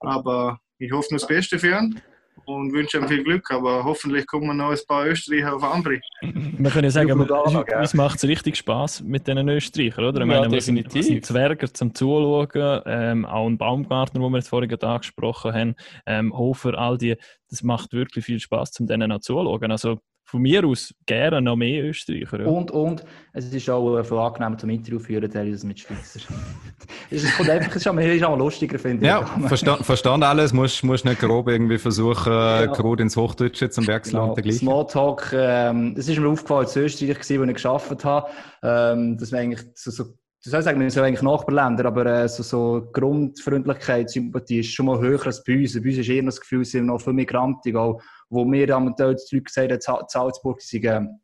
[0.00, 2.00] Aber ich hoffe nur das Beste für ihn
[2.44, 3.50] und wünsche ihm viel Glück.
[3.50, 6.00] Aber hoffentlich kommen noch ein paar Österreicher auf Ambri.
[6.22, 7.44] Wir können ja sagen, aber
[7.80, 10.20] uns- macht es richtig Spaß mit diesen Österreichern, oder?
[10.22, 11.06] Ich Ja, meine, wir sind, wir definitiv.
[11.06, 15.74] sind Zwerger zum Zuschauen, ähm, auch ein Baumgartner, den wir jetzt vorhin gerade angesprochen haben,
[16.06, 17.16] ähm, Hofer, all die,
[17.50, 19.70] das macht wirklich viel Spaß, zum denen auch zuzuschauen.
[19.72, 20.00] Also
[20.32, 22.40] von mir aus gerne noch mehr Österreicher.
[22.40, 22.46] Ja.
[22.46, 23.04] Und, und
[23.34, 26.20] es ist auch äh, viel angenehmer zum Interview führen, als mit Schweizer.
[27.10, 29.46] es ist- kommt einfach, es ist auch, es ist auch lustiger, finde Ja, ich.
[29.48, 32.64] verstand, verstand alles, musst, musst nicht grob irgendwie versuchen, ja.
[32.64, 34.28] grob ins Hochdeutsche zum Wechseln Genau.
[34.30, 34.60] und dergleichen.
[34.60, 38.30] Smalltalk, ähm, das ist mir aufgefallen als Österreicher, gewesen, wo ich gearbeitet habe,
[38.62, 40.04] ähm, dass man eigentlich so, so
[40.44, 44.86] du sollst sagen, wir sind eigentlich Nachbarländer, aber äh, so, so Grundfreundlichkeit, Sympathie ist schon
[44.86, 45.74] mal höher als bei uns.
[45.80, 48.94] Bei uns ist eher das Gefühl, es sind noch viele Migranten, auch, wo mir am
[48.96, 51.20] Teil die Leute gesagt haben, Sa- Salzburg, sie seien,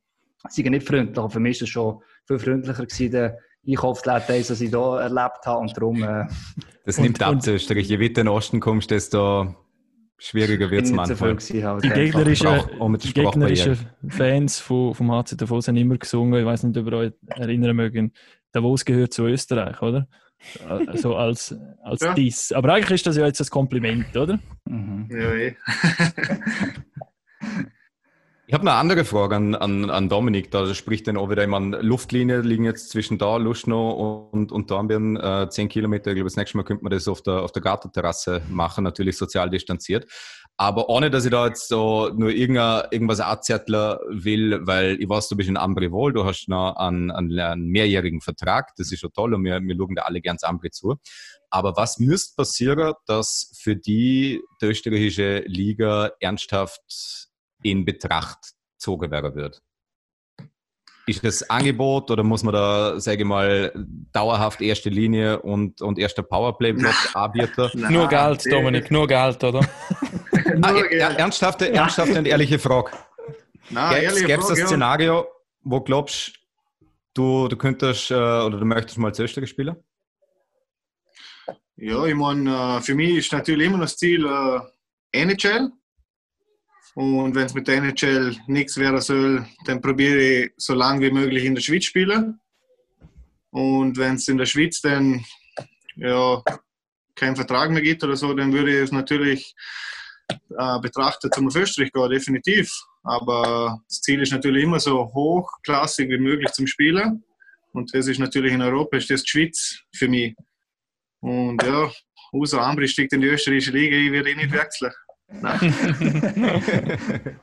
[0.49, 1.19] seien nicht freundlich.
[1.19, 5.45] Aber für mich ist es schon viel freundlicher gewesen, der Einkaufsläden, als ich hier erlebt
[5.47, 5.59] habe.
[5.61, 6.27] Und darum äh,
[6.85, 7.87] Das Und- nimmt ab und- zu Österreich.
[7.89, 9.55] Je weiter in den Osten kommst, desto
[10.19, 11.31] schwieriger wird es so manchmal.
[11.31, 12.61] Halt, Die gegnerischen,
[13.03, 13.79] die gegnerischen.
[14.09, 17.77] Fans von, vom HC Davos haben immer gesungen, ich weiß nicht, ob ihr euch erinnern
[17.77, 18.13] mögen,
[18.53, 20.09] Davos gehört zu Österreich, oder?
[20.69, 22.15] Also als, als Ja.
[22.15, 22.53] Diss.
[22.53, 24.39] Aber eigentlich ist das ja jetzt ein Kompliment, oder?
[24.67, 25.09] Mhm.
[25.11, 25.55] Ja, eh.
[28.51, 30.51] Ich habe eine andere Frage an, an, an Dominik.
[30.51, 35.19] Da spricht dann auch wieder jemand, Luftlinie liegen jetzt zwischen da, Luschno und, und Dornbirn,
[35.19, 36.13] äh, 10 Kilometer.
[36.13, 39.19] Ich glaube, das nächste Mal könnte man das auf der, auf der Gartenterrasse machen, natürlich
[39.19, 40.11] sozial distanziert.
[40.57, 45.37] Aber ohne, dass ich da jetzt so nur irgendwas anzetteln will, weil ich weiß, du
[45.37, 49.13] bist in Ambri wohl, du hast noch einen, einen, einen mehrjährigen Vertrag, das ist schon
[49.13, 50.97] toll und wir, wir schauen da alle ganz Ambri zu.
[51.51, 57.28] Aber was müsste passieren, dass für die, die österreichische Liga ernsthaft
[57.63, 59.63] in Betracht gezogen werden wird?
[61.07, 63.73] Ist das Angebot oder muss man da, sage ich mal,
[64.13, 67.71] dauerhaft erste Linie und, und erster Powerplay-Block anbieten?
[67.91, 69.67] Nur Geld, Dominik, nur Geld, oder?
[70.63, 72.91] Ah, er, ernsthafte, ernsthafte und ehrliche Frage.
[73.69, 74.67] Gäbe es ein.
[74.67, 75.27] Szenario,
[75.63, 76.33] wo glaubst
[77.15, 79.77] du, du könntest äh, oder du möchtest mal zu Österreich spielen?
[81.77, 84.61] Ja, ich meine, äh, für mich ist natürlich immer das Ziel äh,
[85.13, 85.71] NHL.
[86.99, 91.13] Und wenn es mit der NHL nichts werden soll, dann probiere ich so lange wie
[91.13, 92.41] möglich in der Schweiz spielen.
[93.51, 95.25] Und wenn es in der Schweiz dann
[95.95, 96.43] ja,
[97.15, 99.55] keinen Vertrag mehr gibt oder so, dann würde ich es natürlich
[100.29, 102.69] äh, betrachten, zum Österreich gehen, definitiv.
[103.05, 107.23] Aber das Ziel ist natürlich immer so hochklassig wie möglich zum Spielen.
[107.75, 110.35] Und das ist natürlich in Europa, ist das die Schweiz für mich.
[111.21, 111.93] Und ja,
[112.33, 114.91] außer Ambri steigt in die österreichische Liga, ich werde eh nicht wechseln.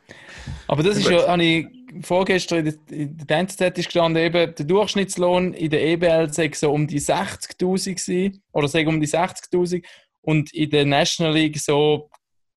[0.68, 1.68] Aber das ist ja, habe ich
[2.02, 6.88] vorgestern in der, NZZ ist gestanden, eben, der Durchschnittslohn in der EBL sei so um
[6.88, 9.84] die 60.000 gewesen, oder sei um die 60.000
[10.22, 12.10] und in der National League so,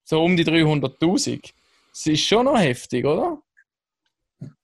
[0.05, 1.53] so um die 300.000.
[1.93, 3.39] Das ist schon noch heftig, oder?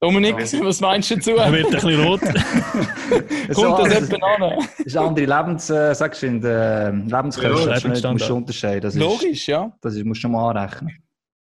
[0.00, 1.32] Dominik, was meinst du dazu?
[1.32, 2.20] Er wird ein bisschen rot.
[3.54, 4.58] Kommt das etwa an?
[4.58, 7.68] Das ist eine andere Lebens, äh, sagst du, in der Lebenskosten.
[7.68, 8.82] Ja, das musst du unterscheiden.
[8.82, 9.72] Das ist, Logisch, ja.
[9.80, 10.96] Das ist, musst du schon mal anrechnen.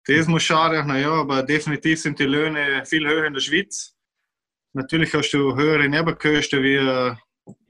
[0.07, 3.95] Das muss schon anrechnen, ja, aber definitiv sind die Löhne viel höher in der Schweiz.
[4.73, 7.15] Natürlich hast du höhere Nebenkosten wie äh,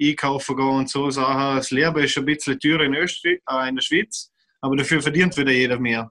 [0.00, 1.56] einkaufen gehen und so Sachen.
[1.56, 4.30] Das Leben ist ein bisschen teurer in, Österreich, äh, in der Schweiz.
[4.60, 6.10] aber dafür verdient wieder jeder mehr.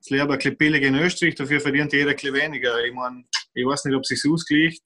[0.00, 2.82] Es lieber ein bisschen billig in Österreich, dafür verdient jeder ein bisschen weniger.
[2.84, 4.82] Ich meine, ich weiß nicht, ob es sich ausgleicht,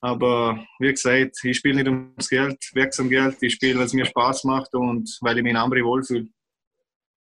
[0.00, 4.06] aber wie gesagt, ich spiele nicht ums Geld, wirksam Geld, ich spiele, weil es mir
[4.06, 6.26] Spaß macht und weil ich mich in Ambri wohlfühle.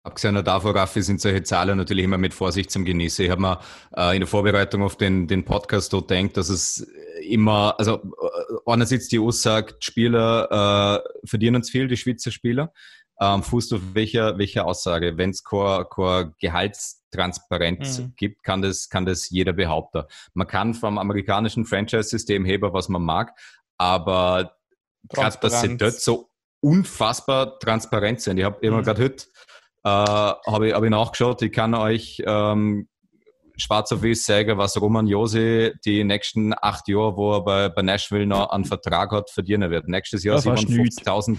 [0.02, 3.22] Abgesehen davon, Raffi, sind solche Zahlen natürlich immer mit Vorsicht zum Genießen.
[3.22, 3.60] Ich habe mir
[3.94, 6.90] äh, in der Vorbereitung auf den, den Podcast dort gedacht, dass es
[7.22, 12.72] immer, also äh, einerseits die Aussage, Spieler äh, verdienen zu viel, die Schweizer Spieler.
[13.22, 15.18] Ähm, fußt auf welcher, welcher Aussage?
[15.18, 18.12] Wenn es keine, keine Gehaltstransparenz Mhm.
[18.16, 20.04] gibt, kann das, kann das jeder behaupten.
[20.34, 23.38] Man kann vom amerikanischen Franchise-System heben, was man mag,
[23.76, 24.56] aber
[25.08, 26.30] gerade, dass sie dort so
[26.62, 28.38] unfassbar transparent sind.
[28.38, 28.84] Ich habe immer Mhm.
[28.84, 29.26] gerade heute
[29.84, 32.88] äh, habe ich, hab ich nachgeschaut, ich kann euch ähm,
[33.60, 37.82] schwarz auf weiß sagen, was Roman Josi die nächsten acht Jahre, wo er bei, bei
[37.82, 39.88] Nashville noch einen Vertrag hat, verdienen wird.
[39.88, 41.36] Nächstes Jahr Ja, fast 57.000,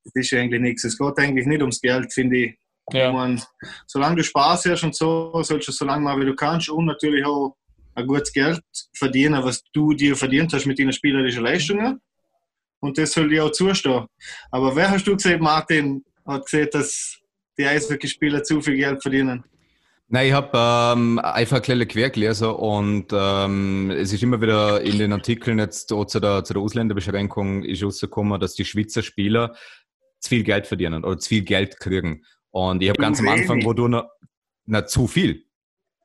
[0.05, 0.85] Das ist eigentlich nichts.
[0.85, 2.59] Es geht eigentlich nicht ums Geld, finde ich.
[2.93, 3.13] Ich Ja.
[3.13, 3.41] meine,
[3.87, 6.87] solange du Spaß hast und so, sollst du so lange machen, wie du kannst und
[6.87, 7.57] natürlich auch
[7.95, 8.61] ein gutes Geld
[8.97, 12.01] verdienen, was du dir verdient hast mit deinen spielerischen Leistungen.
[12.81, 14.07] Und das soll dir auch zustehen.
[14.51, 17.19] Aber wer hast du gesehen, Martin, hat gesehen, dass
[17.59, 19.45] die Eishockeyspieler zu viel Geld verdienen?
[20.13, 20.51] Nein, ich habe
[20.99, 25.61] ähm, einfach ein kleines quer gelesen und ähm, es ist immer wieder in den Artikeln
[25.61, 29.55] jetzt auch zu der, zu der Ausländerbeschränkung ist rausgekommen, dass die Schweizer Spieler
[30.21, 32.25] zu viel Geld verdienen oder zu viel Geld kriegen.
[32.51, 34.09] Und ich habe ganz am Anfang, wo du noch,
[34.67, 35.47] na, zu viel.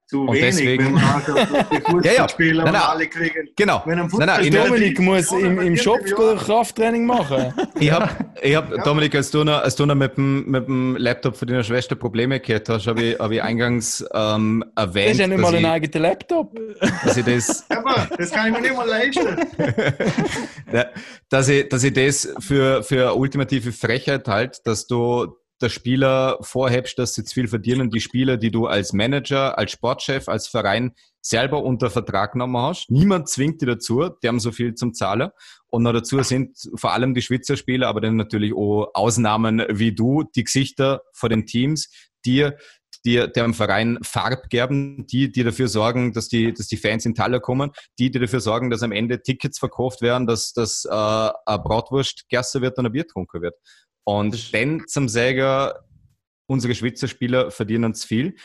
[0.08, 1.34] Zu Und wenig, deswegen- wenn man also
[1.72, 2.82] die Fußballspieler Nein, nein.
[2.84, 3.50] alle kriegen.
[3.56, 3.82] Genau.
[3.88, 6.00] Wenn ein Nein, nein, Dominik muss im, im Shop.
[6.06, 7.52] Krafttraining machen.
[7.80, 8.10] Ich habe,
[8.44, 11.48] ich hab, Dominik, als du noch, als du noch mit, dem, mit dem Laptop von
[11.48, 15.28] deiner Schwester Probleme gehabt hast, habe ich, hab ich eingangs ähm, Das erwähnt, ist ja
[15.28, 16.56] nicht mal ein eigener Laptop.
[17.04, 19.26] dass ich das Aber das kann ich mir nicht mal leisten.
[20.72, 20.86] Ja,
[21.30, 26.38] dass ich, dass ich das für, für eine ultimative Frechheit halt, dass du der Spieler
[26.42, 30.48] vorhebst, dass sie zu viel verdienen, die Spieler, die du als Manager, als Sportchef, als
[30.48, 32.92] Verein selber unter Vertrag genommen hast.
[32.92, 35.32] Niemand zwingt die dazu, die haben so viel zum Zahlen.
[35.68, 39.94] Und noch dazu sind vor allem die Schweizer Spieler, aber dann natürlich auch Ausnahmen wie
[39.94, 41.90] du, die Gesichter vor den Teams,
[42.26, 42.52] die
[43.06, 47.14] die dem Verein Farb geben, die, die dafür sorgen, dass die, dass die Fans in
[47.14, 50.90] Taler kommen, die, die dafür sorgen, dass am Ende Tickets verkauft werden, dass, dass äh,
[50.90, 53.56] eine Bratwurst gegessen wird und ein Bier getrunken wird.
[54.06, 55.84] Und dann zum Säger,
[56.48, 58.36] unsere Schweizer Spieler verdienen zu viel.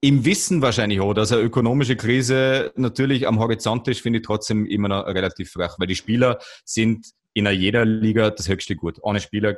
[0.00, 4.64] Im Wissen wahrscheinlich auch, dass eine ökonomische Krise natürlich am Horizont ist, finde ich trotzdem
[4.64, 8.98] immer noch relativ frech, weil die Spieler sind in jeder Liga das höchste Gut.
[9.02, 9.56] Ohne Spieler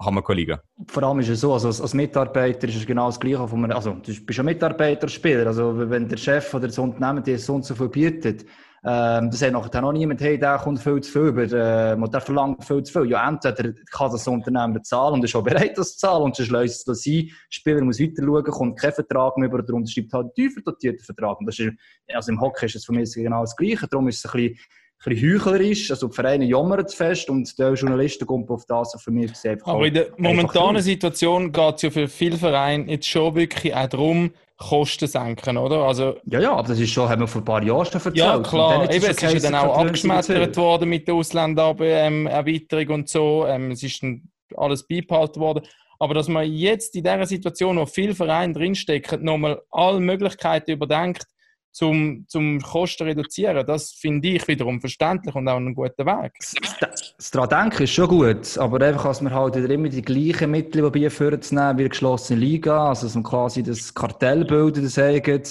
[0.00, 0.62] haben wir keine Liga.
[0.88, 3.46] Vor allem ist es so, also als, Mitarbeiter ist es genau das Gleiche.
[3.46, 5.46] Von einem, also, du bist ja Mitarbeiter, Spieler.
[5.46, 8.44] Also, wenn der Chef oder das Unternehmen dir so und so viel bietet,
[8.84, 12.20] ähm, das sagt nachher noch niemand, hey, der kommt viel zu viel über, äh, der
[12.20, 13.10] verlangt viel zu viel.
[13.10, 16.50] Ja, entweder kann das Unternehmen bezahlen und ist auch bereit, das zu zahlen, und sonst
[16.50, 17.26] löst es das ein.
[17.26, 21.04] Der Spieler muss weiter schauen, kommt kein Vertrag mehr oder unterschreibt halt einen tiefer dotierten
[21.04, 21.38] Vertrag.
[21.38, 21.72] Und das ist,
[22.12, 23.86] also im Hockey ist es für mich genau das Gleiche.
[23.86, 24.58] Darum ist es ein bisschen,
[25.04, 25.90] bisschen heuchlerisch.
[25.90, 29.66] Also die Vereine jammern zu fest und der Journalisten kommt auf das für mich einfach
[29.66, 30.82] Aber in der momentanen.
[30.82, 34.32] Situation geht es ja für viele Vereine jetzt schon wirklich auch darum,
[34.62, 35.78] Kosten senken, oder?
[35.78, 38.16] Also, Ja, ja, aber das ist schon, haben wir vor ein paar Jahren schon erzählt.
[38.16, 38.84] ja, klar.
[38.90, 43.44] Eben, es ist ja dann auch abgeschmettert worden mit der Ausländererweiterung und so.
[43.46, 44.22] Ähm, es ist dann
[44.56, 45.64] alles beibehalten worden.
[45.98, 51.26] Aber dass man jetzt in dieser Situation, wo viele Vereine drinstecken, nochmal alle Möglichkeiten überdenkt,
[51.72, 56.32] zum, zum Kosten reduzieren, das finde ich wiederum verständlich und auch einen guten Weg.
[56.78, 60.82] Das denken ist schon gut, aber einfach, dass wir halt wieder immer die gleichen Mittel
[60.82, 64.94] probieren vorzunehmen wie eine geschlossene Liga, also dass wir quasi das Kartell bilden, das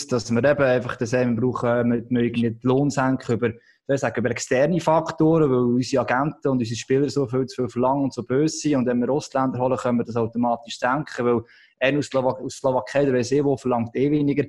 [0.08, 4.32] dass wir eben einfach das eben brauchen, mit wir irgendwie die Lohn senken über, über
[4.32, 8.24] externe Faktoren, weil unsere Agenten und unsere Spieler so viel zu viel verlangen und so
[8.24, 11.42] böse sind und wenn wir Ausländer holen, können wir das automatisch senken, weil
[11.82, 14.46] einer aus, Slowak Slowakei, der weiss eh wo, verlangt eh weniger.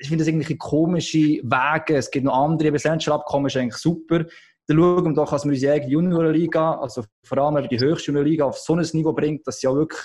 [0.00, 1.96] Ich finde das irgendwie komische Wege.
[1.96, 4.24] Es gibt noch andere, aber das Abkommen ist eigentlich super.
[4.66, 8.06] Dann schauen wir doch, dass wir unsere eigene Juniorenliga, also vor allem eben die höchste
[8.06, 10.00] Juniorenliga, auf so ein Niveau bringt, dass sie ja wirklich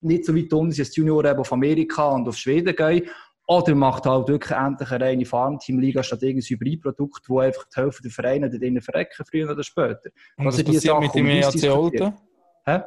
[0.00, 3.08] nicht so weit unten sind, als die Junioren auf Amerika und auf Schweden gehen.
[3.46, 8.02] Oder macht halt wirklich endlich eine reine Farmteam-Liga statt irgendein Hybridprodukt, wo einfach die Hälfte
[8.02, 10.10] der Vereine drinnen verrecken, früher oder später.
[10.38, 11.78] Und Das was passiert Sachen, mit dem diskutieren.
[11.78, 12.14] Olten?
[12.64, 12.80] Hä?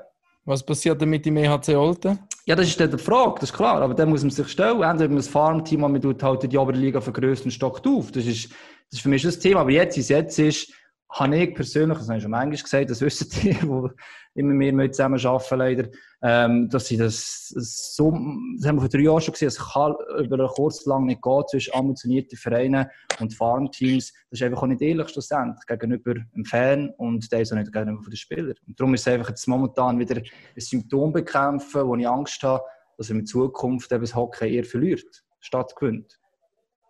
[0.48, 2.20] Was passiert denn mit dem EHC Olten?
[2.46, 3.82] Ja, das ist dann die Frage, das ist klar.
[3.82, 4.82] Aber dann muss man sich stellen.
[4.82, 8.14] Entweder man das Farmteam, man tut halt die Oberliga vergrößert und stockt auf.
[8.14, 9.60] Das ist, das ist für mich das Thema.
[9.60, 10.72] Aber jetzt, es jetzt ist,
[11.10, 13.90] habe ich persönlich, das habe ich schon manchmal gesagt, das wissen die, die
[14.36, 15.90] immer mehr mit zusammen arbeiten, leider,
[16.22, 19.96] ähm, dass sie das so, das haben wir vor drei Jahren schon gesehen, es kann
[20.20, 22.88] über kurz lang nicht gehen zwischen ambitionierten Vereinen
[23.20, 24.14] und Farmteams.
[24.30, 27.72] Das ist einfach auch nicht ehrlich schlussendlich gegenüber dem Fan und der ist auch nicht
[27.72, 28.56] gegenüber den Spielern.
[28.68, 30.26] Und darum ist es einfach jetzt momentan wieder ein
[30.58, 32.64] Symptom bekämpfen, wo ich Angst habe,
[32.98, 36.20] dass er in Zukunft eben das Hockey eher verliert, statt gewinnt.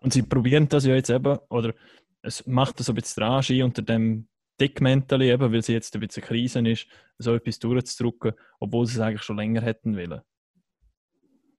[0.02, 1.74] Und sie probieren das ja jetzt eben, oder
[2.28, 4.28] es macht so ein bisschen Rage unter dem
[4.60, 6.88] Deckmäntel eben, weil sie jetzt ein bisschen Krise ist,
[7.18, 10.22] so etwas durchzudrücken, obwohl sie es eigentlich schon länger hätten wollen.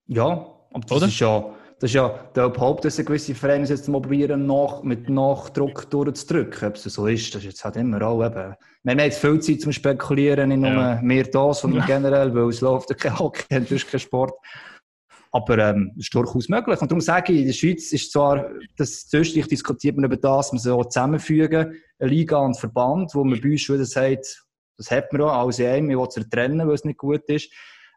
[0.06, 0.30] Ja,
[0.72, 1.06] aber das Oder?
[1.06, 5.08] ist ja, das ist ja der Haupt, dass gewisse Vereine jetzt mal probieren, nach, mit
[5.08, 6.68] Nachdruck durchzudrücken.
[6.68, 8.54] Ob es so ist, das ist jetzt halt immer auch eben.
[8.82, 11.00] Wir haben jetzt viel Zeit zum Spekulieren, nicht nur Ja.
[11.02, 11.86] mehr da, sondern Ja.
[11.98, 14.32] generell, weil es läuft ja kein Hockey, das ist kein Sport.
[15.30, 16.80] Aber ähm, ist durchaus möglich.
[16.80, 20.52] Und darum sage ich, in der Schweiz ist zwar, das Österreich diskutiert man über das,
[20.52, 24.44] man so zusammenfügen, eine Liga und Verband, wo man bei uns schon sagt,
[24.78, 27.28] das hat man auch, alles in einem, wir wollen es trennen, weil es nicht gut
[27.28, 27.50] ist.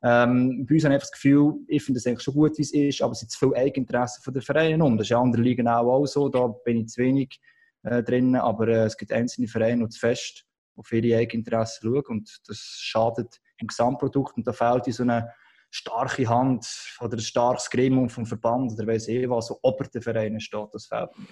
[0.04, 2.74] Ähm, bei uns habe ich das Gefühl, ich finde es eigentlich schon gut, wie es
[2.74, 4.98] ist, aber es sind zu viele Eigeninteressen von den Vereinen um.
[4.98, 7.40] Das ist in anderen Ligen auch, auch so, da bin ich zu wenig
[7.84, 10.46] äh, drin, aber äh, es gibt einzelne Vereine, die zu fest
[10.76, 15.30] auf ihre Eigeninteressen schauen und das schadet im Gesamtprodukt und da fehlt in so eine
[15.72, 16.68] starke Hand
[17.00, 20.68] oder ein starkes Gremium vom Verband oder weiss ich was, so ober den Vereinen steht,
[20.74, 21.28] das fehlt mir.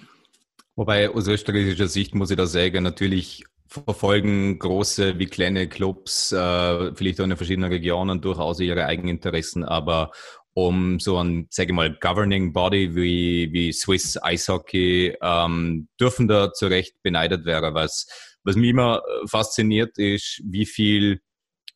[0.74, 6.94] Wobei aus österreichischer Sicht muss ich da sagen, natürlich verfolgen große wie kleine Clubs, äh,
[6.94, 10.10] vielleicht auch in verschiedenen Regionen durchaus ihre Eigeninteressen, aber
[10.54, 16.52] um so ein, sage ich mal, Governing Body wie, wie Swiss Eishockey ähm, dürfen da
[16.52, 17.74] zu Recht beneidet werden.
[17.74, 18.06] Was,
[18.42, 21.20] was mich immer äh, fasziniert ist, wie viel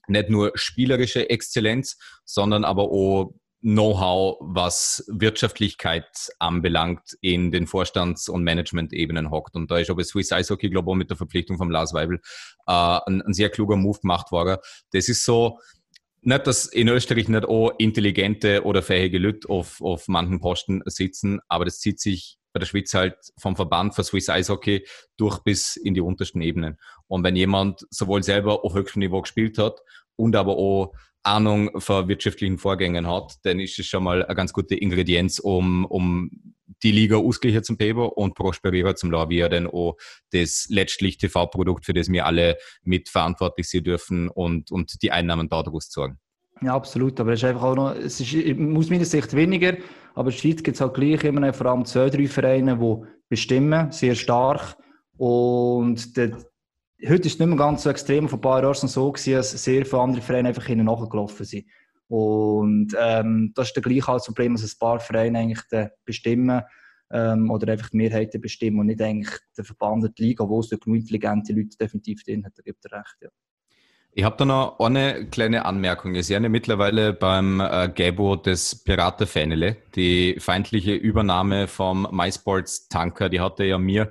[0.09, 6.07] nicht nur spielerische Exzellenz, sondern aber auch Know-how, was Wirtschaftlichkeit
[6.39, 9.57] anbelangt, in den Vorstands- und Management-Ebenen hockt.
[9.57, 12.21] Und da ist aber Swiss Eishockey, glaube ich, mit der Verpflichtung von Lars Weibel
[12.67, 12.73] äh,
[13.07, 14.59] ein, ein sehr kluger Move gemacht worden.
[14.93, 15.59] Das ist so,
[16.21, 21.41] nicht, dass in Österreich nicht auch intelligente oder fähige Leute auf, auf manchen Posten sitzen,
[21.49, 24.87] aber das zieht sich bei der Schweiz halt vom Verband für Swiss Eishockey
[25.19, 26.79] durch bis in die untersten Ebenen.
[27.09, 29.81] Und wenn jemand sowohl selber auf höchstem Niveau gespielt hat
[30.17, 30.95] und aber auch
[31.25, 35.85] Ahnung von wirtschaftlichen Vorgängen hat, dann ist es schon mal eine ganz gute Ingredienz, um,
[35.87, 36.31] um
[36.83, 39.97] die Liga ausgleichen zum Peber und prosperieren zum Law, wie er dann auch
[40.33, 45.91] das letztlich TV-Produkt, für das wir alle mitverantwortlich sein dürfen und, und die Einnahmen daraus
[45.91, 46.19] sorgen.
[46.63, 47.19] Ja, absolut.
[47.21, 48.35] Aber es ist einfach auch noch, es ist
[48.77, 49.77] aus meiner Sicht weniger,
[50.15, 53.07] aber in der Schweiz gibt es halt gleich immer vor allem zwei, drei Vereine, die
[53.29, 54.77] bestimmen, sehr stark.
[55.17, 56.37] Und der,
[57.07, 59.51] heute ist es nicht mehr ganz so extrem, vor ein paar Jahren so gewesen, dass
[59.51, 61.67] sehr viele andere Vereine einfach hinten nachgelaufen sind.
[62.09, 66.63] Und ähm, das ist dann gleich auch das Problem, dass ein paar Vereine eigentlich bestimmen
[67.11, 70.71] ähm, oder einfach die Mehrheiten bestimmen und nicht eigentlich der Verband der Liga, wo es
[70.71, 72.53] genug intelligente Leute definitiv drin hat.
[72.57, 73.29] Da gibt er recht, ja.
[74.17, 76.15] Ich habe da noch eine kleine Anmerkung.
[76.15, 83.29] Ich sehe ja mittlerweile beim äh, Gabo des Piratenfänele, die feindliche Übernahme vom MySports Tanker,
[83.29, 84.11] die hatte ja mir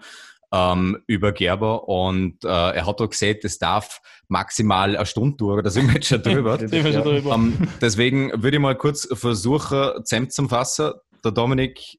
[0.51, 5.63] ähm, über Gerber und äh, er hat auch gesagt, es darf maximal eine Stunde dauern,
[5.63, 6.57] da sind wir jetzt schon drüber.
[6.57, 7.33] Drüber.
[7.33, 10.91] Ähm, deswegen würde ich mal kurz versuchen, zusammenzufassen.
[11.23, 11.97] Der Dominik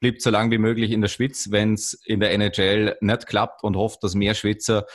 [0.00, 3.62] bleibt so lange wie möglich in der Schweiz, wenn es in der NHL nicht klappt
[3.62, 4.86] und hofft, dass mehr Schweizer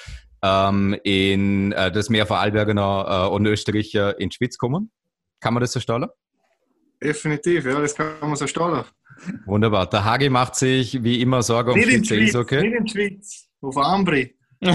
[0.41, 4.91] ähm, in, äh, dass mehr Vorarlberger äh, und Österreicher in die Schweiz kommen.
[5.39, 6.07] Kann man das so stellen?
[7.01, 8.83] Definitiv, ja, das kann man so stellen.
[9.45, 9.87] Wunderbar.
[9.87, 12.61] Der Hagi macht sich wie immer Sorge um Nicht Schweizer Schweiz, Eishockey.
[12.61, 14.35] nicht in Schweiz, auf Ambri.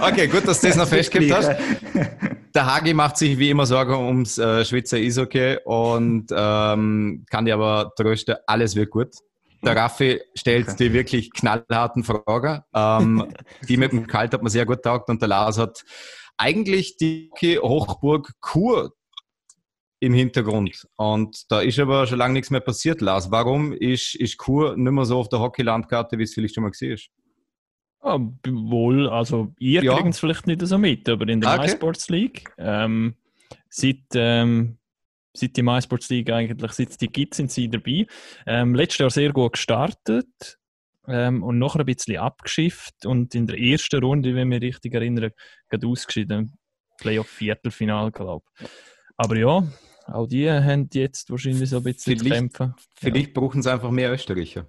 [0.00, 1.50] Okay, gut, dass du das noch festgehalten hast.
[2.54, 7.54] Der Hagi macht sich wie immer Sorgen ums äh, Schweizer Eishockey und ähm, kann dir
[7.54, 9.14] aber trösten, alles wird gut.
[9.66, 12.62] Der Raffi stellt die wirklich knallharten Fragen.
[12.72, 13.34] Ähm,
[13.68, 15.84] die mit dem Kalt hat man sehr gut taugt und der Lars hat
[16.36, 17.30] eigentlich die
[17.60, 18.92] Hochburg Kur
[19.98, 20.86] im Hintergrund.
[20.96, 23.30] Und da ist aber schon lange nichts mehr passiert, Lars.
[23.30, 26.70] Warum ist, ist Kur nicht mehr so auf der Hockeylandkarte, wie es vielleicht schon mal
[26.70, 27.08] gesehen ist?
[28.00, 29.94] Ah, wohl, also ihr Ja.
[29.94, 31.62] kriegt es vielleicht nicht so mit, aber in der Okay.
[31.62, 33.16] MySports League, ähm,
[33.68, 34.78] seit, ähm,
[35.36, 38.06] seit die MySports League eigentlich, seit es die gibt, sind sie dabei.
[38.46, 40.58] Ähm, letztes Jahr sehr gut gestartet
[41.08, 44.94] ähm, und nachher ein bisschen abgeschifft und in der ersten Runde, wenn ich mich richtig
[44.94, 45.32] erinnere,
[45.68, 46.52] gerade ausgeschieden.
[46.98, 48.66] Playoff-Viertelfinal, glaube ich.
[49.16, 49.66] Aber ja,
[50.06, 52.74] auch die haben jetzt wahrscheinlich so ein bisschen zu Vielleicht- kämpfen.
[52.98, 54.66] Vielleicht brauchen sie einfach mehr Österreicher.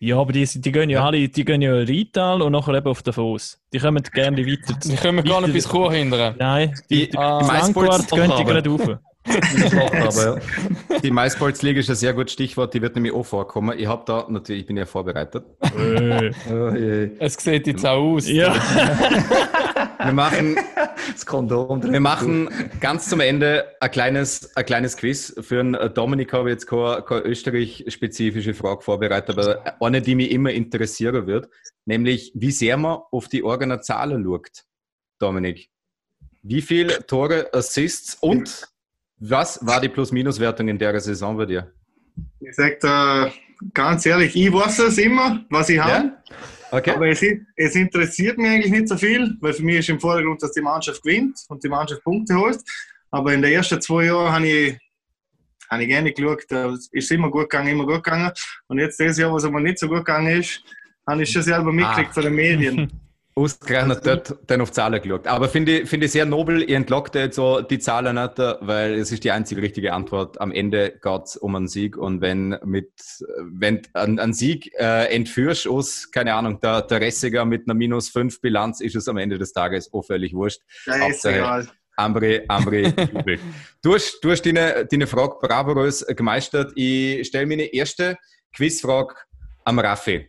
[0.00, 1.06] Ja, aber die, die gehen ja, Ja.
[1.06, 3.60] alle, die gehen ja Rital und nachher eben auf Davos.
[3.72, 4.78] Die kommen gerne weiter.
[4.84, 6.36] Die können gar nicht bis Chur hindern.
[6.38, 8.98] Nein, Die, die, Ah, die MySports- Langquart gehen die gerade rauf.
[9.92, 10.40] Aber
[10.90, 10.98] ja.
[11.02, 11.10] die
[11.62, 13.78] League ist ein sehr gutes Stichwort, die wird nämlich auch vorkommen.
[13.78, 15.44] Ich habe da natürlich, ich bin ja vorbereitet.
[15.62, 17.14] Äh, Oh.
[17.18, 18.28] Es sieht jetzt auch aus.
[18.28, 18.54] ja.
[20.04, 20.56] Wir machen,
[21.12, 21.92] Das Kondom drin.
[21.92, 22.48] wir machen
[22.80, 25.34] ganz zum Ende ein kleines, ein kleines Quiz.
[25.40, 30.30] Für einen Dominik habe ich jetzt keine, keine österreich-spezifische Frage vorbereitet, aber eine, die mich
[30.30, 31.48] immer interessieren wird,
[31.84, 34.64] nämlich wie sehr man auf die eigenen Zahlen schaut.
[35.18, 35.68] Dominik,
[36.42, 38.68] wie viele Tore, Assists und
[39.20, 41.72] was war die Plus-Minus-Wertung in der Saison bei dir?
[42.40, 43.30] Ich sag da
[43.74, 46.12] ganz ehrlich, ich weiß es immer, was ich habe.
[46.70, 46.90] Okay.
[46.90, 47.24] Aber es,
[47.56, 50.60] es interessiert mich eigentlich nicht so viel, weil für mich ist im Vordergrund, dass die
[50.60, 52.58] Mannschaft gewinnt und die Mannschaft Punkte holt.
[53.10, 54.78] Aber in den ersten zwei Jahren habe ich,
[55.70, 58.30] habe ich gerne geschaut, da ist es immer gut gegangen, immer gut gegangen.
[58.66, 60.62] Und jetzt dieses Jahr, wo es aber nicht so gut gegangen ist,
[61.08, 62.14] habe ich schon selber mitgekriegt Ah.
[62.14, 62.92] von den Medien.
[63.38, 65.28] Ausgerechnet dort dann auf Zahlen geschaut.
[65.28, 68.94] Aber finde ich, finde ich sehr nobel, ihr entlockt jetzt so die Zahlen nicht, weil
[68.94, 70.40] es ist die einzige richtige Antwort.
[70.40, 72.90] Am Ende geht es um einen Sieg und wenn mit,
[73.38, 78.08] wenn ein, ein Sieg äh, entführst aus, keine Ahnung, der, der Ressiger mit einer minus
[78.08, 80.60] 5 Bilanz, ist es am Ende des Tages auch völlig wurscht.
[80.86, 81.68] Ja, ist egal.
[81.96, 82.42] Ambri,
[83.12, 83.40] jubelt.
[83.82, 86.72] Du hast, du hast deine, deine Frage bravourös gemeistert.
[86.74, 88.16] Ich stelle meine erste
[88.52, 89.14] Quizfrage
[89.64, 90.28] am Raffi.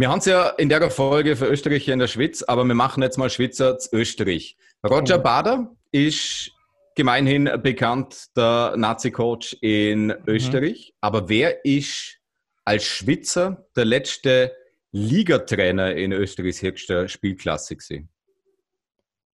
[0.00, 3.02] Wir haben es ja in der Folge für Österreicher in der Schweiz, aber wir machen
[3.02, 4.56] jetzt mal Schweizer zu Österreich.
[4.82, 6.52] Roger Bader ist
[6.94, 10.94] gemeinhin bekannt, der Nazi-Coach in Österreich.
[11.02, 12.16] Aber wer ist
[12.64, 14.56] als Schweizer der letzte
[14.90, 18.08] Ligatrainer in Österreichs höchster Spielklasse gewesen?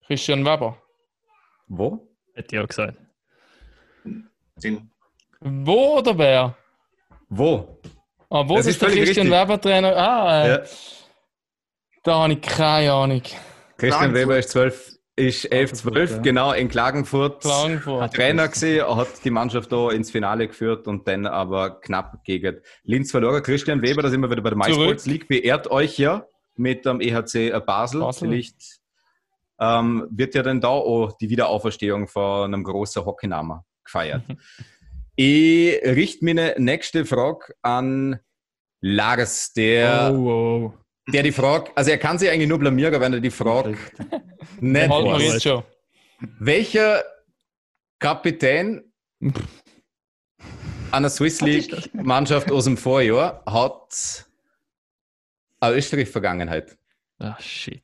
[0.06, 0.76] Christian Weber.
[1.68, 2.06] Wo?
[2.34, 2.98] Hätte ich auch gesagt.
[4.62, 4.90] Den-
[5.40, 6.54] Wo oder wer?
[7.30, 7.80] Wo?
[8.30, 9.42] Ah, wo Das ist, ist der Christian richtig.
[9.42, 9.96] Weber Trainer?
[9.96, 10.62] Ah, äh, Ja.
[12.04, 13.22] da habe ich keine Ahnung.
[13.76, 14.14] Christian.
[14.14, 16.18] Weber ist 12, ist 11, 12, ja.
[16.18, 17.42] genau, in Klagenfurt.
[17.42, 18.14] Klagenfurt.
[18.14, 23.10] Trainer gesehen, hat die Mannschaft da ins Finale geführt und dann aber knapp gegen Linz
[23.10, 23.42] verloren.
[23.42, 24.58] Christian Weber, da sind wir wieder bei der.
[24.58, 26.24] MySports League, beehrt euch ja
[26.54, 28.00] mit dem EHC Basel.
[28.00, 28.28] Basel.
[28.28, 28.80] Vielleicht
[29.58, 34.22] ähm, wird ja dann da auch die Wiederauferstehung von einem großen Hockeynamen gefeiert.
[35.22, 38.18] ich richte meine nächste Frage an
[38.80, 40.74] Lars, der, Oh, oh.
[41.12, 43.76] der die Frage, also er kann sich eigentlich nur blamieren, wenn er die Frage
[44.60, 45.22] nicht weiß.
[45.22, 45.62] jetzt schon.
[46.38, 47.04] Welcher
[47.98, 48.82] Kapitän
[50.90, 54.24] einer Swiss League Mannschaft aus dem Vorjahr hat
[55.60, 56.78] eine Österreich-Vergangenheit?
[57.18, 57.82] Ah, shit.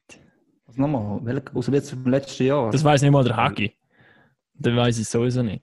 [0.65, 1.21] Was nochmal?
[1.23, 2.71] Welcher- Aus jetzt vom letzten Jahr?
[2.71, 3.75] Das weiß nicht mal der Hagi.
[4.55, 5.63] Den weiß ich sowieso nicht.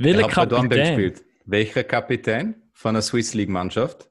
[0.00, 0.68] Er Welcher Kapitän?
[0.70, 1.24] gespielt.
[1.44, 4.10] Welcher Kapitän von einer Swiss League Mannschaft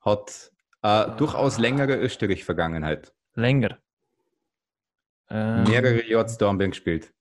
[0.00, 3.12] hat eine durchaus längere Österreich-Vergangenheit?
[3.34, 3.78] Länger.
[5.28, 7.12] Ähm, Mehrere Jahre zu Dornbirn gespielt.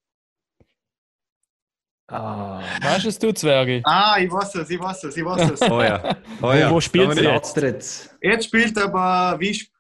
[2.08, 3.82] ah, Weißt du es, du Zwerge?
[3.86, 5.62] Ah, ich weiß es, ich weiß es, ich weiß es.
[5.70, 6.18] Heuer.
[6.42, 6.70] Heuer.
[6.70, 7.24] wo spielt Dominik?
[7.24, 8.16] sie Platz jetzt.
[8.22, 9.74] Jetzt spielt aber wie sp-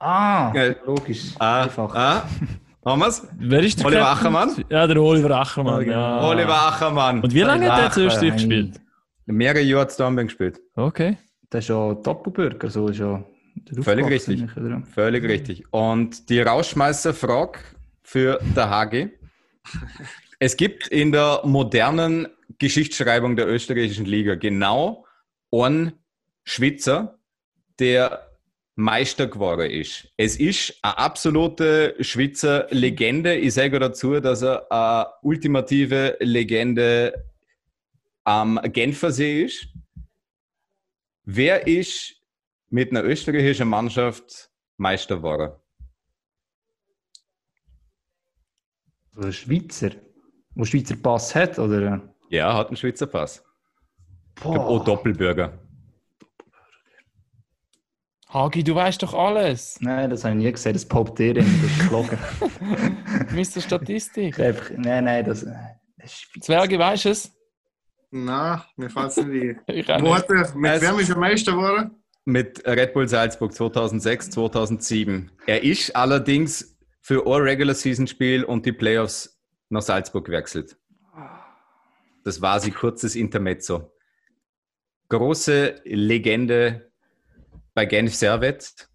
[0.00, 0.74] Ah, Ja.
[0.84, 1.32] logisch.
[1.38, 1.94] Ah, Einfach.
[1.94, 2.28] ah.
[2.84, 3.26] Haben wir's?
[3.38, 4.36] Wer ist der Oliver Captain?
[4.36, 4.64] Ackermann?
[4.68, 5.74] Ja, der Oliver Ackermann.
[5.74, 5.92] Oh, genau.
[5.92, 6.28] Ja.
[6.28, 7.22] Oliver Ackermann.
[7.22, 8.80] Und wie lange hat er jetzt Österreich Ach, gespielt?
[9.26, 10.60] Mehrere Jahre zu Dornbirn gespielt.
[10.76, 11.16] Okay.
[11.48, 13.24] Das ist ja Doppelbürger, so ist ja.
[13.54, 14.44] der Völlig richtig.
[14.92, 15.72] Völlig richtig.
[15.72, 17.60] Und die Rausschmeißer-Frage
[18.02, 19.10] für der Hagi.
[20.38, 22.28] Es gibt in der modernen
[22.58, 25.06] Geschichtsschreibung der österreichischen Liga genau
[25.50, 25.92] ein
[26.42, 27.18] Schwitzer,
[27.78, 28.33] der
[28.76, 30.12] Meister geworden ist.
[30.16, 33.36] Es ist eine absolute Schweizer Legende.
[33.36, 37.24] Ich sage dazu, dass er eine ultimative Legende
[38.24, 39.68] am Genfersee ist.
[41.24, 42.16] Wer ist
[42.70, 45.52] mit einer österreichischen Mannschaft Meister geworden?
[49.16, 49.90] Oder Schweizer.
[50.56, 52.14] Wo Schweizer Pass hat, oder?
[52.30, 53.44] Ja, hat einen Schweizer Pass.
[54.36, 54.66] Ich glaube, Boah.
[54.68, 55.63] auch Doppelbürger.
[58.34, 59.78] Hagi, du weißt doch alles.
[59.80, 60.72] Nein, das habe ich nie gesehen.
[60.72, 62.18] Das poppt dir in, das ist gelogen.
[63.32, 63.60] Mr.
[63.60, 64.40] Statistik.
[64.40, 65.54] Einfach, nein, nein, das, das
[66.04, 66.42] ist.
[66.44, 67.32] Zwerge, weißt du es?
[68.10, 70.04] Nein, mir fällt es nicht ein.
[70.04, 71.92] Er, mit Es- wem ist er Meister geworden?
[72.24, 75.30] Mit Red Bull Salzburg 2006, 2007.
[75.46, 79.38] Er ist allerdings für ein Regular Season Spiel und die Playoffs
[79.68, 80.76] nach Salzburg gewechselt.
[82.24, 83.92] Das war sie kurzes Intermezzo.
[85.10, 86.90] Große Legende
[87.74, 88.88] bei Genf Servet.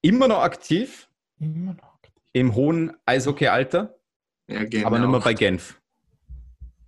[0.00, 1.08] Immer noch aktiv
[1.38, 1.98] Immer noch.
[2.32, 3.94] im hohen Eishockey-Alter,
[4.48, 4.86] Ja, genau.
[4.86, 5.80] aber nicht mehr bei Genf.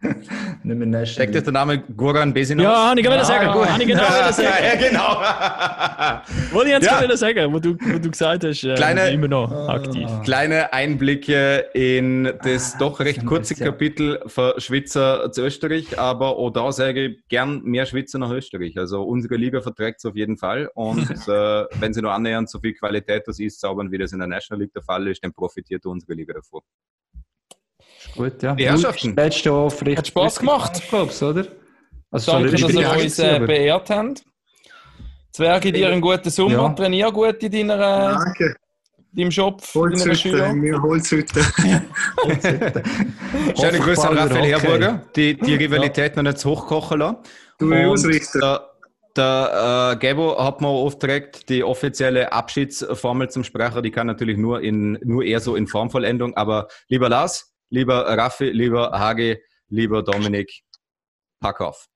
[0.67, 2.65] Nicht mehr National Steckt euch der Name Goran Besinov?
[2.65, 3.53] Ja, habe ich gerade sagen.
[3.53, 3.69] gut.
[3.69, 4.49] Habe ich genau ja, sagen.
[4.65, 6.55] ja, genau.
[6.55, 7.01] Wollte ich jetzt Ja.
[7.01, 10.09] gerade sagen, wo du, wo du gesagt hast, äh, Kleine- immer noch aktiv.
[10.25, 16.73] Kleine Einblicke in das doch recht kurze Kapitel von Schweizer zu Österreich, aber auch da
[16.73, 18.79] sage ich gern mehr Schweizer nach Österreich.
[18.79, 22.59] Also unsere Liga verträgt es auf jeden Fall und äh, wenn sie nur annähernd so
[22.59, 25.35] viel Qualität das ist, zaubern, wie das in der National League der Fall ist, dann
[25.35, 26.63] profitiert unsere Liga davon.
[28.17, 28.55] Gut, ja.
[28.55, 29.15] Die Herrschaften.
[29.17, 29.71] Letztes Jahr.
[29.71, 30.83] Hat Spaß gemacht.
[30.89, 31.47] Glaubst oder?
[32.11, 34.23] Also, Danke, dass ihr uns äh, aber- beehrt habt.
[35.33, 36.53] Zwerge, dir einen guten Sommer.
[36.53, 36.69] Ja.
[36.69, 38.55] Trainier gut in deiner, äh, Danke.
[39.13, 40.53] deinem Shop, deiner Holzhütte, Schüler.
[40.55, 41.41] mir Holzhütte.
[43.61, 44.51] Schöne Grüße an Raphael okay.
[44.51, 47.17] Herburger, die, die Rivalität noch nicht zu hoch kochen lassen.
[47.59, 48.41] Du ausrichten.
[48.41, 48.71] Der,
[49.17, 54.61] der äh, Gabo hat mir aufgeregt, die offizielle Abschiedsformel zum Sprecher, die kann natürlich nur,
[54.61, 56.37] in, nur eher so in Formvollendung.
[56.37, 59.37] Aber lieber Lars, lieber Raffi, lieber Hagi,
[59.69, 60.63] lieber Dominik,
[61.41, 61.89] pack auf.